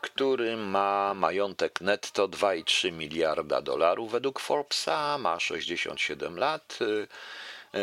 który 0.00 0.56
ma 0.56 1.14
majątek 1.14 1.80
netto 1.80 2.28
2,3 2.28 2.92
miliarda 2.92 3.62
dolarów 3.62 4.12
według 4.12 4.40
Forbesa, 4.40 5.18
ma 5.18 5.40
67 5.40 6.38
lat. 6.38 6.78
E, 7.74 7.78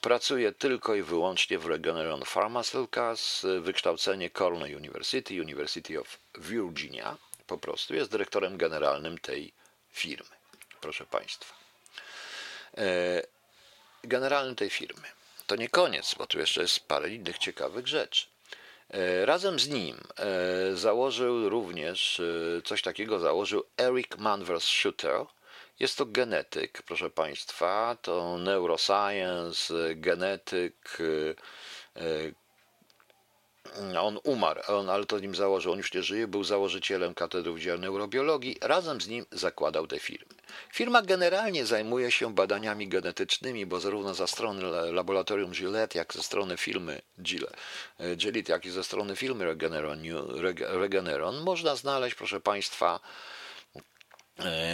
pracuje 0.00 0.52
tylko 0.52 0.94
i 0.94 1.02
wyłącznie 1.02 1.58
w 1.58 1.66
Regeneron 1.66 2.24
Pharmaceuticals, 2.24 3.46
wykształcenie 3.60 4.30
Cornell 4.30 4.76
University, 4.76 5.42
University 5.42 6.00
of 6.00 6.18
Virginia. 6.38 7.16
Po 7.46 7.58
prostu 7.58 7.94
jest 7.94 8.10
dyrektorem 8.10 8.56
generalnym 8.56 9.18
tej 9.18 9.52
firmy. 9.92 10.30
Proszę 10.80 11.06
Państwa. 11.06 11.54
E, 12.78 13.22
generalnym 14.04 14.56
tej 14.56 14.70
firmy. 14.70 15.08
To 15.46 15.56
nie 15.56 15.68
koniec, 15.68 16.14
bo 16.14 16.26
tu 16.26 16.38
jeszcze 16.38 16.62
jest 16.62 16.80
parę 16.80 17.10
innych 17.10 17.38
ciekawych 17.38 17.88
rzeczy. 17.88 18.26
E, 18.90 19.26
razem 19.26 19.58
z 19.58 19.68
nim 19.68 20.00
założył 20.74 21.48
również 21.48 22.22
coś 22.64 22.82
takiego, 22.82 23.18
założył 23.18 23.64
Eric 23.78 24.16
Manvers 24.18 24.64
Shooter, 24.64 25.26
jest 25.80 25.98
to 25.98 26.06
genetyk, 26.06 26.82
proszę 26.82 27.10
Państwa, 27.10 27.96
to 28.02 28.38
neuroscience, 28.38 29.94
genetyk. 29.94 30.98
E, 31.96 32.02
e, 32.02 32.46
on 34.00 34.18
umarł, 34.24 34.60
on, 34.68 34.90
ale 34.90 35.06
to 35.06 35.18
nim 35.18 35.34
założył, 35.34 35.72
on 35.72 35.78
już 35.78 35.94
nie 35.94 36.02
żyje, 36.02 36.28
był 36.28 36.44
założycielem 36.44 37.14
Katedry 37.14 37.52
Wydziału 37.52 37.80
Neurobiologii, 37.80 38.56
razem 38.60 39.00
z 39.00 39.08
nim 39.08 39.26
zakładał 39.32 39.86
te 39.86 39.98
firmy. 39.98 40.34
Firma 40.72 41.02
generalnie 41.02 41.66
zajmuje 41.66 42.10
się 42.10 42.34
badaniami 42.34 42.88
genetycznymi, 42.88 43.66
bo 43.66 43.80
zarówno 43.80 44.14
za 44.14 44.26
strony 44.26 44.62
laboratorium 44.92 45.50
Gillette, 45.50 45.98
jak 45.98 46.12
ze 46.12 46.22
strony 46.22 46.56
firmy 46.56 47.02
e, 47.98 48.16
Gillette, 48.16 48.52
jak 48.52 48.64
i 48.64 48.70
ze 48.70 48.84
strony 48.84 49.16
firmy 49.16 49.44
Regeneron, 49.44 50.02
Regeneron 50.58 51.40
można 51.40 51.76
znaleźć, 51.76 52.16
proszę 52.16 52.40
Państwa, 52.40 53.00
E, 53.00 53.45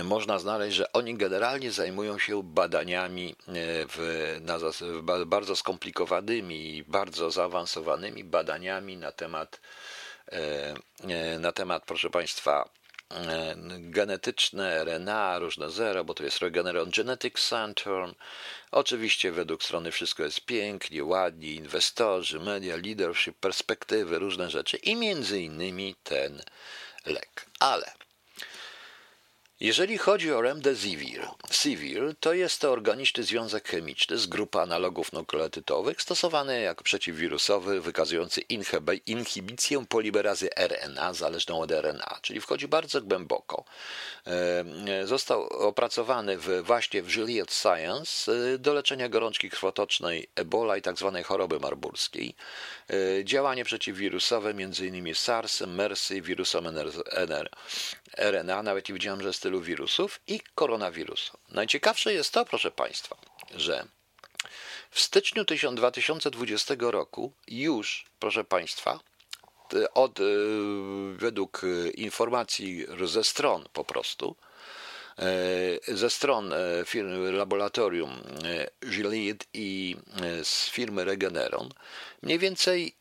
można 0.05 0.39
znaleźć, 0.39 0.77
że 0.77 0.93
oni 0.93 1.15
generalnie 1.15 1.73
zajmują 1.73 2.19
się 2.19 2.43
badaniami 2.43 3.31
e, 3.31 3.53
w, 3.89 4.39
na, 4.41 4.59
w 4.59 5.25
bardzo 5.27 5.57
skomplikowanymi 5.57 6.77
i 6.77 6.85
bardzo 6.85 7.31
zaawansowanymi 7.31 8.25
badaniami 8.25 8.97
na 8.97 9.13
temat, 9.13 9.61
e, 10.33 11.39
na 11.39 11.53
temat, 11.53 11.83
proszę 11.87 12.11
Państwa, 12.11 12.69
genetyczne, 13.79 14.85
RNA, 14.85 15.39
różne 15.39 15.71
zero, 15.71 16.05
bo 16.05 16.15
to 16.15 16.25
jest 16.25 16.39
Regeneron 16.39 16.91
Genetics 16.91 17.49
Center. 17.49 18.15
Oczywiście 18.71 19.33
według 19.33 19.63
strony 19.63 19.91
wszystko 19.91 20.23
jest 20.23 20.41
pięknie, 20.41 21.05
ładnie, 21.05 21.53
inwestorzy, 21.53 22.41
media, 22.41 22.77
leadership, 22.77 23.39
perspektywy, 23.39 24.19
różne 24.19 24.51
rzeczy 24.51 24.77
i 24.77 24.97
między 24.97 25.41
innymi 25.41 25.95
ten 26.05 26.43
lek. 27.07 27.47
Ale 27.61 27.93
jeżeli 29.63 29.99
chodzi 29.99 30.33
o 30.33 30.43
remdesivir, 30.43 31.29
Sivir 31.51 32.15
to 32.21 32.33
jest 32.33 32.61
to 32.61 32.71
organiczny 32.71 33.23
związek 33.23 33.69
chemiczny 33.69 34.19
z 34.19 34.27
grupy 34.27 34.61
analogów 34.61 35.13
nukleotydowych 35.13 36.03
stosowany 36.03 36.61
jako 36.61 36.85
przeciwwirusowy, 36.85 37.81
wykazujący 37.81 38.41
inhibicję 39.07 39.85
polimerazy 39.89 40.49
RNA 40.57 41.13
zależną 41.15 41.61
od 41.61 41.71
RNA, 41.71 42.19
czyli 42.23 42.41
wchodzi 42.41 42.69
bardzo 42.69 43.03
głęboko. 43.03 43.65
E, 44.27 45.07
został 45.07 45.43
opracowany 45.43 46.39
w, 46.39 46.63
właśnie 46.63 47.03
w 47.03 47.07
Gilead 47.07 47.53
Science 47.55 48.33
e, 48.33 48.59
do 48.59 48.75
leczenia 48.75 49.09
gorączki 49.09 49.51
krwotocznej 49.51 50.29
Ebola 50.35 50.77
i 50.77 50.83
tzw. 50.83 51.11
Tak 51.15 51.27
choroby 51.27 51.61
marburskiej. 51.61 52.35
E, 52.91 53.25
działanie 53.25 53.65
przeciwwirusowe, 53.65 54.51
m.in. 54.51 55.15
SARS, 55.15 55.61
MERS, 55.61 56.13
wirusem 56.13 56.67
NR, 56.67 57.51
RNA, 58.19 58.63
nawet 58.63 58.89
i 58.89 58.93
widziałem, 58.93 59.23
że 59.23 59.33
z 59.33 59.41
wirusów 59.61 60.21
i 60.27 60.41
koronawirusu. 60.55 61.39
Najciekawsze 61.49 62.13
jest 62.13 62.33
to, 62.33 62.45
proszę 62.45 62.71
Państwa, 62.71 63.17
że 63.55 63.87
w 64.91 65.01
styczniu 65.01 65.45
2020 65.45 66.75
roku 66.79 67.33
już, 67.49 68.05
proszę 68.19 68.45
Państwa, 68.45 69.01
od, 69.95 70.19
według 71.13 71.63
informacji 71.95 72.87
ze 73.05 73.25
stron 73.25 73.65
po 73.73 73.85
prostu, 73.85 74.37
ze 75.89 76.11
stron 76.11 76.55
firmy 76.87 77.33
laboratorium 77.33 78.11
Gilead 78.91 79.45
i 79.55 79.97
z 80.43 80.71
firmy 80.71 81.05
Regeneron, 81.05 81.69
mniej 82.23 82.39
więcej 82.39 82.97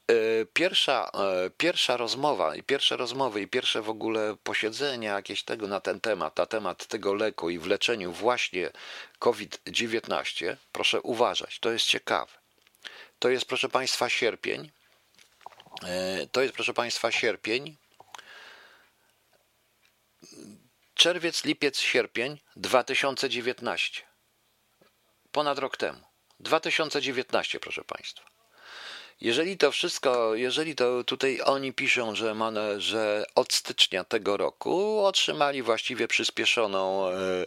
pierwsza, 0.53 1.11
pierwsza 1.57 1.97
rozmowa 1.97 2.55
i 2.55 2.63
pierwsze 2.63 2.97
rozmowy 2.97 3.41
i 3.41 3.47
pierwsze 3.47 3.81
w 3.81 3.89
ogóle 3.89 4.35
posiedzenia 4.43 5.13
jakieś 5.13 5.43
tego 5.43 5.67
na 5.67 5.79
ten 5.79 6.01
temat, 6.01 6.37
na 6.37 6.45
temat 6.45 6.85
tego 6.85 7.13
leku 7.13 7.49
i 7.49 7.59
w 7.59 7.67
leczeniu 7.67 8.11
właśnie 8.11 8.69
COVID-19, 9.19 10.55
proszę 10.71 11.01
uważać, 11.01 11.59
to 11.59 11.71
jest 11.71 11.85
ciekawe. 11.85 12.31
To 13.19 13.29
jest, 13.29 13.45
proszę 13.45 13.69
Państwa, 13.69 14.09
sierpień. 14.09 14.71
To 16.31 16.41
jest, 16.41 16.53
proszę 16.53 16.73
Państwa, 16.73 17.11
sierpień. 17.11 17.75
Czerwiec, 21.01 21.45
lipiec, 21.45 21.79
sierpień 21.79 22.39
2019. 22.55 24.01
Ponad 25.31 25.59
rok 25.59 25.77
temu. 25.77 25.99
2019, 26.39 27.59
proszę 27.59 27.83
Państwa. 27.83 28.25
Jeżeli 29.21 29.57
to 29.57 29.71
wszystko, 29.71 30.35
jeżeli 30.35 30.75
to 30.75 31.03
tutaj 31.03 31.41
oni 31.45 31.73
piszą, 31.73 32.15
że, 32.15 32.35
że 32.77 33.25
od 33.35 33.53
stycznia 33.53 34.03
tego 34.03 34.37
roku 34.37 35.05
otrzymali 35.05 35.61
właściwie 35.61 36.07
przyspieszoną, 36.07 37.07
e, 37.07 37.13
e, 37.13 37.45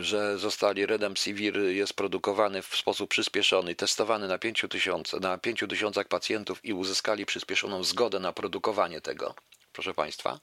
że 0.00 0.38
zostali 0.38 0.86
Redemsivir 0.86 1.58
jest 1.58 1.94
produkowany 1.94 2.62
w 2.62 2.76
sposób 2.76 3.10
przyspieszony, 3.10 3.74
testowany 3.74 4.28
na 4.28 4.38
5 4.38 4.64
tysiącach, 4.70 5.20
na 5.20 5.38
5 5.38 5.64
tysiącach 5.68 6.08
pacjentów 6.08 6.64
i 6.64 6.72
uzyskali 6.72 7.26
przyspieszoną 7.26 7.84
zgodę 7.84 8.18
na 8.20 8.32
produkowanie 8.32 9.00
tego, 9.00 9.34
proszę 9.72 9.94
Państwa. 9.94 10.40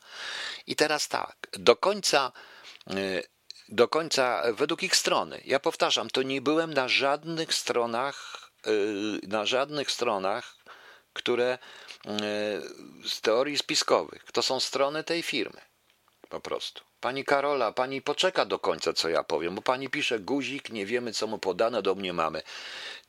I 0.67 0.75
teraz 0.75 1.07
tak, 1.07 1.37
do 1.51 1.75
końca 1.75 2.31
e, 2.89 2.93
do 3.69 3.87
końca, 3.87 4.43
według 4.53 4.83
ich 4.83 4.95
strony, 4.95 5.41
ja 5.45 5.59
powtarzam, 5.59 6.09
to 6.09 6.21
nie 6.23 6.41
byłem 6.41 6.73
na 6.73 6.87
żadnych 6.87 7.53
stronach 7.53 8.47
Y, 8.67 9.27
na 9.27 9.45
żadnych 9.45 9.91
stronach, 9.91 10.57
które 11.13 11.57
y, 12.05 12.09
z 13.09 13.21
teorii 13.21 13.57
spiskowych, 13.57 14.31
to 14.31 14.41
są 14.41 14.59
strony 14.59 15.03
tej 15.03 15.23
firmy. 15.23 15.61
Po 16.29 16.39
prostu. 16.39 16.83
Pani 16.99 17.25
Karola, 17.25 17.71
pani 17.71 18.01
poczeka 18.01 18.45
do 18.45 18.59
końca, 18.59 18.93
co 18.93 19.09
ja 19.09 19.23
powiem, 19.23 19.55
bo 19.55 19.61
pani 19.61 19.89
pisze 19.89 20.19
guzik, 20.19 20.69
nie 20.69 20.85
wiemy, 20.85 21.13
co 21.13 21.27
mu 21.27 21.39
podano, 21.39 21.81
do 21.81 21.95
mnie 21.95 22.13
mamy. 22.13 22.41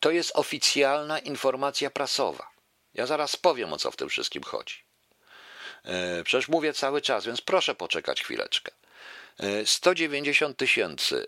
To 0.01 0.11
jest 0.11 0.33
oficjalna 0.35 1.19
informacja 1.19 1.91
prasowa. 1.91 2.51
Ja 2.95 3.07
zaraz 3.07 3.37
powiem, 3.37 3.73
o 3.73 3.79
co 3.79 3.91
w 3.91 3.97
tym 3.97 4.09
wszystkim 4.09 4.43
chodzi. 4.43 4.88
Y, 6.21 6.25
przecież 6.25 6.49
mówię 6.49 6.73
cały 6.73 7.01
czas, 7.01 7.27
więc 7.27 7.41
proszę 7.41 7.75
poczekać 7.75 8.23
chwileczkę. 8.23 8.73
190 9.65 10.57
tysięcy 10.57 11.27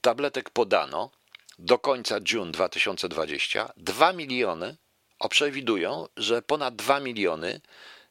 tabletek 0.00 0.50
podano, 0.50 1.10
do 1.58 1.78
końca 1.78 2.18
June 2.32 2.52
2020 2.52 3.72
2 3.76 4.12
miliony, 4.12 4.76
przewidują, 5.30 6.06
że 6.16 6.42
ponad 6.42 6.76
2 6.76 7.00
miliony 7.00 7.60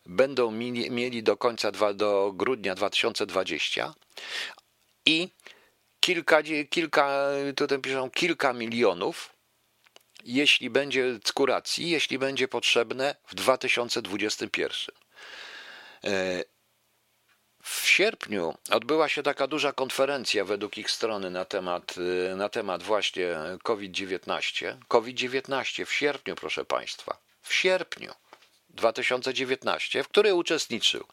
będą 0.05 0.51
mieli 0.51 1.23
do 1.23 1.37
końca 1.37 1.71
do 1.93 2.31
grudnia 2.35 2.75
2020 2.75 3.93
i 5.05 5.29
kilka, 5.99 6.43
kilka 6.69 7.29
tutaj 7.55 7.79
piszą 7.79 8.09
kilka 8.09 8.53
milionów, 8.53 9.36
jeśli 10.23 10.69
będzie 10.69 11.19
kuracji, 11.33 11.89
jeśli 11.89 12.19
będzie 12.19 12.47
potrzebne 12.47 13.15
w 13.27 13.35
2021. 13.35 14.95
W 17.67 17.87
sierpniu 17.87 18.57
odbyła 18.69 19.09
się 19.09 19.23
taka 19.23 19.47
duża 19.47 19.71
konferencja 19.73 20.45
według 20.45 20.77
ich 20.77 20.91
strony 20.91 21.29
na 21.29 21.45
temat, 21.45 21.95
y, 22.31 22.35
na 22.35 22.49
temat 22.49 22.83
właśnie 22.83 23.35
COVID-19. 23.63 24.77
COVID-19 24.87 25.85
w 25.85 25.93
sierpniu, 25.93 26.35
proszę 26.35 26.65
Państwa, 26.65 27.17
w 27.41 27.53
sierpniu 27.53 28.13
2019, 28.69 30.03
w 30.03 30.07
której 30.07 30.33
uczestniczył 30.33 31.05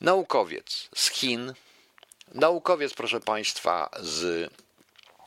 naukowiec 0.00 0.88
z 0.94 1.10
Chin, 1.10 1.54
naukowiec, 2.34 2.94
proszę 2.94 3.20
Państwa, 3.20 3.90
z 4.00 4.50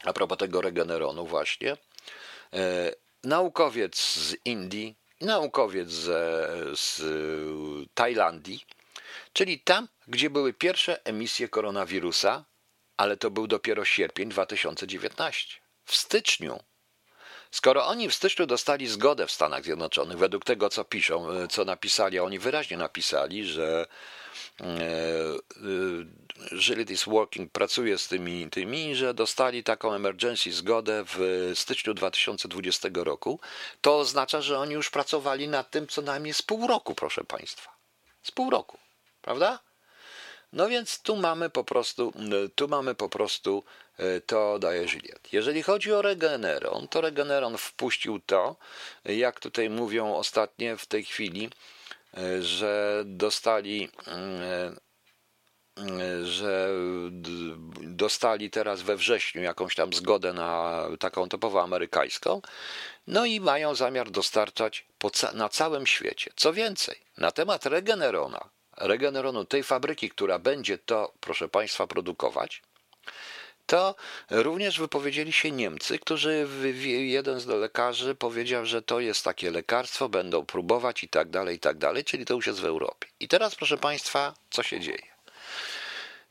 a 0.03 0.13
propos 0.13 0.37
tego 0.37 0.61
Regeneronu 0.61 1.25
właśnie, 1.25 1.71
e, 1.71 1.77
naukowiec 3.23 3.97
z 3.97 4.35
Indii, 4.45 4.95
naukowiec 5.21 5.89
z, 5.89 6.79
z 6.79 7.01
Tajlandii, 7.93 8.65
czyli 9.33 9.59
tam, 9.59 9.87
gdzie 10.07 10.29
były 10.29 10.53
pierwsze 10.53 11.05
emisje 11.05 11.49
koronawirusa, 11.49 12.45
ale 12.97 13.17
to 13.17 13.31
był 13.31 13.47
dopiero 13.47 13.85
sierpień 13.85 14.29
2019. 14.29 15.61
W 15.85 15.95
styczniu, 15.95 16.59
skoro 17.55 17.85
oni 17.85 18.09
w 18.09 18.15
styczniu 18.15 18.45
dostali 18.45 18.87
zgodę 18.87 19.27
w 19.27 19.31
Stanach 19.31 19.63
Zjednoczonych, 19.63 20.17
według 20.17 20.45
tego, 20.45 20.69
co 20.69 20.83
piszą, 20.85 21.31
e, 21.31 21.47
co 21.47 21.65
napisali, 21.65 22.19
oni 22.19 22.39
wyraźnie 22.39 22.77
napisali, 22.77 23.45
że 23.45 23.87
że 26.51 26.81
It 26.81 26.89
is 26.89 27.03
Working 27.05 27.51
pracuje 27.51 27.97
z 27.97 28.07
tymi, 28.07 28.49
tymi, 28.49 28.95
że 28.95 29.13
dostali 29.13 29.63
taką 29.63 29.93
emergency 29.93 30.51
zgodę 30.51 31.03
w 31.07 31.51
styczniu 31.55 31.93
2020 31.93 32.89
roku, 32.93 33.39
to 33.81 33.99
oznacza, 33.99 34.41
że 34.41 34.59
oni 34.59 34.73
już 34.73 34.89
pracowali 34.89 35.47
nad 35.47 35.71
tym 35.71 35.87
co 35.87 36.01
najmniej 36.01 36.33
z 36.33 36.41
pół 36.41 36.67
roku, 36.67 36.95
proszę 36.95 37.23
Państwa. 37.23 37.75
Z 38.23 38.31
pół 38.31 38.49
roku. 38.49 38.77
Prawda? 39.21 39.59
No 40.53 40.69
więc 40.69 41.01
tu 41.01 41.15
mamy 41.15 41.49
po 41.49 41.63
prostu, 41.63 42.13
tu 42.55 42.67
mamy 42.67 42.95
po 42.95 43.09
prostu 43.09 43.63
e, 43.63 43.84
to 44.25 44.59
daje 44.59 44.81
Juliet. 44.81 45.33
Jeżeli 45.33 45.63
chodzi 45.63 45.93
o 45.93 46.01
Regeneron, 46.01 46.87
to 46.87 47.01
Regeneron 47.01 47.57
wpuścił 47.57 48.19
to, 48.19 48.55
jak 49.05 49.39
tutaj 49.39 49.69
mówią 49.69 50.15
ostatnie 50.15 50.77
w 50.77 50.85
tej 50.85 51.05
chwili, 51.05 51.49
e, 52.17 52.41
że 52.41 53.03
dostali 53.05 53.89
e, 54.07 54.85
że 56.23 56.69
dostali 57.81 58.49
teraz 58.49 58.81
we 58.81 58.95
wrześniu 58.95 59.41
jakąś 59.41 59.75
tam 59.75 59.93
zgodę 59.93 60.33
na 60.33 60.81
taką 60.99 61.29
typowo 61.29 61.63
amerykańską, 61.63 62.41
no 63.07 63.25
i 63.25 63.39
mają 63.39 63.75
zamiar 63.75 64.11
dostarczać 64.11 64.85
na 65.33 65.49
całym 65.49 65.87
świecie. 65.87 66.31
Co 66.35 66.53
więcej, 66.53 66.95
na 67.17 67.31
temat 67.31 67.65
Regenerona, 67.65 68.49
Regeneronu, 68.77 69.45
tej 69.45 69.63
fabryki, 69.63 70.09
która 70.09 70.39
będzie 70.39 70.77
to, 70.77 71.13
proszę 71.19 71.47
Państwa, 71.47 71.87
produkować, 71.87 72.61
to 73.65 73.95
również 74.29 74.79
wypowiedzieli 74.79 75.33
się 75.33 75.51
Niemcy, 75.51 75.99
którzy 75.99 76.47
jeden 76.85 77.39
z 77.39 77.45
lekarzy 77.45 78.15
powiedział, 78.15 78.65
że 78.65 78.81
to 78.81 78.99
jest 78.99 79.23
takie 79.23 79.51
lekarstwo, 79.51 80.09
będą 80.09 80.45
próbować 80.45 81.03
i 81.03 81.09
tak 81.09 81.29
dalej, 81.29 81.55
i 81.55 81.59
tak 81.59 81.77
dalej, 81.77 82.03
czyli 82.03 82.25
to 82.25 82.33
już 82.33 82.47
jest 82.47 82.59
w 82.59 82.65
Europie. 82.65 83.07
I 83.19 83.27
teraz, 83.27 83.55
proszę 83.55 83.77
Państwa, 83.77 84.33
co 84.49 84.63
się 84.63 84.79
dzieje? 84.79 85.15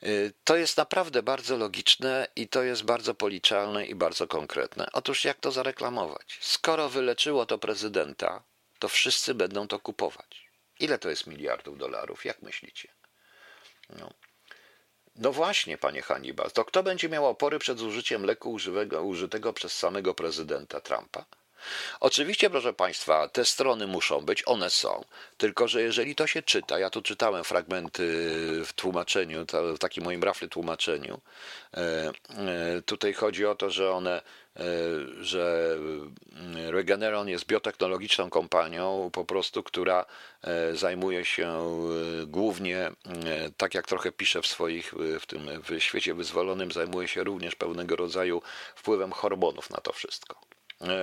Y, 0.03 0.33
to 0.44 0.57
jest 0.57 0.77
naprawdę 0.77 1.23
bardzo 1.23 1.57
logiczne 1.57 2.29
i 2.37 2.49
to 2.49 2.62
jest 2.62 2.83
bardzo 2.83 3.14
policzalne 3.14 3.87
i 3.87 3.94
bardzo 3.94 4.27
konkretne. 4.27 4.87
Otóż 4.92 5.25
jak 5.25 5.40
to 5.40 5.53
zareklamować? 5.53 6.38
Skoro 6.40 6.88
wyleczyło 6.88 7.47
to 7.47 7.59
prezydenta, 7.59 8.42
to 8.79 8.88
wszyscy 8.88 9.35
będą 9.35 9.68
to 9.68 9.79
kupować. 9.79 10.49
Ile 10.81 10.99
to 10.99 11.11
jest 11.11 11.27
miliardów 11.27 11.79
dolarów? 11.79 12.25
Jak 12.25 12.42
myślicie? 12.42 12.88
No. 13.90 14.11
No 15.16 15.33
właśnie, 15.33 15.79
panie 15.79 16.03
Hannibal, 16.03 16.50
to 16.50 16.64
kto 16.64 16.83
będzie 16.83 17.09
miał 17.09 17.27
opory 17.27 17.59
przed 17.59 17.79
zużyciem 17.79 18.24
leku 18.24 18.53
używego, 18.53 19.03
użytego 19.03 19.53
przez 19.53 19.79
samego 19.79 20.14
prezydenta 20.14 20.81
Trumpa? 20.81 21.24
Oczywiście, 22.00 22.50
proszę 22.50 22.72
Państwa, 22.72 23.29
te 23.29 23.44
strony 23.44 23.87
muszą 23.87 24.20
być, 24.20 24.42
one 24.46 24.70
są, 24.70 25.05
tylko 25.37 25.68
że 25.68 25.83
jeżeli 25.83 26.14
to 26.14 26.27
się 26.27 26.42
czyta, 26.42 26.79
ja 26.79 26.90
tu 26.90 27.03
czytałem 27.03 27.44
fragmenty 27.44 28.05
w 28.64 28.72
tłumaczeniu, 28.72 29.46
w 29.77 29.79
takim 29.79 30.05
moim 30.05 30.22
rafle 30.22 30.48
tłumaczeniu, 30.48 31.20
e, 31.74 31.79
e, 31.79 32.83
tutaj 32.83 33.12
chodzi 33.12 33.46
o 33.46 33.55
to, 33.55 33.70
że 33.70 33.92
one 33.92 34.22
że 35.20 35.76
mm, 36.32 36.70
Regeneron 36.70 37.28
jest 37.28 37.46
biotechnologiczną 37.46 38.30
kompanią 38.30 39.10
po 39.12 39.24
prostu, 39.24 39.62
która 39.62 40.06
e, 40.42 40.76
zajmuje 40.76 41.24
się 41.24 41.48
e, 41.48 42.26
głównie, 42.26 42.90
tak 43.56 43.74
jak 43.74 43.86
trochę 43.86 44.12
pisze 44.12 44.42
w 44.42 44.46
swoich, 44.46 44.94
w 45.20 45.26
tym 45.26 45.48
w 45.62 45.80
świecie 45.80 46.14
wyzwolonym, 46.14 46.72
zajmuje 46.72 47.08
się 47.08 47.24
również 47.24 47.54
pewnego 47.54 47.96
rodzaju 47.96 48.42
wpływem 48.74 49.12
hormonów 49.12 49.70
na 49.70 49.78
to 49.78 49.92
wszystko. 49.92 50.40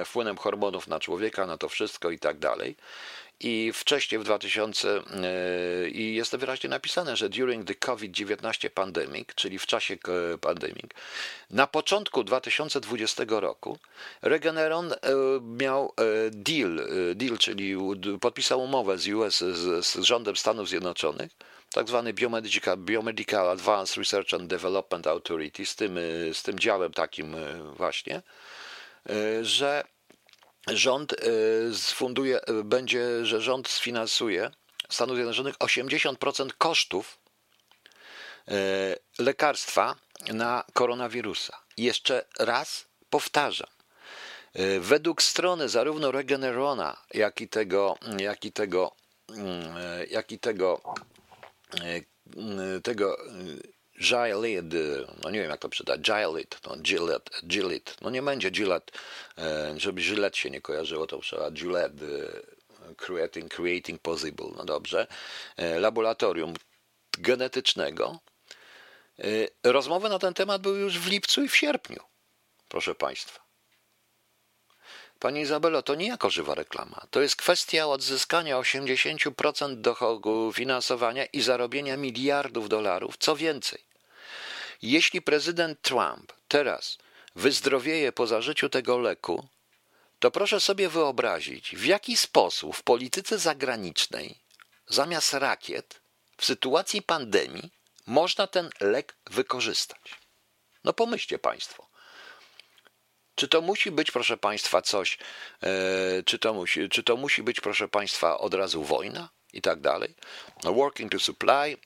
Wpływem 0.06 0.38
hormonów 0.38 0.88
na 0.88 1.00
człowieka, 1.00 1.46
na 1.46 1.58
to 1.58 1.70
wszystko 1.70 2.10
i 2.12 2.20
tak 2.20 2.40
dalej. 2.40 2.76
I 3.44 3.72
wcześniej 3.74 4.20
w 4.20 4.24
2000 4.24 5.02
i 5.92 6.16
jest 6.16 6.32
to 6.32 6.38
wyraźnie 6.38 6.70
napisane, 6.70 7.16
że 7.18 7.30
during 7.30 7.68
the 7.68 7.76
COVID-19 7.76 8.70
pandemic, 8.70 9.28
czyli 9.36 9.60
w 9.60 9.66
czasie 9.66 9.98
pandemii, 10.42 10.84
na 11.50 11.68
początku 11.68 12.24
2020 12.24 13.24
roku 13.28 13.78
Regeneron 14.22 14.94
miał 15.42 15.94
deal, 16.32 16.88
deal, 17.16 17.38
czyli 17.38 17.76
podpisał 18.22 18.64
umowę 18.64 18.98
z 18.98 19.08
US, 19.08 19.38
z, 19.38 19.86
z 19.86 19.96
rządem 20.04 20.36
Stanów 20.36 20.70
Zjednoczonych, 20.70 21.32
tak 21.74 21.88
zwany 21.88 22.14
Biomedical, 22.14 22.78
Biomedical 22.78 23.50
Advanced 23.50 23.98
Research 23.98 24.34
and 24.34 24.48
Development 24.48 25.08
Authority, 25.08 25.66
z 25.66 25.76
tym, 25.76 26.00
z 26.34 26.44
tym 26.44 26.60
działem 26.60 26.94
takim 26.94 27.36
właśnie, 27.78 28.22
że 29.42 29.84
rząd 30.68 31.16
sfunduje, 31.74 32.40
będzie, 32.64 33.26
że 33.26 33.42
rząd 33.42 33.68
sfinansuje 33.68 34.52
Stanów 34.90 35.16
Zjednoczonych 35.16 35.56
80% 35.58 36.50
kosztów 36.58 37.18
lekarstwa 39.20 39.96
na 40.34 40.64
koronawirusa. 40.74 41.58
Jeszcze 41.78 42.26
raz 42.40 42.86
powtarzam. 43.10 43.70
Według 44.80 45.22
strony 45.22 45.70
zarówno 45.70 46.12
Regenerona, 46.12 46.98
jak 47.14 47.42
i 47.42 47.48
tego, 47.48 47.98
jak 48.20 48.46
i 48.46 48.52
tego, 48.52 48.96
jak 50.10 50.32
i 50.32 50.40
tego, 50.40 50.82
tego 52.84 53.18
Gilead, 54.00 54.74
no 55.24 55.30
nie 55.30 55.42
wiem 55.42 55.50
jak 55.50 55.60
to 55.60 55.70
przeczytać, 55.70 56.02
Gilead, 56.02 56.60
no 56.68 56.78
Gillette, 56.78 57.32
Gillette, 57.48 57.94
no 58.02 58.10
nie 58.10 58.22
będzie 58.22 58.52
Gillette, 58.52 58.92
żeby 59.78 60.02
Gillette 60.02 60.38
się 60.38 60.50
nie 60.50 60.62
kojarzyło, 60.62 61.08
to 61.08 61.20
trzeba 61.20 61.52
Gillette, 61.52 62.06
creating, 62.98 63.54
creating 63.54 64.02
possible, 64.02 64.48
no 64.58 64.66
dobrze, 64.66 65.08
laboratorium 65.58 66.54
genetycznego. 67.18 68.20
Rozmowy 69.64 70.10
na 70.10 70.20
ten 70.20 70.34
temat 70.34 70.62
były 70.62 70.80
już 70.80 71.00
w 71.00 71.08
lipcu 71.08 71.44
i 71.44 71.50
w 71.50 71.56
sierpniu, 71.56 72.00
proszę 72.68 72.96
Państwa. 72.96 73.51
Pani 75.22 75.42
Izabelo, 75.42 75.84
to 75.84 75.96
nie 75.96 76.08
jako 76.08 76.30
żywa 76.30 76.56
reklama. 76.56 77.08
To 77.12 77.22
jest 77.22 77.36
kwestia 77.36 77.88
odzyskania 77.88 78.58
80% 78.58 79.76
dochodu 79.76 80.54
finansowania 80.54 81.26
i 81.26 81.42
zarobienia 81.42 81.98
miliardów 81.98 82.70
dolarów. 82.70 83.18
Co 83.18 83.36
więcej, 83.36 83.84
jeśli 84.82 85.22
prezydent 85.22 85.82
Trump 85.82 86.34
teraz 86.48 86.98
wyzdrowieje 87.36 88.12
po 88.12 88.28
zażyciu 88.28 88.70
tego 88.70 88.98
leku, 88.98 89.48
to 90.20 90.32
proszę 90.32 90.60
sobie 90.60 90.90
wyobrazić, 90.90 91.76
w 91.76 91.86
jaki 91.86 92.18
sposób 92.18 92.76
w 92.76 92.84
polityce 92.84 93.40
zagranicznej 93.40 94.38
zamiast 94.88 95.34
rakiet 95.34 96.02
w 96.38 96.46
sytuacji 96.46 97.02
pandemii 97.02 97.72
można 98.06 98.48
ten 98.48 98.70
lek 98.80 99.16
wykorzystać. 99.30 100.02
No 100.84 100.94
pomyślcie 100.94 101.40
Państwo. 101.40 101.91
Czy 103.42 103.48
to 103.48 103.62
musi 103.62 103.92
być, 103.92 104.12
proszę 104.12 104.38
Państwa, 104.38 104.82
coś, 104.82 105.18
e, 105.64 106.24
czy, 106.24 106.40
to 106.40 106.54
musi, 106.54 106.90
czy 106.90 107.04
to 107.04 107.18
musi 107.18 107.44
być, 107.44 107.62
proszę 107.62 107.88
Państwa, 107.88 108.38
od 108.38 108.54
razu 108.54 108.84
wojna 108.84 109.30
i 109.54 109.62
tak 109.62 109.82
dalej? 109.82 110.16
No, 110.64 110.74
working 110.74 111.12
to 111.12 111.20
supply. 111.20 111.78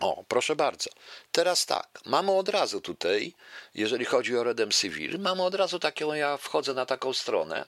O, 0.00 0.24
proszę 0.28 0.56
bardzo. 0.56 0.90
Teraz 1.32 1.66
tak, 1.66 1.88
mamy 2.04 2.32
od 2.32 2.48
razu 2.48 2.80
tutaj, 2.80 3.34
jeżeli 3.74 4.04
chodzi 4.04 4.36
o 4.36 4.44
Redem 4.44 4.70
Civil, 4.70 5.20
mamy 5.20 5.42
od 5.42 5.54
razu 5.54 5.78
taką, 5.78 6.14
ja 6.14 6.36
wchodzę 6.36 6.74
na 6.74 6.86
taką 6.86 7.12
stronę, 7.12 7.64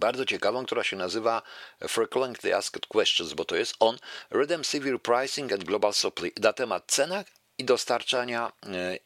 bardzo 0.00 0.24
ciekawą, 0.24 0.66
która 0.66 0.84
się 0.84 0.96
nazywa 0.96 1.42
Frequently 1.88 2.56
Asked 2.56 2.86
Questions, 2.86 3.32
bo 3.32 3.44
to 3.44 3.56
jest 3.56 3.74
on 3.80 3.98
Redem 4.30 4.64
Civil 4.64 5.00
Pricing 5.00 5.52
and 5.52 5.64
Global 5.64 5.92
Supply 5.92 6.32
na 6.40 6.52
temat 6.52 6.84
cenach 6.86 7.37
i 7.58 7.64
dostarczania, 7.64 8.52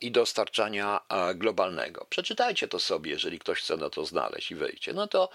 i 0.00 0.10
dostarczania 0.10 1.00
globalnego. 1.34 2.06
Przeczytajcie 2.10 2.68
to 2.68 2.80
sobie, 2.80 3.10
jeżeli 3.10 3.38
ktoś 3.38 3.58
chce 3.58 3.76
na 3.76 3.90
to 3.90 4.04
znaleźć 4.04 4.50
i 4.50 4.54
wejdzie. 4.54 4.92
No 4.92 5.06
to 5.06 5.28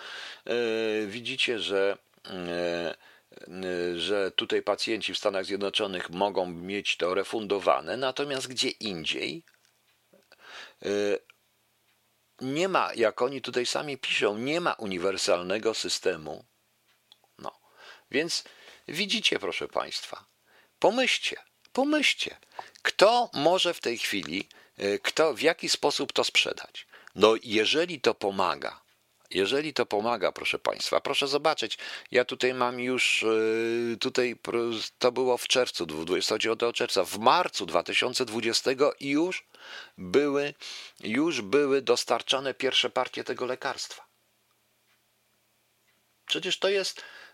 yy, 0.46 1.08
widzicie, 1.08 1.60
że 1.60 1.98
yy, 2.26 4.00
że 4.00 4.32
tutaj 4.32 4.62
pacjenci 4.62 5.14
w 5.14 5.18
Stanach 5.18 5.46
Zjednoczonych 5.46 6.10
mogą 6.10 6.46
mieć 6.46 6.98
to 6.98 7.14
refundowane, 7.14 7.98
natomiast 7.98 8.48
gdzie 8.48 8.70
indziej 8.70 9.44
nie 12.42 12.70
ma, 12.70 12.94
jak 12.96 13.22
oni 13.22 13.42
tutaj 13.42 13.66
sami 13.66 13.98
piszą, 13.98 14.38
nie 14.38 14.62
ma 14.62 14.74
uniwersalnego 14.74 15.74
systemu. 15.74 16.46
No, 17.40 17.60
więc 18.12 18.44
widzicie, 18.88 19.40
proszę 19.40 19.68
Państwa, 19.68 20.26
pomyślcie, 20.80 21.38
pomyślcie, 21.78 22.38
kto 22.82 23.30
może 23.34 23.74
w 23.74 23.80
tej 23.80 23.98
chwili, 23.98 24.48
e, 24.78 25.00
kto, 25.00 25.34
w 25.34 25.42
jaki 25.42 25.70
sposób 25.70 26.14
to 26.14 26.24
sprzedać? 26.24 26.88
No, 27.16 27.36
jeżeli 27.44 28.02
to 28.02 28.14
pomaga, 28.14 28.82
jeżeli 29.30 29.74
to 29.74 29.86
pomaga, 29.86 30.32
proszę 30.32 30.60
Państwa, 30.60 31.02
proszę 31.02 31.28
zobaczyć, 31.28 31.78
ja 32.12 32.26
tutaj 32.26 32.54
mam 32.54 32.80
już, 32.80 33.24
e, 33.24 33.98
tutaj 33.98 34.36
to 35.00 35.12
było 35.12 35.38
w 35.38 35.48
czerwcu, 35.48 35.86
29 35.86 36.74
czerwca, 36.74 37.04
w 37.04 37.20
marcu 37.20 37.66
2020 37.66 38.72
już 39.00 39.46
były, 39.98 40.54
już 41.00 41.42
były 41.42 41.82
dostarczane 41.82 42.54
pierwsze 42.54 42.90
partie 42.90 43.24
tego 43.24 43.46
lekarstwa. 43.46 44.08
Przecież 46.26 46.60
to 46.60 46.70
jest, 46.70 47.02
Y, 47.02 47.27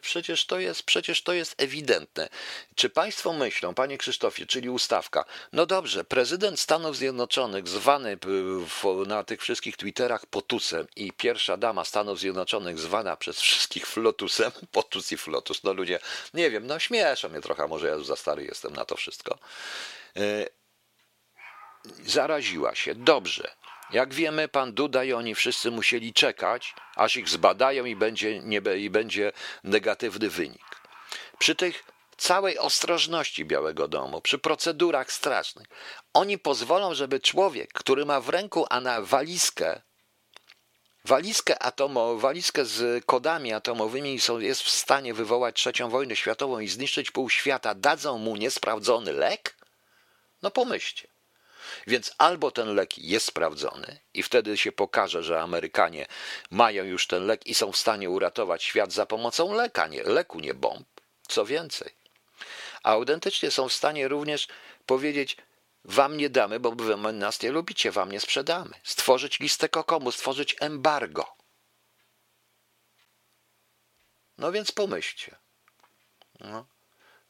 przecież 0.00 0.46
to 0.46 0.58
jest, 0.58 0.82
przecież 0.82 1.22
to 1.22 1.32
jest 1.32 1.62
ewidentne. 1.62 2.28
Czy 2.74 2.90
państwo 2.90 3.32
myślą, 3.32 3.74
panie 3.74 3.98
Krzysztofie, 3.98 4.46
czyli 4.46 4.70
ustawka, 4.70 5.24
no 5.52 5.66
dobrze, 5.66 6.04
prezydent 6.04 6.60
Stanów 6.60 6.96
Zjednoczonych, 6.96 7.68
zwany 7.68 8.18
na 9.06 9.24
tych 9.24 9.42
wszystkich 9.42 9.76
Twitterach 9.76 10.26
Potusem 10.26 10.86
i 10.96 11.12
pierwsza 11.12 11.56
dama 11.56 11.84
Stanów 11.84 12.18
Zjednoczonych 12.18 12.78
zwana 12.78 13.16
przez 13.16 13.40
wszystkich 13.40 13.86
Flotusem, 13.86 14.52
Potus 14.72 15.12
i 15.12 15.16
Flotus, 15.16 15.64
no 15.64 15.72
ludzie, 15.72 15.98
nie 16.34 16.50
wiem, 16.50 16.66
no 16.66 16.78
śmieszą 16.78 17.28
mnie 17.28 17.40
trochę, 17.40 17.66
może 17.66 17.88
ja 17.88 17.94
już 17.94 18.06
za 18.06 18.16
stary 18.16 18.44
jestem 18.44 18.72
na 18.72 18.84
to 18.84 18.96
wszystko, 18.96 19.38
y, 20.16 20.48
zaraziła 22.06 22.74
się. 22.74 22.94
Dobrze, 22.94 23.50
jak 23.90 24.14
wiemy, 24.14 24.48
pan 24.48 24.72
Duda 24.72 25.04
i 25.04 25.12
oni 25.12 25.34
wszyscy 25.34 25.70
musieli 25.70 26.12
czekać, 26.12 26.74
aż 26.96 27.16
ich 27.16 27.28
zbadają 27.28 27.84
i 27.84 27.96
będzie, 27.96 28.38
nie, 28.38 28.60
i 28.76 28.90
będzie 28.90 29.32
negatywny 29.64 30.30
wynik. 30.30 30.80
Przy 31.38 31.54
tych 31.54 31.84
całej 32.16 32.58
ostrożności 32.58 33.44
Białego 33.44 33.88
Domu, 33.88 34.20
przy 34.20 34.38
procedurach 34.38 35.12
strasznych, 35.12 35.66
oni 36.14 36.38
pozwolą, 36.38 36.94
żeby 36.94 37.20
człowiek, 37.20 37.72
który 37.72 38.06
ma 38.06 38.20
w 38.20 38.28
ręku 38.28 38.66
ana 38.70 39.02
walizkę, 39.02 39.82
walizkę 41.04 41.62
atomową, 41.62 42.18
walizkę 42.18 42.64
z 42.64 43.04
kodami 43.04 43.52
atomowymi 43.52 44.20
są, 44.20 44.38
jest 44.38 44.62
w 44.62 44.70
stanie 44.70 45.14
wywołać 45.14 45.56
trzecią 45.56 45.90
wojnę 45.90 46.16
światową 46.16 46.58
i 46.58 46.68
zniszczyć 46.68 47.10
pół 47.10 47.30
świata, 47.30 47.74
dadzą 47.74 48.18
mu 48.18 48.36
niesprawdzony 48.36 49.12
lek? 49.12 49.56
No 50.42 50.50
pomyślcie. 50.50 51.08
Więc 51.86 52.14
albo 52.18 52.50
ten 52.50 52.74
lek 52.74 52.98
jest 52.98 53.26
sprawdzony 53.26 54.00
i 54.14 54.22
wtedy 54.22 54.56
się 54.56 54.72
pokaże, 54.72 55.22
że 55.22 55.40
Amerykanie 55.40 56.06
mają 56.50 56.84
już 56.84 57.06
ten 57.06 57.26
lek 57.26 57.46
i 57.46 57.54
są 57.54 57.72
w 57.72 57.76
stanie 57.76 58.10
uratować 58.10 58.62
świat 58.62 58.92
za 58.92 59.06
pomocą 59.06 59.52
leka, 59.52 59.86
nie, 59.86 60.02
leku, 60.02 60.40
nie 60.40 60.54
bomb. 60.54 60.88
Co 61.28 61.46
więcej, 61.46 61.94
autentycznie 62.82 63.50
są 63.50 63.68
w 63.68 63.72
stanie 63.72 64.08
również 64.08 64.48
powiedzieć, 64.86 65.36
wam 65.84 66.16
nie 66.16 66.30
damy, 66.30 66.60
bo 66.60 66.70
wy 66.70 66.96
nas 66.96 67.42
nie 67.42 67.50
lubicie, 67.52 67.90
wam 67.90 68.12
nie 68.12 68.20
sprzedamy. 68.20 68.74
Stworzyć 68.82 69.40
listę 69.40 69.68
kokomu, 69.68 70.12
stworzyć 70.12 70.56
embargo. 70.60 71.36
No 74.38 74.52
więc 74.52 74.72
pomyślcie. 74.72 75.36
No. 76.40 76.66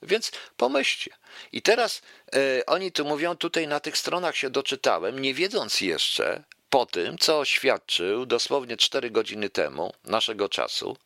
Więc 0.03 0.33
pomyślcie. 0.57 1.11
I 1.53 1.63
teraz 1.63 2.03
e, 2.35 2.67
oni 2.67 2.93
tu 2.93 3.05
mówią, 3.05 3.37
tutaj 3.37 3.69
na 3.69 3.81
tych 3.81 3.99
stronach 3.99 4.37
się 4.37 4.51
doczytałem, 4.51 5.19
nie 5.19 5.35
wiedząc 5.35 5.81
jeszcze 5.81 6.45
po 6.71 6.87
tym, 6.87 7.19
co 7.19 7.39
oświadczył 7.39 8.27
dosłownie 8.27 8.77
4 8.77 9.11
godziny 9.11 9.51
temu 9.51 9.93
naszego 10.05 10.49
czasu, 10.49 10.97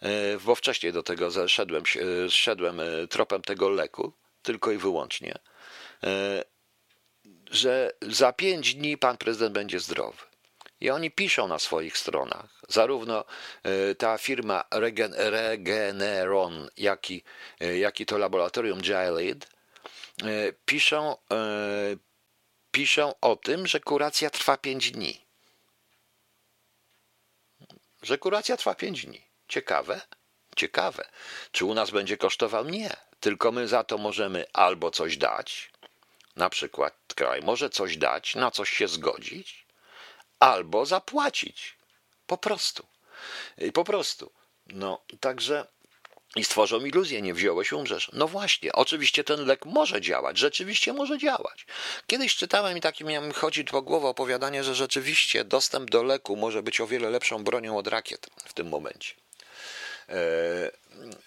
e, 0.00 0.38
bo 0.38 0.54
wcześniej 0.54 0.92
do 0.92 1.02
tego 1.02 1.30
szedłem 2.28 2.80
e, 2.80 3.08
tropem 3.08 3.42
tego 3.42 3.68
leku, 3.68 4.12
tylko 4.42 4.72
i 4.72 4.76
wyłącznie, 4.76 5.38
że 7.50 7.92
za 8.02 8.32
5 8.32 8.74
dni 8.74 8.98
pan 8.98 9.16
prezydent 9.16 9.54
będzie 9.54 9.80
zdrowy. 9.80 10.27
I 10.80 10.90
oni 10.90 11.10
piszą 11.10 11.48
na 11.48 11.58
swoich 11.58 11.98
stronach, 11.98 12.60
zarówno 12.68 13.24
e, 13.62 13.94
ta 13.94 14.18
firma 14.18 14.64
Regen, 14.70 15.14
Regeneron, 15.16 16.68
jak 16.76 17.10
i, 17.10 17.22
e, 17.60 17.78
jak 17.78 18.00
i 18.00 18.06
to 18.06 18.18
laboratorium 18.18 18.80
Gilead, 18.80 19.48
e, 20.22 20.52
piszą, 20.64 21.16
piszą 22.70 23.14
o 23.20 23.36
tym, 23.36 23.66
że 23.66 23.80
kuracja 23.80 24.30
trwa 24.30 24.56
5 24.56 24.90
dni. 24.90 25.24
Że 28.02 28.18
kuracja 28.18 28.56
trwa 28.56 28.74
5 28.74 29.06
dni. 29.06 29.22
Ciekawe? 29.48 30.00
Ciekawe. 30.56 31.08
Czy 31.52 31.64
u 31.64 31.74
nas 31.74 31.90
będzie 31.90 32.16
kosztował? 32.16 32.64
Nie. 32.64 32.96
Tylko 33.20 33.52
my 33.52 33.68
za 33.68 33.84
to 33.84 33.98
możemy 33.98 34.44
albo 34.52 34.90
coś 34.90 35.16
dać, 35.16 35.70
na 36.36 36.50
przykład 36.50 36.94
kraj 37.14 37.42
może 37.42 37.70
coś 37.70 37.96
dać, 37.96 38.34
na 38.34 38.50
coś 38.50 38.70
się 38.70 38.88
zgodzić, 38.88 39.67
albo 40.40 40.86
zapłacić. 40.86 41.76
Po 42.26 42.38
prostu. 42.38 42.86
Po 43.74 43.84
prostu. 43.84 44.32
No, 44.66 45.00
także 45.20 45.66
i 46.36 46.44
stworzą 46.44 46.80
iluzję, 46.80 47.22
nie 47.22 47.34
wziąłeś, 47.34 47.72
umrzesz. 47.72 48.10
No 48.12 48.28
właśnie, 48.28 48.72
oczywiście 48.72 49.24
ten 49.24 49.46
lek 49.46 49.66
może 49.66 50.00
działać, 50.00 50.38
rzeczywiście 50.38 50.92
może 50.92 51.18
działać. 51.18 51.66
Kiedyś 52.06 52.36
czytałem 52.36 52.78
i 52.78 52.80
taki 52.80 53.04
miałem 53.04 53.32
chodzić 53.32 53.70
po 53.70 53.82
głowie 53.82 54.06
opowiadanie, 54.06 54.64
że 54.64 54.74
rzeczywiście 54.74 55.44
dostęp 55.44 55.90
do 55.90 56.02
leku 56.02 56.36
może 56.36 56.62
być 56.62 56.80
o 56.80 56.86
wiele 56.86 57.10
lepszą 57.10 57.44
bronią 57.44 57.76
od 57.78 57.86
rakiet 57.86 58.26
w 58.44 58.52
tym 58.52 58.68
momencie. 58.68 59.14
E, 60.08 60.14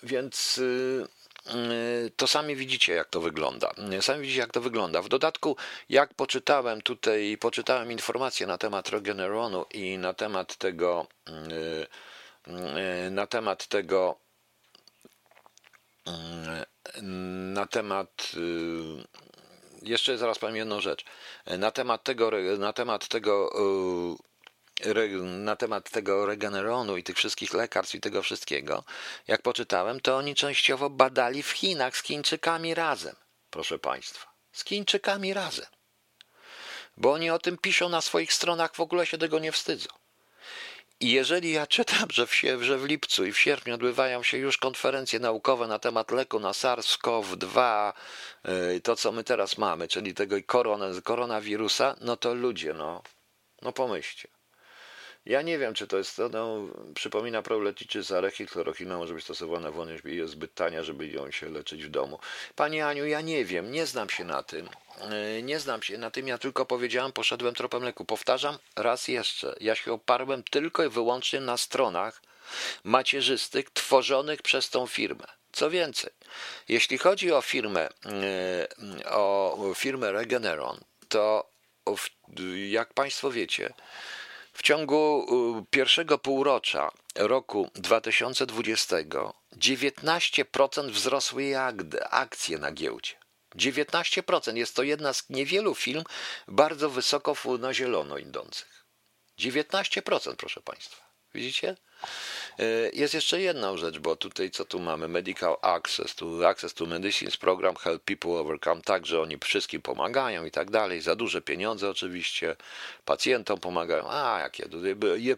więc 0.04 0.58
y, 0.58 1.08
to 2.16 2.28
sami 2.28 2.56
widzicie, 2.56 2.94
jak 2.94 3.10
to 3.10 3.22
wygląda. 3.22 3.72
Sami 4.02 4.22
widzicie, 4.22 4.40
jak 4.40 4.52
to 4.52 4.62
wygląda. 4.62 5.02
W 5.02 5.10
dodatku, 5.10 5.56
jak 5.90 6.14
poczytałem 6.14 6.82
tutaj, 6.82 7.38
poczytałem 7.40 7.92
informacje 7.92 8.48
na 8.48 8.58
temat 8.58 8.90
Regeneronu 8.90 9.66
i 9.74 9.98
na 9.98 10.14
temat 10.14 10.56
tego, 10.56 11.08
y, 11.28 13.12
na 13.12 13.28
temat 13.28 13.68
tego, 13.68 14.16
na 17.54 17.66
temat 17.66 18.32
jeszcze 19.82 20.18
zaraz 20.18 20.40
powiem 20.40 20.56
jedną 20.56 20.82
rzecz. 20.82 21.06
Na 21.58 21.72
temat 21.72 22.04
tego, 22.04 22.32
na 22.58 22.74
temat 22.74 23.08
tego 23.08 23.50
na 25.24 25.56
temat 25.56 25.90
tego 25.90 26.26
Regeneronu 26.26 26.98
i 26.98 27.04
tych 27.04 27.18
wszystkich 27.18 27.54
lekarstw 27.54 27.96
i 27.96 28.00
tego 28.00 28.22
wszystkiego, 28.22 28.84
jak 29.28 29.42
poczytałem, 29.42 30.00
to 30.00 30.18
oni 30.18 30.36
częściowo 30.36 30.90
badali 30.90 31.44
w 31.44 31.50
Chinach 31.52 31.98
z 31.98 32.04
Chińczykami 32.04 32.74
razem, 32.74 33.16
proszę 33.50 33.80
Państwa. 33.80 34.32
Z 34.52 34.66
Chińczykami 34.66 35.34
razem. 35.34 35.66
Bo 36.98 37.12
oni 37.12 37.30
o 37.30 37.40
tym 37.40 37.58
piszą 37.58 37.90
na 37.90 38.02
swoich 38.02 38.34
stronach, 38.34 38.76
w 38.76 38.80
ogóle 38.80 39.06
się 39.06 39.18
tego 39.18 39.40
nie 39.40 39.52
wstydzą. 39.52 39.90
I 41.00 41.12
jeżeli 41.12 41.52
ja 41.52 41.68
czytam, 41.78 42.10
że 42.12 42.28
w, 42.28 42.34
że 42.62 42.78
w 42.78 42.86
lipcu 42.86 43.26
i 43.26 43.32
w 43.32 43.40
sierpniu 43.40 43.74
odbywają 43.74 44.24
się 44.24 44.38
już 44.38 44.58
konferencje 44.58 45.20
naukowe 45.20 45.68
na 45.68 45.80
temat 45.80 46.12
leku 46.12 46.40
na 46.40 46.52
SARS-CoV-2, 46.52 47.94
y, 48.76 48.82
to 48.82 48.96
co 48.96 49.12
my 49.12 49.24
teraz 49.24 49.58
mamy, 49.58 49.88
czyli 49.88 50.14
tego 50.14 50.36
koronawirusa, 51.04 51.96
no 52.02 52.18
to 52.18 52.34
ludzie, 52.34 52.74
no, 52.74 53.04
no 53.62 53.72
pomyślcie. 53.72 54.41
Ja 55.26 55.42
nie 55.42 55.58
wiem, 55.58 55.74
czy 55.74 55.88
to 55.88 55.98
jest, 55.98 56.22
no, 56.32 56.68
przypomina 56.96 57.42
proletniczy 57.42 58.04
z 58.04 58.12
arechil, 58.12 58.48
chlorochina 58.48 58.98
może 58.98 59.14
być 59.14 59.24
stosowana 59.24 59.72
w 59.72 60.08
i 60.08 60.16
jest 60.16 60.34
zbyt 60.34 60.54
tania, 60.54 60.84
żeby 60.84 61.08
ją 61.08 61.32
się 61.32 61.50
leczyć 61.50 61.86
w 61.86 61.90
domu. 61.90 62.20
Pani 62.56 62.82
Aniu, 62.82 63.06
ja 63.06 63.22
nie 63.22 63.46
wiem, 63.46 63.72
nie 63.72 63.86
znam 63.86 64.10
się 64.10 64.26
na 64.26 64.44
tym. 64.44 64.70
E, 65.00 65.42
nie 65.42 65.60
znam 65.60 65.84
się 65.84 65.98
na 65.98 66.12
tym, 66.12 66.28
ja 66.28 66.38
tylko 66.38 66.66
powiedziałam, 66.66 67.12
poszedłem 67.12 67.56
tropem 67.56 67.84
leku. 67.84 68.06
Powtarzam 68.06 68.58
raz 68.76 69.08
jeszcze, 69.08 69.56
ja 69.60 69.76
się 69.76 69.94
oparłem 69.94 70.44
tylko 70.44 70.84
i 70.84 70.90
wyłącznie 70.90 71.40
na 71.40 71.58
stronach 71.58 72.22
macierzystych 72.84 73.70
tworzonych 73.70 74.42
przez 74.42 74.70
tą 74.70 74.88
firmę. 74.88 75.26
Co 75.52 75.70
więcej, 75.70 76.12
jeśli 76.68 76.98
chodzi 76.98 77.32
o 77.32 77.42
firmę, 77.42 77.90
e, 78.06 79.10
o 79.10 79.74
firmę 79.76 80.12
Regeneron, 80.12 80.80
to 81.10 81.52
jak 82.70 82.94
Państwo 82.94 83.32
wiecie, 83.32 83.74
w 84.54 84.64
ciągu 84.64 85.28
pierwszego 85.70 86.18
półrocza 86.18 86.92
roku 87.16 87.70
2020 87.76 88.96
19% 89.58 90.90
wzrosły 90.92 91.44
akcje 92.10 92.58
na 92.58 92.72
giełdzie. 92.72 93.14
19% 93.56 94.56
jest 94.56 94.76
to 94.76 94.84
jedna 94.84 95.14
z 95.14 95.30
niewielu 95.30 95.76
firm 95.76 96.04
bardzo 96.48 96.90
wysoko 96.90 97.36
na 97.60 97.74
zielono 97.74 98.18
idących. 98.18 98.86
19%, 99.40 100.36
proszę 100.36 100.62
Państwa. 100.62 101.12
Widzicie? 101.34 101.76
E, 102.60 102.64
jest 102.94 103.14
jeszcze 103.14 103.42
jedna 103.42 103.78
rzecz, 103.78 104.00
bo 104.00 104.16
tutaj 104.16 104.52
co 104.52 104.66
tu 104.66 104.80
mamy? 104.80 105.08
Medical 105.08 105.58
Access, 105.62 106.16
to 106.16 106.50
Access 106.50 106.74
to 106.74 106.86
Medicines 106.86 107.38
Program 107.38 107.76
Help 107.76 108.04
People 108.04 108.32
Overcome, 108.32 108.82
tak, 108.82 109.06
że 109.06 109.22
oni 109.22 109.38
wszystkim 109.38 109.82
pomagają 109.82 110.46
i 110.46 110.52
tak 110.52 110.72
dalej, 110.72 111.02
za 111.02 111.16
duże 111.16 111.42
pieniądze 111.42 111.90
oczywiście, 111.90 112.56
pacjentom 113.06 113.60
pomagają, 113.60 114.10
a 114.10 114.40
jakie, 114.40 114.66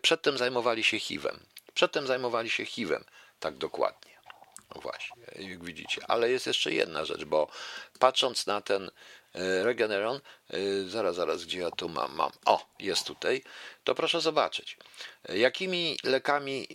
przedtem 0.02 0.38
zajmowali 0.38 0.84
się 0.84 1.00
HIV-em, 1.00 1.40
przedtem 1.74 2.08
zajmowali 2.08 2.50
się 2.50 2.66
HIV-em, 2.66 3.04
tak 3.40 3.58
dokładnie. 3.58 4.14
Właśnie, 4.82 5.24
jak 5.36 5.64
widzicie. 5.64 6.02
Ale 6.08 6.30
jest 6.30 6.48
jeszcze 6.48 6.72
jedna 6.72 7.06
rzecz, 7.06 7.26
bo 7.26 7.48
patrząc 8.00 8.48
na 8.48 8.62
ten 8.62 8.92
Regeneron, 9.64 10.20
e, 10.50 10.90
zaraz, 10.90 11.16
zaraz, 11.16 11.46
gdzie 11.46 11.60
ja 11.60 11.72
tu 11.72 11.90
mam, 11.90 12.16
mam, 12.16 12.32
o, 12.46 12.66
jest 12.80 13.08
tutaj, 13.08 13.44
to 13.84 13.96
proszę 13.96 14.22
zobaczyć, 14.22 14.78
jakimi 15.30 15.98
lekami 16.04 16.68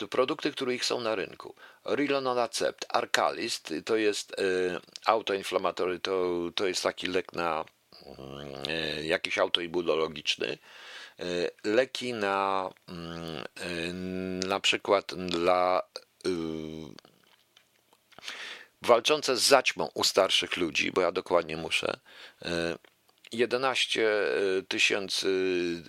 e, 0.00 0.06
produkty, 0.08 0.52
które 0.52 0.74
ich 0.74 0.84
są 0.84 1.00
na 1.00 1.14
rynku. 1.14 1.54
Rilononacept, 1.86 2.86
Arcalist, 2.88 3.74
to 3.84 3.96
jest 3.96 4.36
autoinflamatory, 5.06 6.00
to, 6.00 6.40
to 6.54 6.66
jest 6.66 6.82
taki 6.82 7.06
lek 7.06 7.32
na 7.32 7.64
mm, 8.06 9.04
jakiś 9.04 9.38
autoimmunologiczny, 9.38 10.58
leki 11.64 12.12
na 12.12 12.70
mm, 12.88 14.40
na 14.40 14.60
przykład 14.60 15.14
dla 15.14 15.82
walczące 18.84 19.36
z 19.36 19.42
zaćmą 19.42 19.88
u 19.94 20.04
starszych 20.04 20.56
ludzi, 20.56 20.92
bo 20.92 21.00
ja 21.00 21.12
dokładnie 21.12 21.56
muszę. 21.56 22.00
11 23.34 23.98
e, 23.98 24.58
e, 24.58 24.62
tysięcy, 24.62 25.28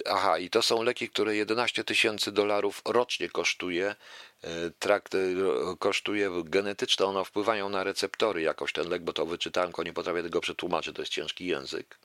aha, 0.06 0.38
i 0.38 0.50
to 0.50 0.62
są 0.62 0.84
leki, 0.84 1.10
które 1.10 1.36
11 1.36 1.84
tysięcy 1.84 2.32
dolarów 2.32 2.82
rocznie 2.86 3.30
kosztuje. 3.30 3.96
E, 4.44 4.50
trakt 4.80 5.14
kosztuje 5.80 6.30
genetyczne, 6.44 7.06
one 7.06 7.26
wpływają 7.26 7.70
na 7.70 7.84
receptory 7.84 8.42
jakoś 8.42 8.74
ten 8.74 8.90
lek, 8.90 9.04
bo 9.04 9.14
to 9.14 9.26
wyczytałem, 9.26 9.70
tylko 9.70 9.84
nie 9.84 9.94
potrafię 9.94 10.24
tego 10.24 10.42
przetłumaczyć, 10.42 10.96
to 10.96 11.02
jest 11.02 11.12
ciężki 11.12 11.46
język. 11.46 11.98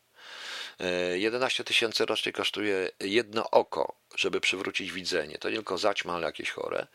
11 1.15 1.65
tysięcy 1.65 2.07
rocznie 2.07 2.33
kosztuje 2.33 2.91
jedno 3.01 3.51
oko, 3.51 3.97
żeby 4.17 4.41
przywrócić 4.41 4.93
widzenie. 4.93 5.39
To 5.39 5.51
nie 5.51 5.57
tylko 5.57 5.79
zaćma, 5.79 6.15
ale 6.15 6.27
jakieś 6.27 6.51
chore 6.51 6.87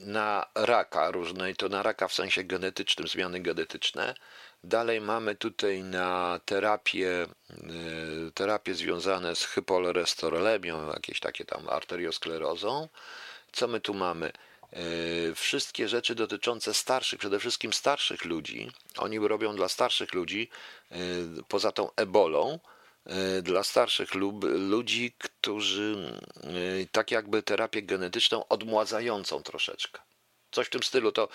na 0.00 0.46
raka 0.54 1.10
różnej, 1.10 1.56
to 1.56 1.68
na 1.68 1.82
raka 1.82 2.08
w 2.08 2.14
sensie 2.14 2.44
genetycznym, 2.44 3.08
zmiany 3.08 3.40
genetyczne. 3.40 4.14
Dalej 4.64 5.00
mamy 5.00 5.34
tutaj 5.34 5.82
na 5.82 6.40
terapię, 6.44 7.26
y, 8.28 8.32
terapie 8.34 8.74
związane 8.74 9.36
z 9.36 9.44
hypolesterolemią, 9.44 10.88
jakieś 10.88 11.20
takie 11.20 11.44
tam 11.44 11.68
arteriosklerozą. 11.68 12.88
Co 13.52 13.68
my 13.68 13.80
tu 13.80 13.94
mamy? 13.94 14.32
Y, 14.76 15.34
wszystkie 15.34 15.88
rzeczy 15.88 16.14
dotyczące 16.14 16.74
starszych, 16.74 17.18
przede 17.18 17.38
wszystkim 17.38 17.72
starszych 17.72 18.24
ludzi. 18.24 18.70
Oni 18.98 19.18
robią 19.18 19.56
dla 19.56 19.68
starszych 19.68 20.14
ludzi, 20.14 20.48
y, 20.92 20.96
poza 21.48 21.72
tą 21.72 21.88
ebolą, 21.96 22.58
dla 23.42 23.62
starszych 23.62 24.14
lub 24.14 24.44
ludzi, 24.44 25.12
którzy 25.18 26.18
e, 26.36 26.48
tak 26.92 27.10
jakby 27.10 27.42
terapię 27.42 27.82
genetyczną 27.82 28.48
odmładzającą 28.48 29.42
troszeczkę. 29.42 30.00
Coś 30.50 30.66
w 30.66 30.70
tym 30.70 30.82
stylu, 30.82 31.12
to 31.12 31.28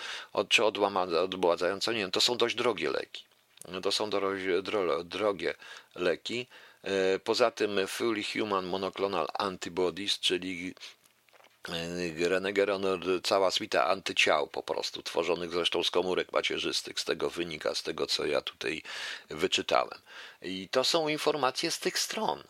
czy 0.48 0.64
odmładzającą, 0.64 1.92
nie 1.92 1.98
wiem, 1.98 2.10
to 2.10 2.20
są 2.20 2.36
dość 2.36 2.54
drogie 2.54 2.90
leki. 2.90 3.24
To 3.82 3.92
są 3.92 4.10
drogie 5.04 5.54
leki. 5.94 6.46
E, 6.82 7.18
poza 7.18 7.50
tym 7.50 7.86
Fully 7.86 8.22
Human 8.24 8.66
Monoclonal 8.66 9.28
Antibodies, 9.38 10.18
czyli 10.18 10.74
Renegeron, 12.18 12.82
cała 13.22 13.50
swita 13.50 13.86
antyciał 13.86 14.46
po 14.46 14.62
prostu, 14.62 15.02
tworzonych 15.02 15.52
zresztą 15.52 15.84
z 15.84 15.90
komórek 15.90 16.32
macierzystych, 16.32 17.00
z 17.00 17.04
tego 17.04 17.30
wynika, 17.30 17.74
z 17.74 17.82
tego 17.82 18.06
co 18.06 18.26
ja 18.26 18.40
tutaj 18.40 18.82
wyczytałem. 19.28 19.98
I 20.42 20.68
to 20.68 20.84
są 20.84 21.08
informacje 21.08 21.70
z 21.70 21.78
tych 21.78 21.98
stron. 21.98 22.42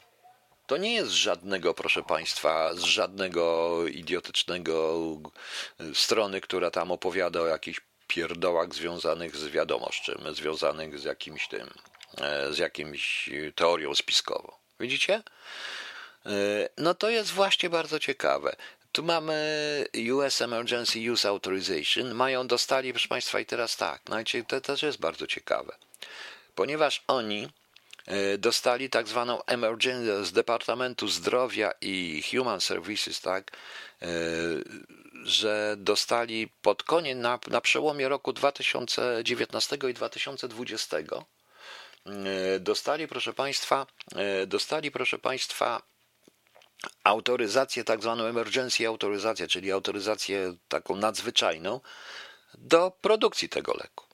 To 0.67 0.77
nie 0.77 0.95
jest 0.95 1.11
żadnego, 1.11 1.75
proszę 1.75 2.03
Państwa, 2.03 2.75
z 2.75 2.83
żadnego 2.83 3.79
idiotycznego 3.87 4.99
strony, 5.95 6.41
która 6.41 6.71
tam 6.71 6.91
opowiada 6.91 7.41
o 7.41 7.47
jakichś 7.47 7.81
pierdołach 8.07 8.75
związanych 8.75 9.37
z 9.37 9.47
wiadomo 9.47 9.91
z 9.93 9.95
czym, 9.95 10.35
związanych 10.35 10.99
z 10.99 11.05
jakimś 11.05 11.49
tym, 11.49 11.71
e, 12.21 12.53
z 12.53 12.59
jakimś 12.59 13.31
teorią 13.55 13.95
spiskową. 13.95 14.53
Widzicie? 14.81 15.23
E, 16.27 16.31
no 16.79 16.95
to 16.95 17.11
jest 17.11 17.31
właśnie 17.31 17.71
bardzo 17.71 17.99
ciekawe. 17.99 18.57
Tu 18.93 19.03
mamy 19.03 19.87
US 20.13 20.43
Emergency 20.43 21.13
Use 21.13 21.29
Authorization. 21.29 22.15
Mają, 22.15 22.47
dostali, 22.47 22.93
proszę 22.93 23.09
Państwa, 23.09 23.41
i 23.41 23.47
teraz 23.47 23.77
tak, 23.77 24.03
no 24.09 24.17
to 24.49 24.61
też 24.61 24.83
jest 24.83 24.99
bardzo 24.99 25.27
ciekawe, 25.27 25.77
ponieważ 26.55 27.05
oni 27.07 27.49
e, 28.07 28.39
dostali 28.39 28.91
tak 28.91 29.09
zwaną 29.09 29.45
emergency 29.45 30.25
z 30.25 30.33
Departamentu 30.33 31.09
Zdrowia 31.09 31.73
i 31.81 32.23
Human 32.31 32.61
Services, 32.61 33.21
tak, 33.21 33.51
e, 34.03 34.07
że 35.25 35.75
dostali 35.79 36.49
pod 36.63 36.83
koniec, 36.83 37.19
na, 37.19 37.39
na 37.47 37.61
przełomie 37.61 38.09
roku 38.09 38.33
2019 38.33 39.79
i 39.91 39.95
2020, 39.95 40.97
dostali, 42.61 43.09
proszę 43.09 43.33
Państwa, 43.33 43.87
dostali, 44.47 44.91
proszę 44.91 45.19
Państwa, 45.19 45.83
autoryzację, 47.05 47.85
tak 47.85 48.03
zwaną 48.03 48.25
emergency 48.25 48.89
autoryzację, 48.89 49.49
czyli 49.49 49.73
autoryzację 49.73 50.57
taką 50.69 50.97
nadzwyczajną 50.97 51.81
do 52.55 52.91
produkcji 53.01 53.49
tego 53.49 53.75
leku. 53.75 54.05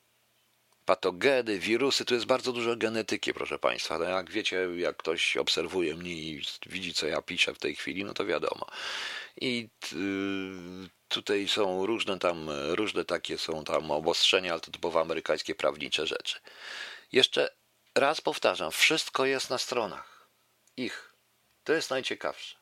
Patogeny, 0.84 1.58
wirusy, 1.58 2.04
tu 2.04 2.14
jest 2.14 2.26
bardzo 2.26 2.52
dużo 2.52 2.76
genetyki, 2.76 3.34
proszę 3.34 3.58
Państwa. 3.58 3.98
No 3.98 4.04
jak 4.04 4.30
wiecie, 4.30 4.68
jak 4.76 4.96
ktoś 4.96 5.36
obserwuje 5.36 5.94
mnie 5.94 6.12
i 6.12 6.42
widzi, 6.66 6.94
co 6.94 7.06
ja 7.06 7.22
piszę 7.22 7.54
w 7.54 7.58
tej 7.58 7.76
chwili, 7.76 8.04
no 8.04 8.14
to 8.14 8.26
wiadomo. 8.26 8.66
I 9.40 9.68
tutaj 11.08 11.48
są 11.48 11.86
różne 11.86 12.18
tam, 12.18 12.50
różne 12.50 13.04
takie 13.04 13.38
są 13.38 13.64
tam 13.64 13.90
obostrzenia, 13.90 14.52
ale 14.52 14.60
to 14.60 14.70
typowo 14.70 15.00
amerykańskie 15.00 15.54
prawnicze 15.54 16.06
rzeczy. 16.06 16.38
Jeszcze 17.12 17.50
raz 17.94 18.20
powtarzam, 18.20 18.70
wszystko 18.70 19.26
jest 19.26 19.50
na 19.50 19.58
stronach 19.58 20.28
ich. 20.76 21.13
To 21.64 21.72
jest 21.72 21.90
najciekawsze. 21.90 22.56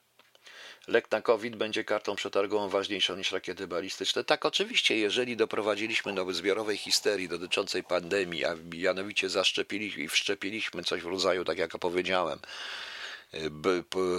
Lek 0.86 1.11
na 1.11 1.22
COVID 1.22 1.57
będzie 1.57 1.84
kartą 1.84 2.16
przetargową 2.16 2.68
ważniejszą 2.68 3.16
niż 3.16 3.32
rakiety 3.32 3.66
balistyczne. 3.66 4.24
Tak, 4.24 4.46
oczywiście, 4.46 4.98
jeżeli 4.98 5.36
doprowadziliśmy 5.36 6.14
do 6.14 6.32
zbiorowej 6.32 6.76
histerii 6.76 7.28
dotyczącej 7.28 7.84
pandemii, 7.84 8.44
a 8.44 8.55
mianowicie 8.72 9.28
zaszczepiliśmy 9.28 10.03
i 10.03 10.09
wszczepiliśmy 10.09 10.84
coś 10.84 11.03
w 11.03 11.07
rodzaju, 11.07 11.44
tak 11.44 11.59
jak 11.59 11.78
powiedziałem, 11.78 12.38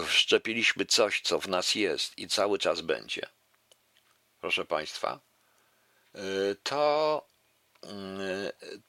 wszczepiliśmy 0.08 0.86
coś, 0.86 1.22
co 1.22 1.40
w 1.40 1.48
nas 1.48 1.76
jest 1.76 2.18
i 2.18 2.28
cały 2.28 2.60
czas 2.60 2.82
będzie, 2.82 3.22
proszę 4.42 4.66
Państwa, 4.66 5.20
to, 6.64 7.26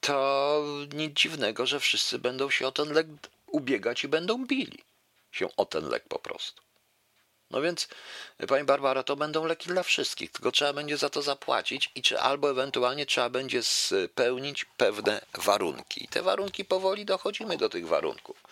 to 0.01 0.63
nic 0.93 1.13
dziwnego, 1.13 1.67
że 1.67 1.81
wszyscy 1.81 2.19
będą 2.19 2.51
się 2.51 2.67
o 2.67 2.73
ten 2.73 2.93
lek 2.93 3.07
ubiegać 3.47 4.05
i 4.05 4.09
będą 4.09 4.47
bili 4.47 4.79
się 5.35 5.57
o 5.57 5.65
ten 5.67 5.89
lek 5.89 6.05
po 6.09 6.19
prostu. 6.19 6.63
No 7.51 7.61
więc, 7.61 7.89
Pani 8.49 8.65
Barbara, 8.65 9.03
to 9.03 9.17
będą 9.17 9.47
leki 9.47 9.69
dla 9.69 9.83
wszystkich, 9.83 10.33
tylko 10.33 10.53
trzeba 10.53 10.73
będzie 10.73 10.97
za 10.97 11.11
to 11.11 11.23
zapłacić 11.23 11.91
i 11.95 12.03
czy 12.03 12.21
albo 12.21 12.51
ewentualnie 12.51 13.07
trzeba 13.07 13.31
będzie 13.31 13.63
spełnić 13.63 14.65
pewne 14.65 15.21
warunki. 15.35 16.05
I 16.05 16.09
te 16.09 16.23
warunki 16.23 16.65
powoli 16.65 17.05
dochodzimy 17.05 17.57
do 17.57 17.69
tych 17.69 17.87
warunków. 17.89 18.43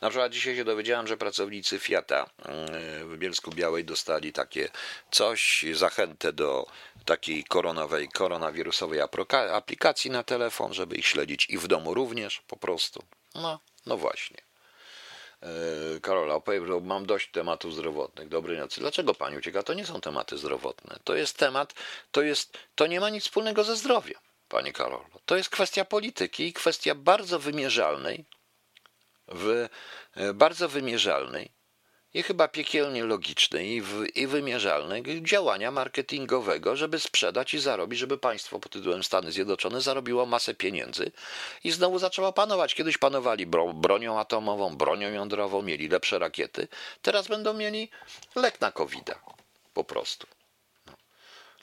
Na 0.00 0.10
przykład 0.10 0.32
dzisiaj 0.32 0.56
się 0.56 0.64
dowiedziałem, 0.64 1.06
że 1.06 1.16
pracownicy 1.16 1.78
Fiata 1.78 2.30
mm, 2.44 2.68
w 3.08 3.18
Bielsku 3.18 3.50
Białej 3.50 3.84
dostali 3.84 4.32
takie 4.32 4.68
coś, 5.10 5.64
zachętę 5.72 6.32
do 6.32 6.66
takiej 7.04 7.44
koronowej, 7.44 8.08
koronawirusowej 8.08 9.00
aplikacji 9.52 10.10
na 10.10 10.22
telefon, 10.22 10.74
żeby 10.74 10.96
ich 10.96 11.06
śledzić 11.06 11.46
i 11.50 11.58
w 11.58 11.66
domu 11.66 11.94
również 11.94 12.42
po 12.48 12.56
prostu. 12.56 13.02
No, 13.34 13.60
no 13.86 13.96
właśnie. 13.96 14.51
E, 15.42 16.00
Karola, 16.00 16.34
opowiem, 16.34 16.66
że 16.66 16.80
mam 16.80 17.06
dość 17.06 17.30
tematów 17.30 17.74
zdrowotnych. 17.74 18.28
Dobry 18.28 18.58
nocy. 18.58 18.80
Dlaczego 18.80 19.14
pani 19.14 19.36
ucieka? 19.36 19.62
To 19.62 19.74
nie 19.74 19.86
są 19.86 20.00
tematy 20.00 20.38
zdrowotne. 20.38 20.98
To 21.04 21.14
jest 21.14 21.38
temat, 21.38 21.74
to 22.10 22.22
jest, 22.22 22.58
to 22.74 22.86
nie 22.86 23.00
ma 23.00 23.10
nic 23.10 23.24
wspólnego 23.24 23.64
ze 23.64 23.76
zdrowiem, 23.76 24.18
pani 24.48 24.72
Karolo. 24.72 25.06
To 25.26 25.36
jest 25.36 25.50
kwestia 25.50 25.84
polityki 25.84 26.46
i 26.46 26.52
kwestia 26.52 26.94
bardzo 26.94 27.38
wymierzalnej, 27.38 28.24
w, 29.28 29.68
e, 30.16 30.34
bardzo 30.34 30.68
wymierzalnej 30.68 31.61
i 32.14 32.22
chyba 32.22 32.48
piekielnie 32.48 33.04
logiczne 33.04 33.66
i, 33.66 33.80
w, 33.80 34.06
i 34.14 34.26
wymierzalne 34.26 35.02
działania 35.22 35.70
marketingowego, 35.70 36.76
żeby 36.76 37.00
sprzedać 37.00 37.54
i 37.54 37.58
zarobić, 37.58 37.98
żeby 37.98 38.18
państwo 38.18 38.58
pod 38.58 38.72
tytułem 38.72 39.04
Stany 39.04 39.32
Zjednoczone 39.32 39.80
zarobiło 39.80 40.26
masę 40.26 40.54
pieniędzy 40.54 41.12
i 41.64 41.70
znowu 41.70 41.98
zaczęło 41.98 42.32
panować. 42.32 42.74
Kiedyś 42.74 42.98
panowali 42.98 43.46
bro, 43.46 43.72
bronią 43.72 44.18
atomową, 44.18 44.76
bronią 44.76 45.12
jądrową, 45.12 45.62
mieli 45.62 45.88
lepsze 45.88 46.18
rakiety, 46.18 46.68
teraz 47.02 47.28
będą 47.28 47.54
mieli 47.54 47.88
lek 48.36 48.60
na 48.60 48.72
covid 48.72 49.10
po 49.74 49.84
prostu. 49.84 50.26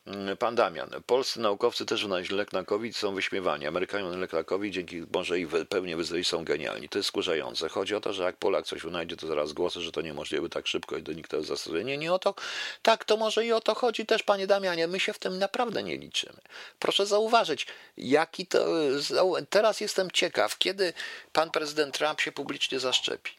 Mm, 0.10 0.38
pan 0.38 0.55
Damian. 0.55 0.89
Polscy 1.05 1.39
naukowcy 1.39 1.86
też 1.86 2.03
wynaleźli 2.03 2.38
lek 2.38 2.53
na 2.53 2.64
COVID, 2.64 2.97
są 2.97 3.16
wyśmiewani. 3.16 3.68
Amerykanie 3.68 4.18
lek 4.18 4.34
na 4.34 4.43
COVID, 4.43 4.74
dzięki 4.74 5.03
może 5.14 5.39
i 5.39 5.47
pełnie 5.70 5.97
wyzdrowi 5.97 6.24
są 6.24 6.43
genialni. 6.43 6.89
To 6.89 6.99
jest 6.99 7.07
skurzające. 7.07 7.70
Chodzi 7.70 7.95
o 7.95 8.01
to, 8.01 8.14
że 8.14 8.24
jak 8.24 8.38
Polak 8.38 8.66
coś 8.66 8.82
wynajdzie, 8.82 9.18
to 9.18 9.28
zaraz 9.28 9.53
głosy, 9.53 9.82
że 9.82 9.91
to 9.91 10.01
niemożliwe 10.01 10.49
tak 10.49 10.68
szybko 10.68 10.97
i 10.97 11.03
do 11.03 11.14
nikt 11.14 11.32
tego 11.32 11.43
zastosuje. 11.43 11.84
Nie, 11.84 11.97
nie 11.97 12.14
o 12.14 12.20
to. 12.20 12.36
Tak, 12.82 13.05
to 13.05 13.18
może 13.18 13.45
i 13.45 13.51
o 13.51 13.62
to 13.62 13.76
chodzi 13.76 14.05
też, 14.05 14.24
panie 14.24 14.47
Damianie. 14.47 14.88
My 14.88 14.99
się 14.99 15.14
w 15.14 15.20
tym 15.20 15.39
naprawdę 15.39 15.84
nie 15.84 15.97
liczymy. 15.97 16.39
Proszę 16.80 17.05
zauważyć, 17.05 17.68
jaki 17.97 18.47
to. 18.47 18.66
Teraz 19.49 19.82
jestem 19.82 20.12
ciekaw, 20.12 20.57
kiedy 20.57 20.93
pan 21.34 21.51
prezydent 21.51 21.97
Trump 21.97 22.22
się 22.22 22.32
publicznie 22.32 22.80
zaszczepi. 22.80 23.32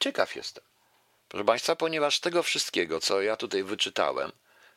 Ciekaw 0.00 0.36
jestem. 0.36 0.64
Proszę 1.28 1.44
Państwa, 1.44 1.76
ponieważ 1.76 2.20
tego 2.20 2.42
wszystkiego, 2.42 3.00
co 3.00 3.22
ja 3.22 3.36
tutaj 3.36 3.64
wyczytałem, 3.64 4.32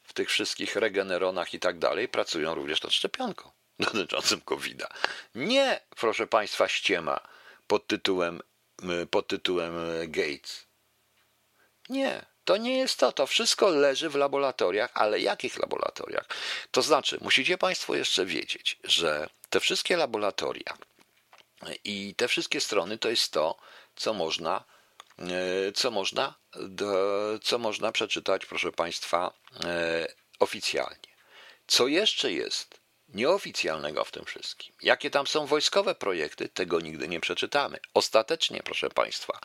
w 0.06 0.14
tych 0.14 0.30
wszystkich 0.30 0.76
regeneronach 0.76 1.54
i 1.54 1.60
tak 1.60 1.80
dalej 1.80 2.08
pracują 2.08 2.56
również 2.56 2.84
nad 2.84 2.94
szczepionką 2.94 3.52
dotyczącym 3.80 4.42
COVID-a. 4.42 4.88
Nie, 5.36 5.80
proszę 5.96 6.28
Państwa, 6.28 6.68
ściema 6.68 7.20
pod 7.68 7.88
tytułem, 7.88 8.42
pod 9.12 9.28
tytułem 9.28 9.74
Gates. 10.08 10.66
Nie, 11.90 12.26
to 12.44 12.58
nie 12.58 12.78
jest 12.78 13.00
to. 13.00 13.12
To 13.12 13.28
wszystko 13.28 13.70
leży 13.70 14.10
w 14.10 14.16
laboratoriach, 14.16 14.92
ale 14.94 15.20
jakich 15.20 15.60
laboratoriach? 15.60 16.26
To 16.72 16.82
znaczy, 16.82 17.18
musicie 17.22 17.58
Państwo 17.58 17.96
jeszcze 17.96 18.26
wiedzieć, 18.26 18.80
że 18.84 19.30
te 19.50 19.60
wszystkie 19.60 19.98
laboratoria 19.98 20.78
i 21.84 22.16
te 22.18 22.28
wszystkie 22.28 22.62
strony 22.62 22.98
to 22.98 23.10
jest 23.10 23.32
to, 23.32 23.58
co 23.96 24.14
można 24.14 24.64
E, 24.66 24.75
co 25.76 25.92
można, 25.92 26.36
co 27.44 27.58
można 27.58 27.92
przeczytać, 27.92 28.46
proszę 28.46 28.72
Państwa, 28.72 29.34
e, 29.64 30.08
oficjalnie. 30.40 31.16
Co 31.68 31.88
jeszcze 31.88 32.32
jest 32.32 32.80
nieoficjalnego 33.10 34.06
w 34.06 34.12
tym 34.12 34.26
wszystkim? 34.26 34.76
Jakie 34.82 35.10
tam 35.10 35.28
są 35.28 35.46
wojskowe 35.46 35.96
projekty? 35.96 36.50
Tego 36.50 36.80
nigdy 36.80 37.08
nie 37.08 37.20
przeczytamy. 37.20 37.80
Ostatecznie, 37.94 38.62
proszę 38.64 38.90
Państwa, 38.90 39.40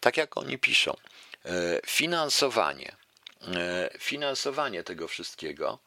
tak 0.00 0.16
jak 0.16 0.36
oni 0.36 0.58
piszą, 0.58 0.96
e, 1.44 1.50
finansowanie, 1.86 2.96
finansowanie 3.98 4.84
tego 4.84 5.08
wszystkiego, 5.08 5.78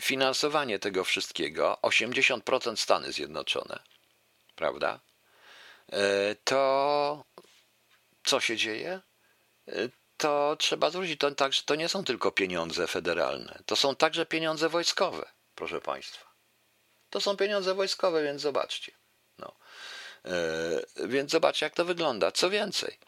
finansowanie 0.00 0.78
tego 0.78 1.04
wszystkiego, 1.04 1.78
80% 1.82 2.76
Stany 2.80 3.12
Zjednoczone, 3.12 3.78
prawda? 4.56 5.00
To 6.44 7.24
co 8.28 8.40
się 8.40 8.56
dzieje, 8.56 9.00
y, 9.68 9.90
to 10.16 10.56
trzeba 10.58 10.90
zwrócić 10.90 11.20
to 11.20 11.30
tak, 11.30 11.52
że 11.52 11.62
to 11.62 11.74
nie 11.74 11.88
są 11.88 12.04
tylko 12.04 12.30
pieniądze 12.30 12.86
federalne, 12.86 13.58
to 13.66 13.76
są 13.76 13.96
także 13.96 14.26
pieniądze 14.26 14.68
wojskowe, 14.68 15.32
proszę 15.54 15.80
Państwa. 15.80 16.28
To 17.10 17.20
są 17.20 17.36
pieniądze 17.36 17.74
wojskowe, 17.74 18.22
więc 18.22 18.42
zobaczcie. 18.42 18.92
No. 19.38 19.52
Yy, 20.24 21.08
więc 21.08 21.30
zobaczcie, 21.30 21.66
jak 21.66 21.74
to 21.74 21.84
wygląda. 21.84 22.32
Co 22.32 22.50
więcej, 22.50 22.98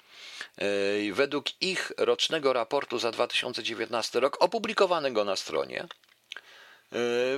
yy, 0.59 1.15
według 1.15 1.63
ich 1.63 1.93
rocznego 1.97 2.53
raportu 2.53 2.99
za 2.99 3.11
2019 3.11 4.21
rok, 4.21 4.37
opublikowanego 4.41 5.25
na 5.25 5.37
stronie, 5.37 5.87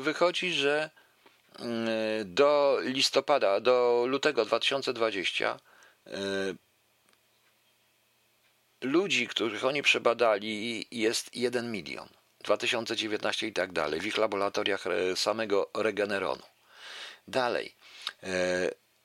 wychodzi, 0.00 0.52
że 0.52 0.90
do 2.24 2.78
listopada, 2.82 3.60
do 3.60 4.04
lutego 4.08 4.44
2020 4.44 5.60
ludzi, 8.82 9.28
których 9.28 9.64
oni 9.64 9.82
przebadali, 9.82 10.86
jest 10.90 11.36
1 11.36 11.72
milion. 11.72 12.08
2019 12.42 13.46
i 13.46 13.52
tak 13.52 13.72
dalej, 13.72 14.00
w 14.00 14.06
ich 14.06 14.18
laboratoriach 14.18 14.86
e, 14.86 15.16
samego 15.16 15.70
Regeneronu. 15.74 16.42
Dalej, 17.28 17.74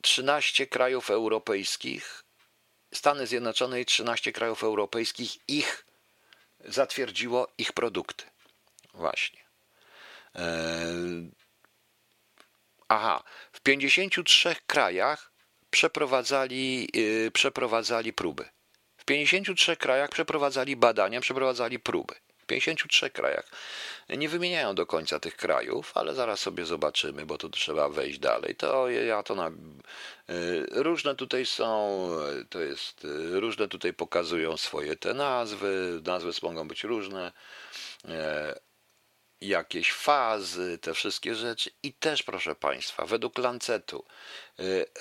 13 0.02 0.64
e, 0.64 0.68
krajów 0.68 1.10
europejskich, 1.10 2.24
Stany 2.94 3.28
Zjednoczone 3.28 3.82
i 3.82 3.86
13 3.86 4.32
krajów 4.32 4.64
europejskich 4.64 5.38
ich 5.48 5.86
zatwierdziło 6.66 7.48
ich 7.58 7.74
produkty. 7.74 8.26
Właśnie. 8.94 9.40
E, 10.36 10.46
aha, 12.88 13.24
w 13.52 13.62
53 13.62 14.56
krajach 14.68 15.32
przeprowadzali, 15.70 16.90
przeprowadzali 17.34 18.14
próby. 18.14 18.57
53 19.08 19.78
krajach 19.78 20.10
przeprowadzali 20.10 20.76
badania, 20.76 21.22
przeprowadzali 21.22 21.80
próby. 21.80 22.16
W 22.38 22.46
53 22.46 23.10
krajach. 23.10 23.46
Nie 24.10 24.30
wymieniają 24.30 24.76
do 24.76 24.86
końca 24.86 25.20
tych 25.20 25.36
krajów, 25.36 25.92
ale 25.96 26.16
zaraz 26.16 26.40
sobie 26.40 26.66
zobaczymy, 26.66 27.26
bo 27.26 27.38
tu 27.38 27.50
trzeba 27.50 27.90
wejść 27.90 28.20
dalej. 28.20 28.56
To 28.56 28.90
ja 28.90 29.24
to 29.24 29.36
na. 29.36 29.48
Y, 29.48 29.54
różne 30.72 31.16
tutaj 31.16 31.46
są, 31.46 32.00
to 32.50 32.60
jest, 32.60 33.06
y, 33.06 33.40
różne 33.40 33.68
tutaj 33.68 33.94
pokazują 33.94 34.58
swoje 34.58 34.96
te 34.96 35.14
nazwy. 35.14 36.02
Nazwy 36.06 36.32
mogą 36.44 36.68
być 36.68 36.84
różne. 36.84 37.32
Jakieś 39.42 39.92
fazy, 39.92 40.78
te 40.78 40.94
wszystkie 40.94 41.36
rzeczy. 41.36 41.72
I 41.84 41.94
też, 41.94 42.24
proszę 42.24 42.56
Państwa, 42.56 43.06
według 43.06 43.38
Lancetu, 43.38 44.06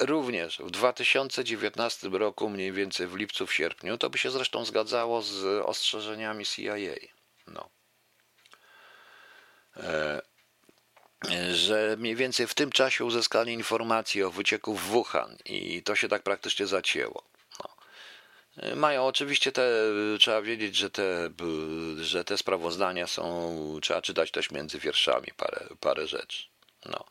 również 0.00 0.58
w 0.58 0.70
2019 0.70 2.08
roku, 2.08 2.48
mniej 2.48 2.72
więcej 2.72 3.06
w 3.06 3.16
lipcu, 3.16 3.46
w 3.46 3.54
sierpniu, 3.54 3.98
to 3.98 4.10
by 4.10 4.18
się 4.18 4.30
zresztą 4.30 4.64
zgadzało 4.64 5.22
z 5.22 5.44
ostrzeżeniami 5.66 6.44
CIA. 6.44 6.76
No. 7.46 7.70
Że 11.52 11.96
mniej 11.98 12.16
więcej 12.16 12.46
w 12.46 12.54
tym 12.54 12.72
czasie 12.72 13.04
uzyskali 13.04 13.52
informacje 13.52 14.26
o 14.26 14.30
wycieku 14.30 14.74
w 14.74 14.82
Wuhan 14.82 15.36
i 15.44 15.82
to 15.82 15.96
się 15.96 16.08
tak 16.08 16.22
praktycznie 16.22 16.66
zacięło. 16.66 17.35
Mają 18.76 19.06
oczywiście 19.06 19.52
te, 19.52 19.70
trzeba 20.18 20.42
wiedzieć, 20.42 20.76
że 20.76 20.90
te, 20.90 21.30
że 22.00 22.24
te 22.24 22.38
sprawozdania 22.38 23.06
są, 23.06 23.78
trzeba 23.82 24.02
czytać 24.02 24.30
też 24.30 24.50
między 24.50 24.78
wierszami 24.78 25.28
parę, 25.36 25.66
parę 25.80 26.06
rzeczy. 26.06 26.44
No. 26.86 27.04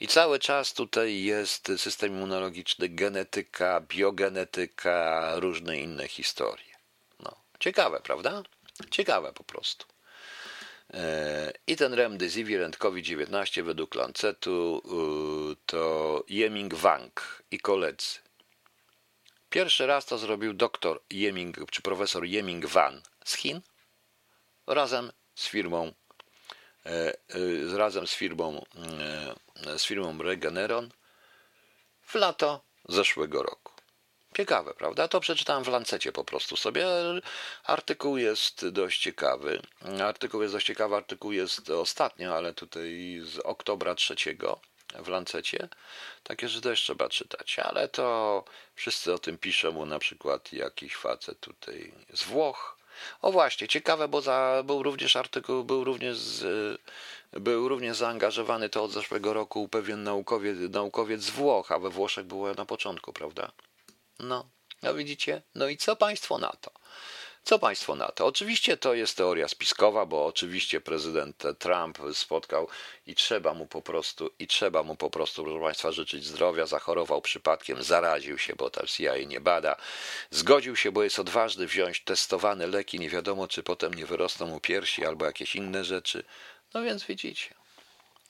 I 0.00 0.08
cały 0.08 0.38
czas 0.38 0.74
tutaj 0.74 1.22
jest 1.22 1.72
system 1.76 2.12
immunologiczny, 2.12 2.88
genetyka, 2.88 3.80
biogenetyka, 3.80 5.32
różne 5.36 5.78
inne 5.78 6.08
historie. 6.08 6.76
No. 7.20 7.36
Ciekawe, 7.60 8.00
prawda? 8.00 8.42
Ciekawe 8.90 9.32
po 9.32 9.44
prostu. 9.44 9.86
E, 10.94 11.52
I 11.66 11.76
ten 11.76 11.94
remdesivir 11.94 12.64
and 12.64 12.76
COVID-19 12.76 13.62
według 13.62 13.94
Lancetu 13.94 14.82
y, 15.52 15.56
to 15.66 16.24
Yeming 16.28 16.74
Wang 16.74 17.42
i 17.50 17.58
koledzy. 17.58 18.25
Pierwszy 19.50 19.86
raz 19.86 20.06
to 20.06 20.18
zrobił 20.18 20.54
doktor 20.54 21.02
Yeming, 21.12 21.70
czy 21.70 21.82
profesor 21.82 22.24
Yeming 22.24 22.66
Van 22.66 23.02
z 23.24 23.36
Chin 23.36 23.60
razem 24.66 25.12
z 25.34 25.48
firmą 25.48 25.92
e, 26.86 26.90
e, 27.72 27.78
razem 27.78 28.06
z 28.06 28.14
firmą 28.14 28.64
e, 29.66 29.78
z 29.78 29.84
firmą 29.84 30.18
Regeneron 30.22 30.90
w 32.02 32.14
lato 32.14 32.64
zeszłego 32.88 33.42
roku. 33.42 33.72
Ciekawe, 34.36 34.74
prawda? 34.74 35.08
To 35.08 35.20
przeczytałem 35.20 35.64
w 35.64 35.68
Lancecie 35.68 36.12
po 36.12 36.24
prostu 36.24 36.56
sobie. 36.56 36.86
Artykuł 37.64 38.16
jest 38.16 38.68
dość 38.68 39.00
ciekawy. 39.00 39.62
Artykuł 40.04 40.42
jest 40.42 40.54
dość 40.54 40.66
ciekawy, 40.66 40.96
artykuł 40.96 41.32
jest 41.32 41.70
ostatnio, 41.70 42.36
ale 42.36 42.54
tutaj 42.54 43.20
z 43.24 43.38
oktobra 43.38 43.94
trzeciego 43.94 44.60
w 44.94 45.08
Lancecie. 45.08 45.68
Takie 46.22 46.48
rzeczy 46.48 46.62
też 46.62 46.80
trzeba 46.80 47.08
czytać, 47.08 47.58
ale 47.58 47.88
to 47.88 48.44
wszyscy 48.74 49.12
o 49.12 49.18
tym 49.18 49.38
piszą, 49.38 49.86
na 49.86 49.98
przykład 49.98 50.52
jakiś 50.52 50.96
facet 50.96 51.40
tutaj 51.40 51.92
z 52.14 52.24
Włoch. 52.24 52.76
O 53.22 53.32
właśnie, 53.32 53.68
ciekawe, 53.68 54.08
bo 54.08 54.20
za, 54.20 54.62
był 54.64 54.82
również 54.82 55.16
artykuł, 55.16 55.64
był 55.64 55.84
również, 55.84 56.18
z, 56.18 56.80
był 57.32 57.68
również 57.68 57.96
zaangażowany 57.96 58.68
to 58.68 58.84
od 58.84 58.92
zeszłego 58.92 59.32
roku 59.32 59.68
pewien 59.68 60.02
naukowiec, 60.02 60.58
naukowiec 60.70 61.22
z 61.22 61.30
Włoch, 61.30 61.72
a 61.72 61.78
we 61.78 61.90
Włoszech 61.90 62.26
było 62.26 62.54
na 62.54 62.66
początku, 62.66 63.12
prawda? 63.12 63.52
No, 64.18 64.46
no 64.82 64.94
widzicie? 64.94 65.42
No 65.54 65.68
i 65.68 65.76
co 65.76 65.96
państwo 65.96 66.38
na 66.38 66.52
to? 66.60 66.70
Co 67.46 67.58
Państwo 67.58 67.94
na 67.94 68.08
to? 68.08 68.26
Oczywiście 68.26 68.76
to 68.76 68.94
jest 68.94 69.16
teoria 69.16 69.48
spiskowa, 69.48 70.06
bo 70.06 70.26
oczywiście 70.26 70.80
prezydent 70.80 71.42
Trump 71.58 71.98
spotkał 72.12 72.68
i 73.06 73.14
trzeba 73.14 73.54
mu 73.54 73.66
po 73.66 73.82
prostu, 73.82 74.30
i 74.38 74.46
trzeba 74.46 74.82
mu 74.82 74.96
po 74.96 75.10
prostu, 75.10 75.44
proszę 75.44 75.60
Państwa, 75.60 75.92
życzyć 75.92 76.24
zdrowia. 76.24 76.66
Zachorował 76.66 77.22
przypadkiem, 77.22 77.82
zaraził 77.82 78.38
się, 78.38 78.56
bo 78.56 78.70
tam 78.70 78.86
CIA 78.86 79.18
nie 79.18 79.40
bada. 79.40 79.76
Zgodził 80.30 80.76
się, 80.76 80.92
bo 80.92 81.02
jest 81.02 81.18
odważny 81.18 81.66
wziąć 81.66 82.00
testowane 82.00 82.66
leki, 82.66 83.00
nie 83.00 83.10
wiadomo, 83.10 83.48
czy 83.48 83.62
potem 83.62 83.94
nie 83.94 84.06
wyrosną 84.06 84.46
mu 84.46 84.60
piersi 84.60 85.06
albo 85.06 85.24
jakieś 85.24 85.56
inne 85.56 85.84
rzeczy. 85.84 86.24
No 86.74 86.82
więc 86.82 87.04
widzicie. 87.04 87.54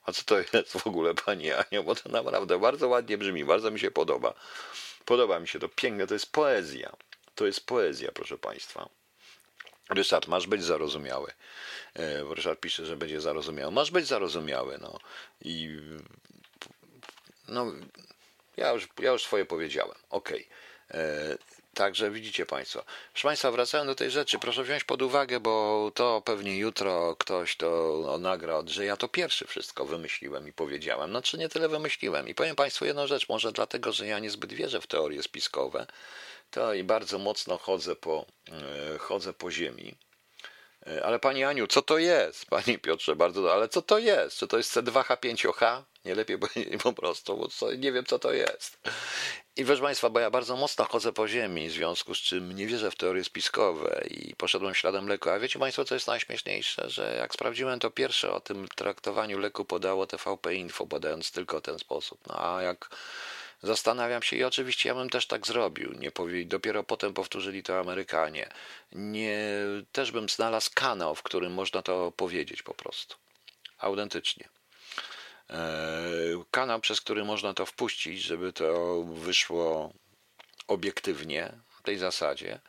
A 0.06 0.12
co 0.12 0.24
to 0.24 0.40
jest 0.40 0.72
w 0.72 0.88
ogóle, 0.88 1.14
Pani 1.14 1.52
Aniu? 1.52 1.84
Bo 1.84 1.96
to 1.96 2.10
naprawdę 2.10 2.60
bardzo 2.60 2.88
ładnie 2.88 3.18
brzmi, 3.18 3.46
bardzo 3.46 3.72
mi 3.72 3.80
się 3.80 3.92
podoba. 3.92 4.34
Podoba 5.06 5.40
mi 5.40 5.48
się 5.48 5.60
to 5.60 5.70
piękne, 5.70 6.08
to 6.08 6.14
jest 6.14 6.32
poezja. 6.32 6.92
To 7.36 7.46
jest 7.46 7.66
poezja, 7.66 8.12
proszę 8.12 8.38
Państwa. 8.38 8.90
Ryszard, 9.90 10.28
masz 10.28 10.48
być 10.48 10.64
zarozumiały. 10.64 11.32
E, 11.96 12.24
Ryszard 12.36 12.60
pisze, 12.60 12.86
że 12.86 12.98
będzie 12.98 13.22
zarozumiały. 13.22 13.72
Masz 13.72 13.92
być 13.92 14.08
zarozumiały, 14.08 14.78
no. 14.82 15.00
I 15.42 15.80
no, 17.52 17.72
ja 18.58 18.72
już, 18.72 18.88
ja 19.00 19.12
już 19.12 19.24
swoje 19.24 19.46
powiedziałem. 19.46 19.98
Ok. 20.10 20.30
E, 20.92 21.38
także 21.74 22.12
widzicie 22.12 22.46
Państwo. 22.46 22.84
Proszę 23.14 23.28
Państwa, 23.28 23.52
wracając 23.52 23.88
do 23.88 23.96
tej 23.96 24.12
rzeczy, 24.12 24.40
proszę 24.40 24.64
wziąć 24.64 24.84
pod 24.84 25.02
uwagę, 25.02 25.40
bo 25.40 25.92
to 25.96 26.22
pewnie 26.26 26.58
jutro 26.58 27.16
ktoś 27.16 27.56
to 27.56 28.18
nagra, 28.20 28.64
że 28.66 28.86
ja 28.86 28.98
to 28.98 29.08
pierwszy 29.08 29.48
wszystko 29.48 29.86
wymyśliłem 29.86 30.48
i 30.48 30.54
powiedziałem. 30.54 31.10
Znaczy 31.10 31.38
nie 31.38 31.50
tyle 31.50 31.70
wymyśliłem. 31.70 32.28
I 32.28 32.36
powiem 32.36 32.56
Państwu 32.56 32.86
jedną 32.86 33.08
rzecz, 33.08 33.30
może 33.30 33.52
dlatego, 33.52 33.92
że 33.92 34.08
ja 34.08 34.20
niezbyt 34.20 34.54
wierzę 34.54 34.82
w 34.82 34.88
teorie 34.88 35.24
spiskowe, 35.24 35.88
to 36.52 36.74
i 36.74 36.84
bardzo 36.84 37.20
mocno 37.20 37.58
chodzę 37.58 37.96
po, 37.96 38.26
e, 38.52 38.98
chodzę 38.98 39.34
po 39.34 39.52
ziemi. 39.52 39.96
E, 40.88 41.06
ale 41.06 41.20
Pani 41.20 41.44
Aniu, 41.44 41.68
co 41.68 41.82
to 41.82 41.98
jest? 41.98 42.46
Pani 42.46 42.80
Piotrze, 42.80 43.16
bardzo, 43.16 43.54
ale 43.54 43.70
co 43.70 43.82
to 43.82 44.00
jest? 44.00 44.38
Czy 44.38 44.48
to 44.48 44.58
jest 44.58 44.76
C2H5OH? 44.76 45.84
Nie 46.06 46.16
lepiej 46.16 46.38
po 46.84 46.94
prostu, 46.94 47.38
bo 47.38 47.48
co, 47.48 47.74
nie 47.74 47.92
wiem, 47.92 48.06
co 48.06 48.20
to 48.20 48.34
jest. 48.34 48.80
I 49.56 49.66
proszę 49.66 49.82
Państwa, 49.82 50.10
bo 50.10 50.20
ja 50.20 50.30
bardzo 50.30 50.56
mocno 50.56 50.86
chodzę 50.86 51.14
po 51.14 51.28
ziemi, 51.28 51.70
w 51.70 51.72
związku 51.72 52.16
z 52.16 52.18
czym 52.18 52.56
nie 52.56 52.68
wierzę 52.68 52.92
w 52.92 52.96
teorie 52.96 53.24
spiskowe 53.24 54.04
i 54.10 54.36
poszedłem 54.36 54.76
śladem 54.76 55.08
leku. 55.08 55.30
A 55.30 55.40
wiecie 55.40 55.60
Państwo, 55.60 55.86
co 55.86 55.96
jest 55.96 56.08
najśmieszniejsze? 56.08 56.90
Że 56.90 57.16
jak 57.20 57.34
sprawdziłem 57.34 57.80
to 57.80 57.92
pierwsze 57.92 58.32
o 58.32 58.40
tym 58.40 58.68
traktowaniu 58.68 59.40
leku 59.40 59.66
podało 59.66 60.08
TVP 60.08 60.56
Info, 60.56 60.86
badając 60.86 61.32
tylko 61.32 61.62
ten 61.62 61.80
sposób. 61.80 62.20
No 62.28 62.56
a 62.56 62.62
jak 62.62 62.90
zastanawiam 63.64 64.22
się 64.22 64.36
i 64.36 64.44
oczywiście 64.44 64.90
ja 64.90 64.96
bym 64.96 65.10
też 65.10 65.28
tak 65.28 65.48
zrobił. 65.48 65.94
Nie 65.94 66.12
powie, 66.12 66.46
dopiero 66.46 66.84
potem 66.84 67.14
powtórzyli 67.14 67.64
to 67.64 67.80
Amerykanie. 67.80 68.50
Nie, 68.92 69.40
też 69.92 70.12
bym 70.12 70.30
znalazł 70.30 70.70
kanał, 70.74 71.16
w 71.16 71.24
którym 71.24 71.54
można 71.54 71.82
to 71.82 72.12
powiedzieć 72.12 72.64
po 72.64 72.74
prostu. 72.74 73.16
Autentycznie. 73.78 74.50
E, 75.50 75.64
kanał, 76.52 76.80
przez 76.80 77.02
który 77.02 77.26
można 77.26 77.54
to 77.54 77.66
wpuścić, 77.66 78.22
żeby 78.22 78.54
to 78.54 79.04
wyszło 79.04 79.94
obiektywnie, 80.68 81.54
w 81.70 81.84
tej 81.84 81.98
zasadzie. 81.98 82.60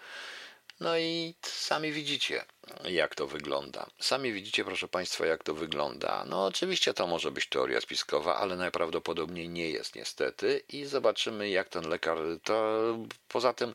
No 0.82 0.98
i 0.98 1.34
sami 1.42 1.92
widzicie, 1.92 2.44
jak 2.84 3.14
to 3.14 3.26
wygląda. 3.26 3.86
Sami 4.00 4.32
widzicie, 4.32 4.64
proszę 4.64 4.88
Państwa, 4.88 5.26
jak 5.26 5.42
to 5.42 5.54
wygląda. 5.54 6.24
No, 6.28 6.46
oczywiście 6.46 6.94
to 6.94 7.06
może 7.06 7.30
być 7.30 7.46
teoria 7.46 7.80
spiskowa, 7.80 8.36
ale 8.36 8.56
najprawdopodobniej 8.56 9.48
nie 9.48 9.70
jest, 9.70 9.94
niestety. 9.94 10.62
I 10.68 10.84
zobaczymy, 10.84 11.50
jak 11.50 11.68
ten 11.68 11.88
lekar. 11.88 12.18
To 12.44 12.82
poza 13.28 13.52
tym 13.52 13.74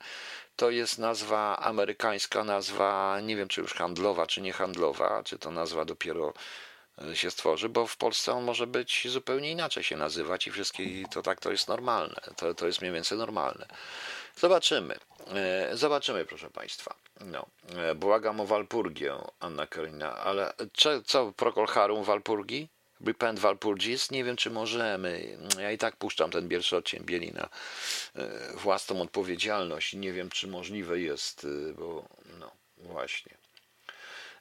to 0.55 0.70
jest 0.70 0.97
nazwa 0.97 1.60
amerykańska, 1.60 2.43
nazwa, 2.43 3.20
nie 3.24 3.36
wiem, 3.36 3.47
czy 3.47 3.62
już 3.62 3.74
handlowa, 3.74 4.28
czy 4.28 4.41
nie 4.41 4.53
handlowa, 4.53 5.24
czy 5.24 5.39
to 5.39 5.51
nazwa 5.51 5.86
dopiero 5.86 6.34
się 7.14 7.32
stworzy, 7.32 7.70
bo 7.70 7.88
w 7.88 7.98
Polsce 7.98 8.34
on 8.34 8.43
może 8.43 8.68
być 8.68 9.08
zupełnie 9.10 9.52
inaczej 9.52 9.84
się 9.84 9.98
nazywać 9.98 10.48
i 10.48 10.52
wszystkie 10.52 10.84
to 11.12 11.22
tak 11.22 11.39
to 11.39 11.52
jest 11.52 11.68
normalne. 11.68 12.22
To, 12.36 12.54
to 12.54 12.68
jest 12.68 12.82
mniej 12.82 12.93
więcej 12.93 13.18
normalne. 13.18 13.68
Zobaczymy. 14.36 14.98
E, 15.34 15.78
zobaczymy, 15.78 16.26
proszę 16.26 16.50
Państwa. 16.50 16.95
No, 17.20 17.45
e, 17.76 17.95
błagam 17.95 18.39
o 18.39 18.45
Walpurgię, 18.45 19.14
Anna 19.39 19.68
Karina, 19.68 20.18
ale 20.18 20.54
co, 20.74 21.02
co 21.02 21.32
Procol 21.32 22.04
Walpurgi? 22.04 22.68
Repent 23.06 23.39
Walpurgis? 23.39 24.12
Nie 24.12 24.24
wiem, 24.24 24.36
czy 24.36 24.50
możemy. 24.50 25.38
Ja 25.60 25.72
i 25.72 25.78
tak 25.78 25.95
puszczam 25.95 26.32
ten 26.32 26.50
pierwszy 26.50 26.78
odcień 26.78 27.04
Bieli 27.04 27.32
na 27.32 27.50
e, 28.16 28.54
własną 28.54 29.02
odpowiedzialność. 29.02 29.93
Nie 29.93 30.14
wiem, 30.14 30.30
czy 30.30 30.48
możliwe 30.48 31.00
jest, 31.00 31.48
bo 31.78 32.06
no, 32.39 32.52
właśnie. 32.78 33.47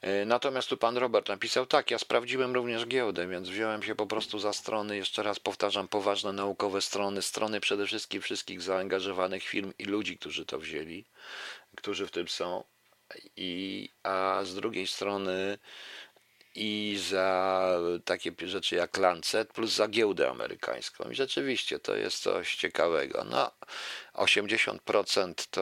E, 0.00 0.24
natomiast 0.24 0.68
tu 0.68 0.76
pan 0.76 0.96
Robert 0.96 1.28
napisał 1.28 1.66
tak, 1.66 1.90
ja 1.90 1.98
sprawdziłem 1.98 2.54
również 2.54 2.86
giełdę, 2.86 3.28
więc 3.28 3.48
wziąłem 3.48 3.82
się 3.82 3.94
po 3.94 4.06
prostu 4.06 4.38
za 4.38 4.52
strony, 4.52 4.96
jeszcze 4.96 5.22
raz 5.22 5.38
powtarzam, 5.38 5.88
poważne 5.88 6.32
naukowe 6.32 6.82
strony, 6.82 7.22
strony 7.22 7.60
przede 7.60 7.86
wszystkim 7.86 8.22
wszystkich 8.22 8.62
zaangażowanych 8.62 9.42
firm 9.42 9.72
i 9.78 9.84
ludzi, 9.84 10.18
którzy 10.18 10.46
to 10.46 10.58
wzięli, 10.58 11.04
którzy 11.76 12.06
w 12.06 12.10
tym 12.10 12.28
są. 12.28 12.64
I, 13.36 13.88
a 14.02 14.40
z 14.44 14.54
drugiej 14.54 14.86
strony 14.86 15.58
i 16.56 16.98
za 17.08 17.78
takie 18.04 18.32
rzeczy 18.44 18.76
jak 18.76 18.96
Lancet, 18.96 19.52
plus 19.52 19.72
za 19.72 19.88
giełdę 19.88 20.30
amerykańską. 20.30 21.10
I 21.10 21.14
rzeczywiście 21.14 21.78
to 21.78 21.96
jest 21.96 22.22
coś 22.22 22.56
ciekawego. 22.56 23.24
No, 23.30 23.50
80% 24.14 25.34
to 25.50 25.60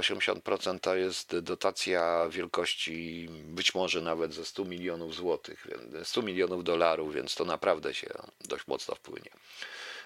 80% 0.00 0.80
to 0.80 0.96
jest 0.96 1.38
dotacja 1.38 2.28
wielkości 2.28 3.28
być 3.30 3.74
może 3.74 4.00
nawet 4.00 4.34
ze 4.34 4.44
100 4.44 4.64
milionów 4.64 5.14
złotych, 5.14 5.66
100 6.04 6.22
milionów 6.22 6.64
dolarów, 6.64 7.14
więc 7.14 7.34
to 7.34 7.44
naprawdę 7.44 7.94
się 7.94 8.08
dość 8.40 8.66
mocno 8.66 8.94
wpłynie 8.94 9.30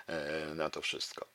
e, 0.07 0.55
na 0.55 0.71
to 0.71 0.83
wszystko. 0.83 1.27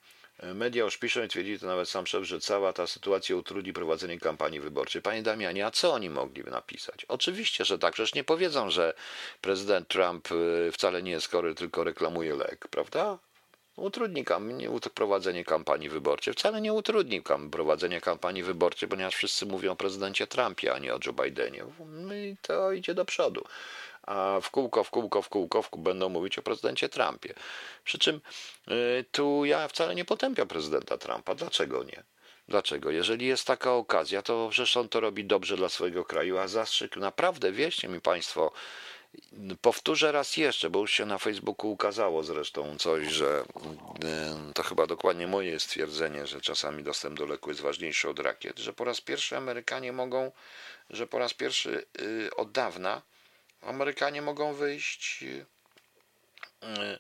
Media 0.44 0.84
już 0.84 0.98
piszą 0.98 1.24
i 1.24 1.28
twierdzi 1.28 1.60
to 1.60 1.68
nawet 1.68 1.90
sam 1.90 2.08
szef, 2.08 2.24
że 2.24 2.40
cała 2.40 2.74
ta 2.74 2.88
sytuacja 2.88 3.36
utrudni 3.36 3.74
prowadzenie 3.74 4.20
kampanii 4.20 4.60
wyborczej. 4.60 5.02
Panie 5.02 5.24
Damianie, 5.24 5.66
a 5.66 5.72
co 5.72 5.94
oni 5.94 6.10
mogliby 6.10 6.52
napisać? 6.52 7.06
Oczywiście, 7.06 7.66
że 7.66 7.80
tak. 7.80 7.94
Przecież 7.94 8.16
nie 8.16 8.24
powiedzą, 8.24 8.70
że 8.70 8.94
prezydent 9.42 9.88
Trump 9.88 10.32
y, 10.32 10.72
wcale 10.72 11.04
nie 11.04 11.12
jest 11.12 11.32
chory, 11.32 11.56
tylko 11.56 11.84
reklamuje 11.84 12.36
lek, 12.36 12.68
prawda? 12.68 13.18
Utrudni 13.76 14.26
prowadzenie 14.94 15.46
kampanii 15.46 15.90
wyborczej. 15.90 16.34
Wcale 16.34 16.62
nie 16.62 16.74
utrudni 16.74 17.22
prowadzenie 17.52 18.02
kampanii 18.02 18.44
wyborczej, 18.44 18.90
ponieważ 18.90 19.16
wszyscy 19.16 19.46
mówią 19.46 19.72
o 19.72 19.76
prezydencie 19.76 20.28
Trumpie, 20.28 20.74
a 20.74 20.80
nie 20.80 20.94
o 20.94 21.00
Joe 21.06 21.14
Bidenie. 21.14 21.64
No 21.80 22.14
I 22.14 22.36
to 22.42 22.72
idzie 22.72 22.94
do 22.94 23.06
przodu 23.06 23.46
a 24.06 24.40
w 24.42 24.50
kółko, 24.50 24.84
w 24.84 24.90
kółko, 24.90 25.22
w 25.22 25.30
kółko, 25.30 25.62
w 25.62 25.70
kółko 25.70 25.84
będą 25.90 26.10
mówić 26.10 26.38
o 26.38 26.42
prezydencie 26.42 26.90
Trumpie. 26.90 27.34
Przy 27.84 28.00
czym 28.00 28.22
y, 28.72 29.06
tu 29.12 29.46
ja 29.46 29.68
wcale 29.68 29.96
nie 29.96 30.06
potępiam 30.06 30.48
prezydenta 30.48 30.98
Trumpa. 30.98 31.36
Dlaczego 31.36 31.84
nie? 31.84 32.04
Dlaczego? 32.48 32.92
Jeżeli 32.92 33.26
jest 33.26 33.48
taka 33.48 33.74
okazja, 33.74 34.22
to 34.22 34.48
przecież 34.52 34.78
on 34.78 34.90
to 34.90 35.00
robi 35.00 35.26
dobrze 35.26 35.58
dla 35.58 35.70
swojego 35.70 36.06
kraju, 36.06 36.38
a 36.38 36.48
zastrzyk 36.48 36.98
naprawdę, 36.98 37.52
wierzcie 37.52 37.88
mi 37.88 38.02
Państwo, 38.02 38.52
powtórzę 39.62 40.12
raz 40.12 40.38
jeszcze, 40.38 40.70
bo 40.70 40.80
już 40.80 40.92
się 40.92 41.06
na 41.06 41.18
Facebooku 41.18 41.72
ukazało 41.72 42.24
zresztą 42.24 42.78
coś, 42.78 43.08
że 43.08 43.44
y, 44.50 44.54
to 44.54 44.64
chyba 44.64 44.88
dokładnie 44.88 45.28
moje 45.28 45.60
stwierdzenie, 45.60 46.28
że 46.28 46.42
czasami 46.42 46.84
dostęp 46.84 47.18
do 47.18 47.26
leku 47.26 47.50
jest 47.50 47.62
ważniejszy 47.62 48.10
od 48.10 48.20
rakiet, 48.20 48.60
że 48.60 48.74
po 48.74 48.84
raz 48.84 49.02
pierwszy 49.02 49.38
Amerykanie 49.38 49.92
mogą, 49.92 50.32
że 50.90 51.08
po 51.08 51.20
raz 51.20 51.34
pierwszy 51.34 51.86
y, 52.02 52.36
od 52.36 52.52
dawna 52.52 53.02
Amerykanie 53.66 54.22
mogą 54.22 54.54
wyjść. 54.54 55.24
Y, 55.24 57.00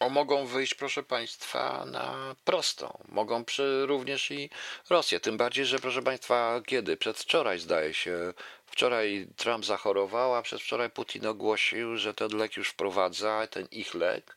o, 0.00 0.08
mogą 0.08 0.46
wyjść, 0.46 0.74
proszę 0.74 1.02
Państwa, 1.02 1.84
na 1.84 2.36
prostą. 2.44 2.98
Mogą 3.08 3.44
przy, 3.44 3.86
również 3.86 4.30
i 4.30 4.50
Rosję. 4.90 5.20
Tym 5.20 5.36
bardziej, 5.36 5.66
że 5.66 5.78
proszę 5.78 6.02
Państwa, 6.02 6.60
kiedy? 6.66 6.96
Przedwczoraj 6.96 7.58
zdaje 7.58 7.94
się, 7.94 8.32
wczoraj 8.66 9.28
Trump 9.36 9.64
zachorował, 9.64 10.34
a 10.34 10.42
przedwczoraj 10.42 10.90
Putin 10.90 11.26
ogłosił, 11.26 11.96
że 11.96 12.14
ten 12.14 12.36
lek 12.36 12.56
już 12.56 12.68
wprowadza, 12.68 13.46
ten 13.46 13.66
ich 13.70 13.94
lek 13.94 14.36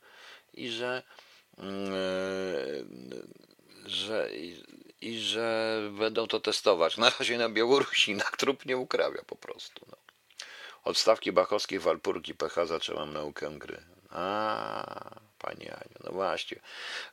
i 0.54 0.70
że, 0.70 1.04
yy, 1.58 1.64
że 3.86 4.30
i, 4.36 4.64
i 5.02 5.20
że 5.20 5.80
będą 5.92 6.28
to 6.28 6.40
testować. 6.40 6.98
Na 6.98 7.10
razie 7.20 7.38
na 7.38 7.50
Białorusi, 7.50 8.16
na 8.16 8.32
trup 8.40 8.66
nie 8.66 8.78
ukrawia 8.78 9.22
po 9.28 9.36
prostu. 9.36 9.86
No. 9.92 9.99
Odstawki 10.84 11.32
bachowskiej 11.32 11.80
Walpurgi 11.80 12.36
PH 12.36 12.66
zaczęłam 12.66 13.14
naukę 13.14 13.50
gry. 13.50 13.82
A, 14.10 15.20
pani 15.40 15.70
Aniu, 15.70 15.96
no 16.04 16.12
właśnie. 16.12 16.60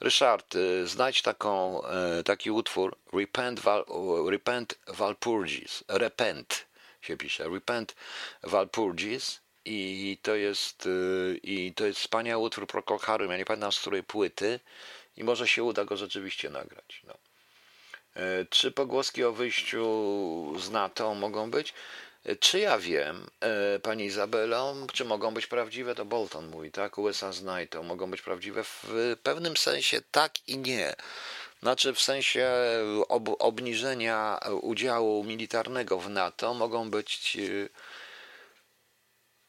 Ryszard, 0.00 0.54
y, 0.54 0.86
znajdź 0.86 1.22
taką, 1.22 1.82
y, 2.20 2.24
taki 2.24 2.50
utwór 2.50 2.96
Repent, 3.12 3.60
Val, 3.60 3.84
Repent 4.30 4.78
Walpurgis. 4.86 5.84
Repent 5.88 6.66
się 7.02 7.16
pisze. 7.16 7.48
Repent 7.48 7.94
Walpurgis. 8.42 9.40
I 9.68 10.18
to 10.22 10.34
jest, 10.34 10.86
y, 10.86 11.40
i 11.42 11.72
to 11.74 11.86
jest 11.86 12.00
wspaniały 12.00 12.44
utwór 12.44 12.66
Procol 12.66 12.98
Harum. 12.98 13.30
Ja 13.30 13.36
nie 13.36 13.44
pamiętam 13.44 13.72
z 13.72 13.80
której 13.80 14.02
płyty 14.02 14.60
i 15.16 15.24
może 15.24 15.48
się 15.48 15.62
uda 15.62 15.84
go 15.84 15.96
rzeczywiście 15.96 16.50
nagrać. 16.50 17.02
No. 17.04 17.14
Czy 18.50 18.72
pogłoski 18.72 19.24
o 19.24 19.32
wyjściu 19.32 20.54
z 20.58 20.70
NATO 20.70 21.14
mogą 21.14 21.50
być? 21.50 21.74
Czy 22.40 22.58
ja 22.58 22.78
wiem, 22.78 23.26
e, 23.40 23.78
pani 23.78 24.04
Izabelo, 24.04 24.74
czy 24.92 25.04
mogą 25.04 25.34
być 25.34 25.46
prawdziwe? 25.46 25.94
To 25.94 26.04
Bolton 26.04 26.46
mówi, 26.48 26.70
tak? 26.70 26.98
USA 26.98 27.32
z 27.32 27.70
to 27.70 27.82
mogą 27.82 28.10
być 28.10 28.22
prawdziwe 28.22 28.64
w 28.64 28.84
pewnym 29.22 29.56
sensie 29.56 30.00
tak 30.10 30.48
i 30.48 30.58
nie. 30.58 30.94
Znaczy, 31.62 31.94
w 31.94 32.00
sensie 32.00 32.50
ob 33.08 33.28
obniżenia 33.38 34.40
udziału 34.62 35.24
militarnego 35.24 35.98
w 35.98 36.10
NATO 36.10 36.54
mogą 36.54 36.90
być. 36.90 37.36
E, 37.36 37.68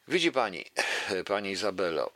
widzi 0.07 0.31
pani, 0.31 0.65
pani 1.31 1.51
Izabelo, 1.51 2.11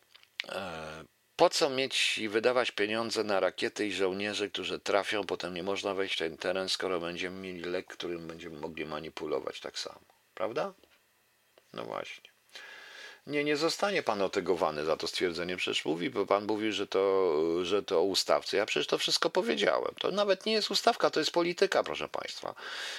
e, 0.49 1.03
po 1.35 1.49
co 1.49 1.69
mieć 1.69 2.17
i 2.17 2.29
wydawać 2.29 2.71
pieniądze 2.71 3.23
na 3.23 3.39
rakiety 3.39 3.87
i 3.87 3.91
żołnierzy, 3.91 4.49
którzy 4.49 4.79
trafią, 4.79 5.25
potem 5.25 5.53
nie 5.53 5.63
można 5.63 5.93
wejść 5.93 6.15
w 6.15 6.17
ten 6.17 6.37
teren, 6.37 6.69
skoro 6.69 6.99
będziemy 6.99 7.39
mieli 7.41 7.61
lek, 7.61 7.87
którym 7.87 8.27
będziemy 8.27 8.59
mogli 8.59 8.85
manipulować 8.85 9.59
tak 9.59 9.79
samo. 9.79 10.20
Prawda? 10.33 10.73
No 11.73 11.83
właśnie. 11.85 12.31
Nie, 13.27 13.43
nie 13.43 13.57
zostanie 13.57 14.03
pan 14.03 14.21
otygowany 14.21 14.85
za 14.85 14.97
to 14.97 15.07
stwierdzenie. 15.07 15.57
Przecież 15.57 15.85
mówi, 15.85 16.09
bo 16.09 16.25
pan 16.25 16.45
mówi, 16.45 16.71
że 16.71 16.87
to, 16.87 17.65
że 17.65 17.83
to 17.83 17.99
o 17.99 18.03
ustawce. 18.03 18.57
Ja 18.57 18.65
przecież 18.65 18.87
to 18.87 18.97
wszystko 18.97 19.29
powiedziałem. 19.29 19.95
To 19.99 20.11
nawet 20.11 20.45
nie 20.45 20.53
jest 20.53 20.71
ustawka, 20.71 21.09
to 21.09 21.19
jest 21.19 21.31
polityka, 21.31 21.83
proszę 21.83 22.09
państwa. 22.09 22.55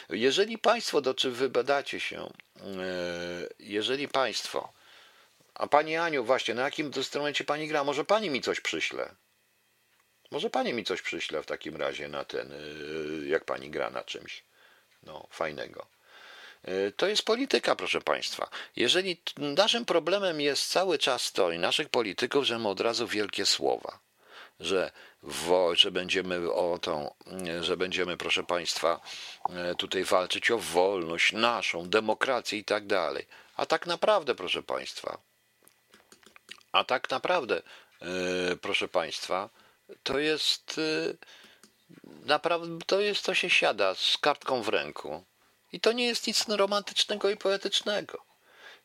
Jeżeli 0.08 0.58
państwo, 0.58 1.00
do 1.00 1.14
czy 1.14 1.30
wybadacie 1.30 2.00
się, 2.00 2.22
e, 2.24 3.48
jeżeli 3.58 4.08
państwo, 4.08 4.72
a 5.54 5.66
pani 5.66 5.96
Aniu, 5.96 6.24
właśnie, 6.24 6.54
na 6.54 6.62
jakim 6.62 6.90
instrumencie 6.96 7.44
pani 7.44 7.68
gra? 7.68 7.84
Może 7.84 8.04
pani 8.04 8.30
mi 8.30 8.40
coś 8.40 8.60
przyśle? 8.60 9.14
Może 10.30 10.50
pani 10.50 10.74
mi 10.74 10.84
coś 10.84 11.02
przyśle 11.02 11.42
w 11.42 11.46
takim 11.46 11.76
razie 11.76 12.08
na 12.08 12.24
ten, 12.24 12.52
e, 12.52 13.28
jak 13.28 13.44
pani 13.44 13.70
gra 13.70 13.90
na 13.90 14.04
czymś. 14.04 14.44
No, 15.02 15.26
fajnego. 15.30 15.86
E, 16.64 16.92
to 16.92 17.06
jest 17.06 17.22
polityka, 17.22 17.76
proszę 17.76 18.00
Państwa. 18.00 18.48
Jeżeli 18.76 19.22
naszym 19.36 19.84
problemem 19.84 20.40
jest 20.40 20.70
cały 20.70 20.98
czas 20.98 21.32
to 21.32 21.50
i 21.50 21.58
naszych 21.58 21.88
polityków, 21.88 22.44
że 22.44 22.58
my 22.58 22.68
od 22.68 22.80
razu 22.80 23.06
wielkie 23.06 23.46
słowa, 23.46 23.98
że, 24.60 24.92
wo, 25.22 25.74
że 25.74 25.90
będziemy 25.90 26.52
o 26.52 26.78
tą, 26.78 27.14
że 27.60 27.76
będziemy, 27.76 28.16
proszę 28.16 28.42
Państwa, 28.44 29.00
e, 29.50 29.74
tutaj 29.74 30.04
walczyć 30.04 30.50
o 30.50 30.58
wolność 30.58 31.32
naszą, 31.32 31.88
demokrację 31.88 32.58
i 32.58 32.64
tak 32.64 32.86
dalej. 32.86 33.26
A 33.56 33.66
tak 33.66 33.86
naprawdę, 33.86 34.34
proszę 34.34 34.62
Państwa, 34.62 35.18
a 36.72 36.84
tak 36.84 37.10
naprawdę, 37.10 37.62
e, 38.02 38.56
proszę 38.56 38.88
Państwa, 38.88 39.50
to 40.02 40.18
jest 40.18 40.80
naprawdę, 42.24 42.78
to 42.86 43.00
jest, 43.00 43.24
to 43.24 43.34
się 43.34 43.50
siada 43.50 43.94
z 43.94 44.18
kartką 44.18 44.62
w 44.62 44.68
ręku 44.68 45.24
i 45.72 45.80
to 45.80 45.92
nie 45.92 46.06
jest 46.06 46.26
nic 46.26 46.48
romantycznego 46.48 47.30
i 47.30 47.36
poetycznego. 47.36 48.24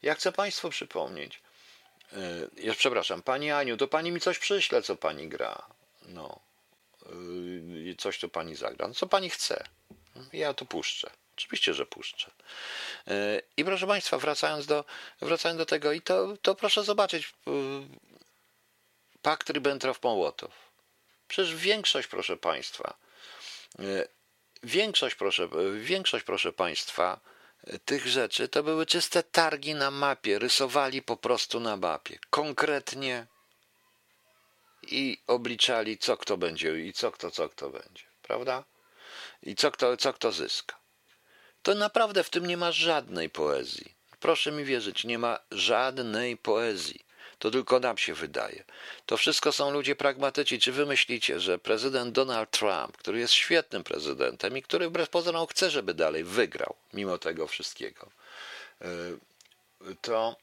Ja 0.02 0.16
chcę 0.16 0.32
Państwu 0.32 0.70
przypomnieć. 0.70 1.42
E, 2.14 2.18
ja 2.58 2.74
przepraszam, 2.74 3.22
Pani 3.22 3.52
Aniu, 3.52 3.78
to 3.78 3.88
Pani 3.88 4.12
mi 4.12 4.22
coś 4.22 4.40
przyśle, 4.40 4.82
co 4.82 4.96
Pani 4.96 5.28
gra. 5.28 5.66
No. 6.02 6.40
E, 7.92 7.96
coś, 7.98 8.18
co 8.18 8.30
Pani 8.30 8.56
zagra. 8.56 8.88
No, 8.88 8.94
co 8.94 9.08
Pani 9.08 9.30
chce. 9.30 9.64
Ja 10.34 10.54
to 10.54 10.66
puszczę. 10.66 11.10
Oczywiście, 11.36 11.74
że 11.74 11.86
puszczę. 11.86 12.32
E, 13.08 13.42
I 13.58 13.66
proszę 13.66 13.88
Państwa, 13.88 14.18
wracając 14.18 14.66
do, 14.66 14.86
wracając 15.22 15.58
do 15.58 15.66
tego, 15.66 15.92
i 15.92 16.02
to, 16.02 16.38
to 16.42 16.56
proszę 16.56 16.84
zobaczyć. 16.84 17.34
Pakt 19.22 19.50
Ribbentrop-Mołotow. 19.50 20.52
Przecież 21.28 21.56
większość, 21.56 22.08
proszę 22.08 22.38
Państwa, 22.38 22.98
Większość, 24.68 25.16
proszę, 25.16 25.50
większość, 25.80 26.26
proszę 26.26 26.54
Państwa, 26.54 27.20
tych 27.86 28.08
rzeczy 28.08 28.48
to 28.48 28.64
były 28.64 28.86
czyste 28.86 29.24
targi 29.24 29.76
na 29.76 29.92
mapie. 29.92 30.40
Rysowali 30.40 31.02
po 31.02 31.18
prostu 31.18 31.60
na 31.60 31.78
mapie. 31.78 32.20
Konkretnie 32.30 33.28
i 34.84 35.18
obliczali, 35.28 35.98
co 35.98 36.18
kto 36.18 36.38
będzie 36.38 36.80
i 36.80 36.94
co 36.94 37.12
kto, 37.12 37.32
co 37.32 37.50
kto 37.50 37.70
będzie. 37.70 38.04
Prawda? 38.22 38.64
I 39.44 39.56
co 39.56 39.72
kto, 39.72 39.98
co 39.98 40.14
kto 40.14 40.32
zyska. 40.32 40.80
To 41.62 41.76
naprawdę 41.76 42.24
w 42.24 42.30
tym 42.30 42.48
nie 42.48 42.58
ma 42.58 42.72
żadnej 42.72 43.30
poezji. 43.30 43.96
Proszę 44.20 44.52
mi 44.52 44.66
wierzyć, 44.66 45.04
nie 45.04 45.20
ma 45.20 45.40
żadnej 45.52 46.38
poezji. 46.38 47.06
To 47.40 47.52
tylko 47.52 47.80
nam 47.80 47.98
się 47.98 48.14
wydaje. 48.14 48.64
To 49.06 49.18
wszystko 49.18 49.52
są 49.52 49.72
ludzie 49.72 49.96
pragmatyczni. 49.96 50.60
Czy 50.60 50.72
wy 50.72 50.86
myślicie, 50.86 51.40
że 51.40 51.60
prezydent 51.60 52.14
Donald 52.16 52.52
Trump, 52.52 52.98
który 52.98 53.20
jest 53.20 53.34
świetnym 53.34 53.84
prezydentem 53.84 54.58
i 54.58 54.62
który 54.62 54.90
wbrew 54.90 55.10
pozorom 55.10 55.48
chce, 55.48 55.70
żeby 55.70 55.94
dalej 55.94 56.24
wygrał, 56.24 56.76
mimo 56.94 57.18
tego 57.18 57.48
wszystkiego, 57.48 58.10
to, 60.02 60.36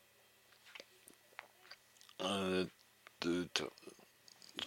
to 3.53 3.71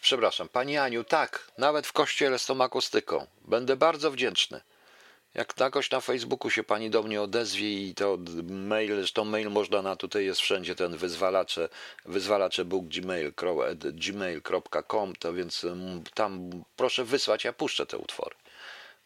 przepraszam, 0.02 0.50
Pani 0.50 0.78
Aniu, 0.78 1.04
tak, 1.04 1.52
nawet 1.58 1.88
w 1.88 1.94
kościele 1.94 2.40
z 2.40 2.46
tą 2.46 2.64
akustyką. 2.64 3.28
Będę 3.42 3.76
bardzo 3.76 4.12
wdzięczny. 4.12 4.62
Jak 5.38 5.54
jakoś 5.60 5.92
na 5.92 6.02
Facebooku 6.02 6.50
się 6.50 6.64
pani 6.64 6.90
do 6.90 7.04
mnie 7.04 7.22
odezwie 7.22 7.88
i 7.88 7.96
to 7.96 8.18
mail, 8.44 8.96
zresztą 8.96 9.26
mail 9.26 9.50
można 9.50 9.82
na, 9.82 9.96
tutaj 9.96 10.26
jest 10.26 10.42
wszędzie 10.42 10.76
ten 10.76 10.98
wyzwalacze, 10.98 11.70
wyzwalacze 12.06 12.66
gmail.com, 13.94 15.16
to 15.16 15.34
więc 15.34 15.64
mm, 15.64 16.04
tam 16.14 16.64
proszę 16.76 17.06
wysłać, 17.06 17.44
ja 17.44 17.54
puszczę 17.54 17.86
te 17.86 17.98
utwory, 17.98 18.36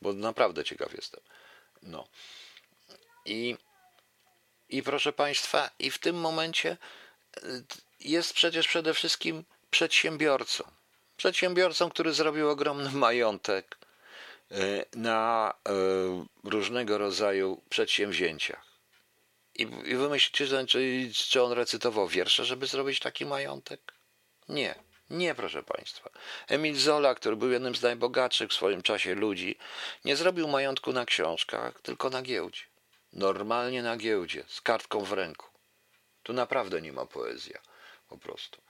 bo 0.02 0.14
naprawdę 0.14 0.64
ciekaw 0.64 0.94
jestem. 0.94 1.22
No. 1.84 2.08
I, 3.26 3.58
i 4.70 4.84
proszę 4.84 5.14
państwa, 5.14 5.70
i 5.80 5.92
w 5.92 5.98
tym 5.98 6.16
momencie 6.16 6.78
y, 7.38 7.64
jest 8.00 8.34
przecież 8.34 8.68
przede 8.68 8.94
wszystkim 8.94 9.44
przedsiębiorcą. 9.72 10.64
Przedsiębiorcą, 11.18 11.90
który 11.90 12.14
zrobił 12.14 12.50
ogromny 12.50 12.92
majątek, 12.92 13.78
E, 13.82 13.91
na 14.96 15.54
e, 15.70 15.72
różnego 16.44 16.98
rodzaju 16.98 17.62
przedsięwzięciach. 17.70 18.66
I, 19.56 19.62
i 19.62 19.96
wy 19.96 20.10
myślicie, 20.10 20.46
że, 20.48 20.66
czy, 20.66 21.10
czy 21.14 21.44
on 21.44 21.52
recytował 21.52 22.08
wiersze, 22.08 22.46
żeby 22.46 22.68
zrobić 22.68 23.00
taki 23.00 23.26
majątek? 23.26 23.94
Nie. 24.50 24.76
Nie, 25.10 25.36
proszę 25.36 25.64
Państwa. 25.64 26.10
Emil 26.48 26.76
Zola, 26.76 27.16
który 27.16 27.36
był 27.36 27.52
jednym 27.52 27.76
z 27.76 27.82
najbogatszych 27.82 28.50
w 28.50 28.54
swoim 28.54 28.82
czasie 28.82 29.16
ludzi, 29.16 29.58
nie 30.06 30.16
zrobił 30.16 30.48
majątku 30.48 30.94
na 30.94 31.06
książkach, 31.06 31.82
tylko 31.82 32.10
na 32.10 32.22
giełdzie. 32.22 32.62
Normalnie 33.14 33.84
na 33.84 33.98
giełdzie, 33.98 34.44
z 34.48 34.62
kartką 34.62 35.04
w 35.04 35.14
ręku. 35.14 35.48
Tu 36.24 36.34
naprawdę 36.34 36.82
nie 36.82 36.94
ma 36.94 37.06
poezja, 37.06 37.62
po 38.08 38.18
prostu. 38.18 38.62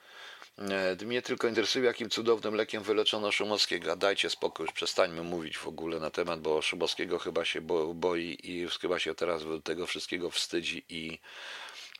E, 0.58 1.04
mnie 1.04 1.22
tylko 1.22 1.48
interesuje, 1.48 1.84
jakim 1.84 2.10
cudownym 2.10 2.54
lekiem 2.54 2.82
wyleczono 2.82 3.32
Szumowskiego. 3.32 3.96
Dajcie 3.96 4.30
spokój, 4.30 4.64
już 4.64 4.72
przestańmy 4.72 5.22
mówić 5.22 5.58
w 5.58 5.66
ogóle 5.66 6.00
na 6.00 6.10
temat, 6.10 6.40
bo 6.40 6.62
Szumowskiego 6.62 7.18
chyba 7.18 7.44
się 7.44 7.60
boi 7.94 8.38
i 8.42 8.68
chyba 8.80 8.98
się 8.98 9.14
teraz 9.14 9.42
tego 9.64 9.86
wszystkiego 9.86 10.30
wstydzi 10.30 10.84
i 10.88 11.18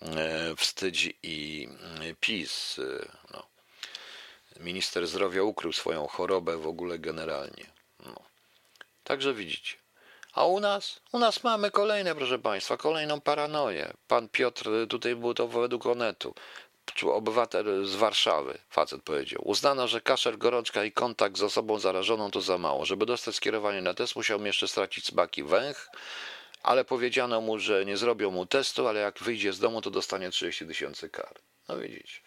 e, 0.02 0.56
wstydzi 0.56 1.18
i 1.22 1.68
e, 2.00 2.14
PiS. 2.20 2.80
No. 3.32 3.46
Minister 4.60 5.06
zdrowia 5.06 5.42
ukrył 5.42 5.72
swoją 5.72 6.06
chorobę 6.06 6.56
w 6.56 6.66
ogóle 6.66 6.98
generalnie. 6.98 7.66
No. 8.06 8.14
Także 9.04 9.34
widzicie. 9.34 9.76
A 10.32 10.44
u 10.44 10.60
nas? 10.60 11.00
U 11.12 11.18
nas 11.18 11.44
mamy 11.44 11.70
kolejne, 11.70 12.14
proszę 12.14 12.38
Państwa, 12.38 12.76
kolejną 12.76 13.20
paranoję. 13.20 13.92
Pan 14.08 14.28
Piotr, 14.28 14.70
tutaj 14.88 15.16
było 15.16 15.34
to 15.34 15.48
według 15.48 15.86
Onetu 15.86 16.34
obywatel 17.12 17.86
z 17.86 17.94
Warszawy, 17.94 18.58
facet 18.70 19.02
powiedział. 19.02 19.42
Uznano, 19.44 19.88
że 19.88 20.00
kaszel, 20.00 20.38
gorączka 20.38 20.84
i 20.84 20.92
kontakt 20.92 21.36
z 21.38 21.42
osobą 21.42 21.78
zarażoną 21.78 22.30
to 22.30 22.40
za 22.40 22.58
mało. 22.58 22.84
Żeby 22.84 23.06
dostać 23.06 23.34
skierowanie 23.34 23.82
na 23.82 23.94
test, 23.94 24.16
musiał 24.16 24.46
jeszcze 24.46 24.68
stracić 24.68 25.06
smaki 25.06 25.42
węch, 25.42 25.88
ale 26.62 26.84
powiedziano 26.84 27.40
mu, 27.40 27.58
że 27.58 27.84
nie 27.84 27.96
zrobią 27.96 28.30
mu 28.30 28.46
testu, 28.46 28.88
ale 28.88 29.00
jak 29.00 29.18
wyjdzie 29.18 29.52
z 29.52 29.58
domu, 29.58 29.80
to 29.80 29.90
dostanie 29.90 30.30
30 30.30 30.66
tysięcy 30.66 31.08
kar. 31.08 31.34
No 31.68 31.78
widzicie. 31.78 32.20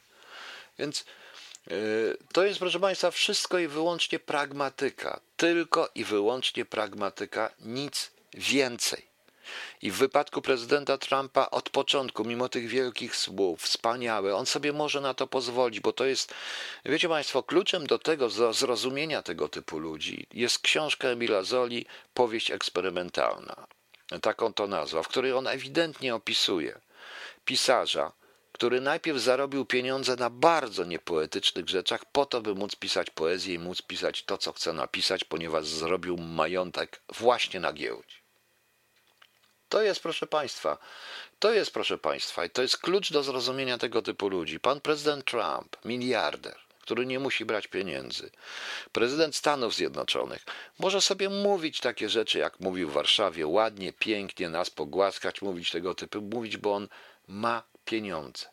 Więc 0.80 1.06
yy, 1.68 2.18
to 2.34 2.46
jest, 2.46 2.60
proszę 2.60 2.80
Państwa, 2.80 3.12
wszystko 3.12 3.60
i 3.60 3.68
wyłącznie 3.68 4.20
pragmatyka. 4.20 5.20
Tylko 5.38 5.90
i 5.96 6.04
wyłącznie 6.04 6.66
pragmatyka, 6.66 7.52
nic 7.60 8.12
więcej. 8.34 9.15
I 9.82 9.92
w 9.92 9.96
wypadku 9.96 10.42
prezydenta 10.42 10.98
Trumpa 10.98 11.48
od 11.52 11.70
początku, 11.70 12.26
mimo 12.26 12.50
tych 12.50 12.68
wielkich 12.68 13.16
słów, 13.16 13.62
wspaniałe, 13.62 14.36
on 14.36 14.46
sobie 14.46 14.74
może 14.74 15.02
na 15.02 15.14
to 15.14 15.28
pozwolić, 15.28 15.80
bo 15.80 15.94
to 15.94 16.06
jest, 16.06 16.34
wiecie 16.86 17.10
Państwo, 17.10 17.44
kluczem 17.44 17.88
do 17.88 18.00
tego 18.00 18.30
zrozumienia 18.54 19.22
tego 19.22 19.50
typu 19.50 19.80
ludzi 19.80 20.28
jest 20.34 20.60
książka 20.60 21.08
Emila 21.08 21.44
Zoli, 21.44 21.86
powieść 22.14 22.52
eksperymentalna. 22.52 23.68
Taką 24.22 24.54
to 24.54 24.68
nazwa, 24.68 25.04
w 25.04 25.08
której 25.08 25.34
on 25.34 25.48
ewidentnie 25.48 26.16
opisuje 26.16 26.80
pisarza, 27.46 28.12
który 28.52 28.82
najpierw 28.82 29.20
zarobił 29.20 29.66
pieniądze 29.66 30.16
na 30.16 30.30
bardzo 30.30 30.84
niepoetycznych 30.84 31.70
rzeczach, 31.70 32.06
po 32.06 32.26
to, 32.26 32.42
by 32.42 32.56
móc 32.56 32.76
pisać 32.76 33.10
poezję 33.10 33.54
i 33.54 33.60
móc 33.60 33.82
pisać 33.82 34.24
to, 34.24 34.38
co 34.38 34.54
chce 34.54 34.74
napisać, 34.74 35.24
ponieważ 35.24 35.66
zrobił 35.66 36.18
majątek 36.18 37.02
właśnie 37.14 37.60
na 37.60 37.74
giełdzie. 37.74 38.25
To 39.70 39.82
jest, 39.82 40.00
proszę 40.00 40.28
Państwa, 40.28 40.78
to 41.40 41.54
jest, 41.54 41.72
proszę 41.72 41.98
Państwa, 41.98 42.46
i 42.46 42.50
to 42.50 42.62
jest 42.62 42.78
klucz 42.78 43.12
do 43.12 43.24
zrozumienia 43.24 43.78
tego 43.78 44.02
typu 44.02 44.28
ludzi. 44.28 44.60
Pan 44.60 44.82
prezydent 44.82 45.26
Trump, 45.26 45.78
miliarder, 45.86 46.56
który 46.82 47.06
nie 47.06 47.20
musi 47.20 47.46
brać 47.46 47.68
pieniędzy. 47.68 48.32
Prezydent 48.92 49.36
Stanów 49.36 49.76
Zjednoczonych 49.76 50.46
może 50.80 51.02
sobie 51.02 51.30
mówić 51.30 51.80
takie 51.80 52.10
rzeczy, 52.10 52.40
jak 52.40 52.60
mówił 52.60 52.90
w 52.90 52.94
Warszawie, 52.94 53.48
ładnie, 53.48 53.94
pięknie 53.94 54.50
nas 54.50 54.70
pogłaskać, 54.70 55.42
mówić 55.42 55.72
tego 55.72 55.96
typu, 55.96 56.22
mówić, 56.22 56.58
bo 56.58 56.76
on 56.76 56.88
ma 57.28 57.64
pieniądze, 57.86 58.46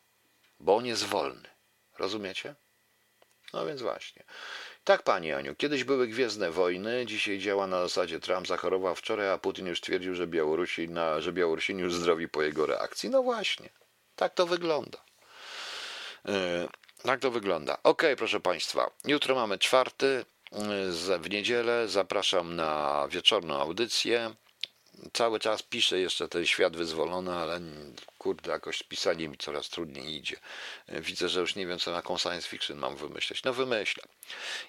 bo 0.60 0.76
on 0.76 0.86
jest 0.86 1.04
wolny. 1.04 1.48
Rozumiecie? 1.98 2.54
No 3.52 3.66
więc 3.66 3.82
właśnie. 3.82 4.22
Tak, 4.84 5.02
pani 5.02 5.32
Aniu, 5.32 5.54
kiedyś 5.54 5.84
były 5.84 6.08
gwiezdne 6.08 6.50
wojny, 6.50 7.06
dzisiaj 7.06 7.38
działa 7.38 7.66
na 7.66 7.80
zasadzie 7.82 8.20
Trump 8.20 8.46
zachorował 8.46 8.94
wczoraj, 8.94 9.30
a 9.30 9.38
Putin 9.38 9.66
już 9.66 9.80
twierdził, 9.80 10.14
że, 10.14 10.26
Białorusi 10.26 10.88
na, 10.88 11.20
że 11.20 11.32
Białorusini 11.32 11.82
już 11.82 11.94
zdrowi 11.94 12.28
po 12.28 12.42
jego 12.42 12.66
reakcji. 12.66 13.10
No 13.10 13.22
właśnie, 13.22 13.68
tak 14.16 14.34
to 14.34 14.46
wygląda. 14.46 14.98
Yy, 16.24 16.34
tak 17.02 17.20
to 17.20 17.30
wygląda. 17.30 17.78
Ok, 17.82 18.02
proszę 18.16 18.40
Państwa, 18.40 18.90
jutro 19.04 19.34
mamy 19.34 19.58
czwarty, 19.58 20.24
yy, 20.52 21.18
w 21.18 21.30
niedzielę 21.30 21.88
zapraszam 21.88 22.56
na 22.56 23.06
wieczorną 23.10 23.60
audycję 23.60 24.34
cały 25.12 25.40
czas 25.40 25.62
piszę 25.62 25.98
jeszcze 25.98 26.28
ten 26.28 26.46
świat 26.46 26.76
wyzwolony, 26.76 27.32
ale 27.32 27.60
kurde, 28.18 28.50
jakoś 28.50 28.82
pisanie 28.82 29.28
mi 29.28 29.38
coraz 29.38 29.68
trudniej 29.68 30.16
idzie. 30.16 30.36
Widzę, 30.88 31.28
że 31.28 31.40
już 31.40 31.54
nie 31.54 31.66
wiem, 31.66 31.78
co 31.78 31.90
jaką 31.90 32.18
science 32.18 32.48
fiction 32.48 32.78
mam 32.78 32.96
wymyśleć. 32.96 33.42
No 33.44 33.52
wymyślę. 33.52 34.02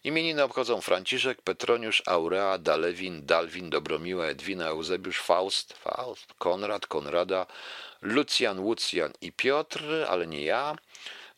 Imieniny 0.03 0.43
obchodzą 0.43 0.81
Franciszek, 0.81 1.41
Petroniusz, 1.41 2.03
Aurea, 2.05 2.57
Dalewin, 2.57 3.25
Dalwin, 3.25 3.69
Dobromiła, 3.69 4.25
Edwina, 4.25 4.65
Eusebiusz, 4.67 5.21
Faust, 5.21 5.73
Faust, 5.73 6.33
Konrad, 6.37 6.87
Konrada, 6.87 7.45
Lucjan, 8.01 8.59
Łucjan 8.59 9.13
i 9.21 9.31
Piotr, 9.31 9.83
ale 10.09 10.27
nie 10.27 10.43
ja. 10.43 10.75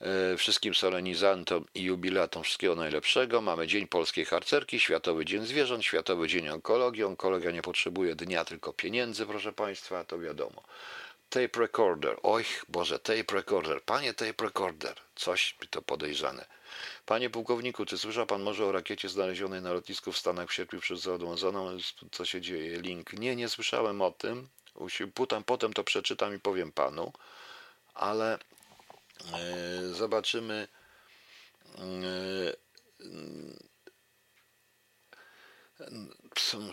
E, 0.02 0.38
wszystkim 0.38 0.76
solenizantom 0.76 1.66
i 1.76 1.84
jubilatom 1.84 2.44
wszystkiego 2.44 2.76
najlepszego. 2.76 3.42
Mamy 3.42 3.68
Dzień 3.68 3.88
Polskiej 3.88 4.26
Harcerki, 4.26 4.80
Światowy 4.80 5.26
Dzień 5.26 5.46
Zwierząt, 5.46 5.86
Światowy 5.86 6.28
Dzień 6.28 6.50
Onkologii. 6.50 7.04
Onkologia 7.04 7.52
nie 7.52 7.62
potrzebuje 7.62 8.16
dnia, 8.16 8.46
tylko 8.46 8.74
pieniędzy, 8.74 9.26
proszę 9.26 9.54
Państwa, 9.54 10.04
to 10.04 10.20
wiadomo. 10.20 10.64
Tape 11.30 11.60
recorder, 11.60 12.18
oj 12.24 12.46
Boże, 12.70 13.00
tape 13.00 13.36
recorder, 13.36 13.82
panie 13.84 14.14
tape 14.14 14.44
recorder, 14.44 14.96
coś 15.16 15.56
mi 15.62 15.68
to 15.68 15.82
podejrzane. 15.82 16.46
Panie 17.06 17.30
pułkowniku, 17.30 17.86
czy 17.86 17.98
słyszał 17.98 18.26
pan 18.26 18.42
może 18.42 18.66
o 18.66 18.72
rakiecie 18.72 19.10
znalezionej 19.10 19.62
na 19.62 19.74
lotnisku 19.74 20.12
w 20.12 20.18
Stanach 20.18 20.50
w 20.50 20.54
sierpniu 20.54 20.80
przez 20.80 21.02
zaodłądzoną? 21.02 21.78
Co 22.12 22.26
się 22.26 22.42
dzieje? 22.42 22.82
Link. 22.82 23.14
Nie, 23.14 23.36
nie 23.36 23.50
słyszałem 23.50 24.02
o 24.02 24.12
tym. 24.12 24.48
Potem, 25.14 25.44
potem 25.44 25.74
to 25.74 25.84
przeczytam 25.84 26.36
i 26.36 26.40
powiem 26.40 26.72
panu, 26.72 27.14
ale 27.94 28.40
zobaczymy. 29.94 30.68
E, 31.78 32.66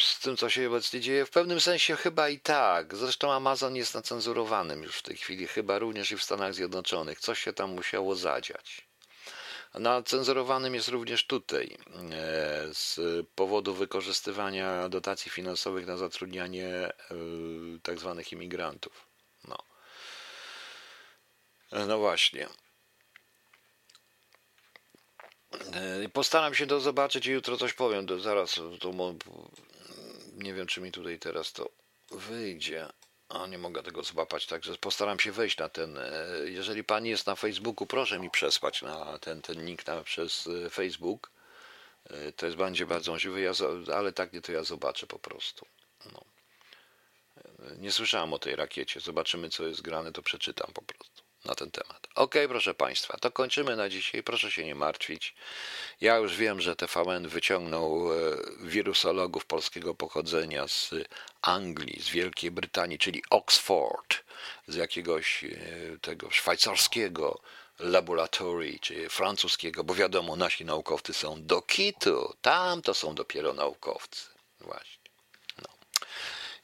z 0.01 0.21
tym, 0.21 0.37
co 0.37 0.51
się 0.51 0.69
obecnie 0.69 1.01
dzieje, 1.01 1.27
w 1.27 1.31
pewnym 1.31 1.61
sensie 1.61 1.97
chyba 1.97 2.29
i 2.29 2.41
tak. 2.41 2.97
Zresztą 2.97 3.33
Amazon 3.33 3.77
jest 3.77 3.95
nacenzurowanym 3.95 4.83
już 4.83 4.97
w 4.97 5.03
tej 5.03 5.17
chwili, 5.17 5.47
chyba 5.47 5.79
również 5.79 6.13
i 6.13 6.17
w 6.17 6.23
Stanach 6.23 6.55
Zjednoczonych. 6.55 7.21
Coś 7.21 7.39
się 7.39 7.53
tam 7.53 7.71
musiało 7.71 8.15
zadziać. 8.15 8.89
Nacenzurowanym 9.75 10.75
jest 10.75 10.89
również 10.89 11.27
tutaj 11.27 11.77
e, 12.13 12.75
z 12.75 13.01
powodu 13.35 13.75
wykorzystywania 13.75 14.89
dotacji 14.89 15.31
finansowych 15.31 15.87
na 15.87 15.97
zatrudnianie 15.97 16.93
tak 17.83 17.99
zwanych 17.99 18.33
imigrantów. 18.33 19.12
No. 21.73 21.99
Właśnie. 21.99 22.49
E, 25.73 26.09
postaram 26.09 26.55
się 26.55 26.67
to 26.67 26.81
zobaczyć 26.81 27.27
i 27.27 27.31
jutro 27.31 27.57
coś 27.57 27.73
powiem. 27.73 28.07
To 28.07 28.21
zaraz 28.21 28.61
to 28.81 28.93
nie 30.35 30.55
wiem, 30.55 30.67
czy 30.67 30.81
mi 30.81 30.93
tutaj 30.93 31.19
teraz 31.19 31.53
to 31.53 31.69
wyjdzie. 32.11 32.89
A 33.29 33.47
nie 33.47 33.59
mogę 33.59 33.83
tego 33.83 34.03
złapać, 34.03 34.47
także 34.47 34.77
postaram 34.77 35.21
się 35.21 35.33
wejść 35.33 35.59
na 35.59 35.69
ten. 35.69 35.99
E, 35.99 36.27
jeżeli 36.45 36.85
pani 36.85 37.11
jest 37.11 37.27
na 37.27 37.37
Facebooku, 37.37 37.87
proszę 37.87 38.19
mi 38.19 38.31
przesłać 38.31 38.83
na 38.83 39.19
ten, 39.19 39.43
ten 39.43 39.65
link 39.65 39.87
na, 39.87 40.03
przez 40.03 40.47
e, 40.67 40.71
Facebook. 40.71 41.31
To 42.37 42.47
jest 42.47 42.59
będzie 42.59 42.87
bardzo 42.87 43.13
możliwe, 43.13 43.41
ja, 43.41 43.53
ale 43.95 44.13
tak 44.13 44.33
nie 44.33 44.41
to 44.41 44.53
ja 44.53 44.65
zobaczę 44.65 45.07
po 45.07 45.19
prostu. 45.19 45.67
No. 46.13 46.25
Nie 47.79 47.93
słyszałem 47.93 48.33
o 48.33 48.39
tej 48.39 48.57
rakiecie. 48.57 49.01
Zobaczymy, 49.01 49.51
co 49.51 49.67
jest 49.67 49.83
grane, 49.83 50.13
to 50.13 50.23
przeczytam 50.23 50.71
po 50.75 50.83
prostu 50.83 51.12
na 51.45 51.55
ten 51.55 51.71
temat. 51.71 52.07
Ok, 52.15 52.35
proszę 52.49 52.75
Państwa, 52.75 53.17
to 53.17 53.31
kończymy 53.31 53.77
na 53.77 53.89
dzisiaj. 53.89 54.23
Proszę 54.23 54.51
się 54.51 54.65
nie 54.65 54.75
martwić. 54.75 55.35
Ja 56.01 56.17
już 56.17 56.37
wiem, 56.37 56.61
że 56.61 56.77
TVN 56.77 57.29
wyciągnął 57.29 58.13
e, 58.13 58.17
wirusologów 58.61 59.45
polskiego 59.45 59.95
pochodzenia 59.95 60.69
z 60.69 60.91
Anglii, 61.43 62.03
z 62.03 62.09
Wielkiej 62.09 62.51
Brytanii, 62.51 62.99
czyli 62.99 63.23
Oxford, 63.31 64.25
z 64.69 64.75
jakiegoś 64.75 65.45
e, 65.45 65.49
tego 66.01 66.31
szwajcarskiego 66.31 67.41
laboratorii, 67.79 68.81
czy 68.81 69.09
francuskiego, 69.09 69.85
bo 69.85 69.95
wiadomo, 69.95 70.37
nasi 70.37 70.65
naukowcy 70.65 71.15
są 71.15 71.47
do 71.47 71.63
kitu. 71.63 72.37
Tam 72.41 72.83
to 72.83 72.95
są 72.95 73.15
dopiero 73.15 73.53
naukowcy. 73.53 74.27
Właśnie. 74.61 75.03
No. 75.59 75.69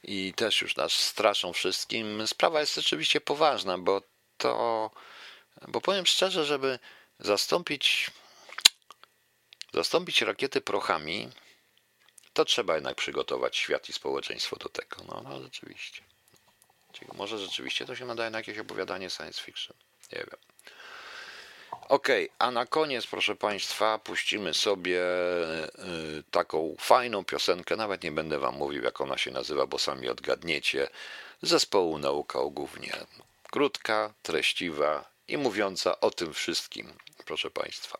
I 0.03 0.33
też 0.33 0.61
już 0.61 0.75
nas 0.75 0.93
straszą 0.93 1.53
wszystkim. 1.53 2.27
Sprawa 2.27 2.59
jest 2.59 2.75
rzeczywiście 2.75 3.21
poważna, 3.21 3.77
bo 3.77 4.01
to, 4.39 4.91
bo 5.67 5.81
powiem 5.81 6.05
szczerze, 6.05 6.45
żeby 6.45 6.79
zastąpić, 7.19 8.11
zastąpić 9.73 10.21
rakiety 10.21 10.61
prochami, 10.61 11.29
to 12.33 12.45
trzeba 12.45 12.75
jednak 12.75 12.95
przygotować 12.95 13.57
świat 13.57 13.89
i 13.89 13.93
społeczeństwo 13.93 14.55
do 14.55 14.69
tego. 14.69 14.97
No, 15.07 15.21
no 15.23 15.41
rzeczywiście. 15.41 16.01
Czyli 16.93 17.07
może 17.13 17.39
rzeczywiście 17.39 17.85
to 17.85 17.95
się 17.95 18.05
nadaje 18.05 18.29
na 18.29 18.37
jakieś 18.37 18.57
opowiadanie 18.57 19.09
science 19.09 19.41
fiction. 19.41 19.77
Nie 20.11 20.17
wiem. 20.19 20.39
Ok, 21.89 22.07
a 22.39 22.51
na 22.51 22.65
koniec, 22.65 23.07
proszę 23.07 23.35
Państwa, 23.35 23.99
puścimy 23.99 24.53
sobie 24.53 25.01
y, 26.19 26.23
taką 26.31 26.75
fajną 26.79 27.25
piosenkę. 27.25 27.75
Nawet 27.75 28.03
nie 28.03 28.11
będę 28.11 28.39
Wam 28.39 28.55
mówił, 28.55 28.83
jak 28.83 29.01
ona 29.01 29.17
się 29.17 29.31
nazywa, 29.31 29.67
bo 29.67 29.79
sami 29.79 30.09
odgadniecie. 30.09 30.87
Zespołu 31.41 31.97
Nauka 31.97 32.39
Głównie. 32.51 32.93
Krótka, 33.51 34.13
treściwa 34.21 35.11
i 35.27 35.37
mówiąca 35.37 35.99
o 35.99 36.11
tym 36.11 36.33
wszystkim, 36.33 36.93
proszę 37.25 37.51
Państwa. 37.51 37.97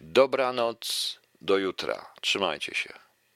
Dobranoc, 0.00 1.18
do 1.40 1.58
jutra. 1.58 2.12
Trzymajcie 2.20 2.74
się. 2.74 3.05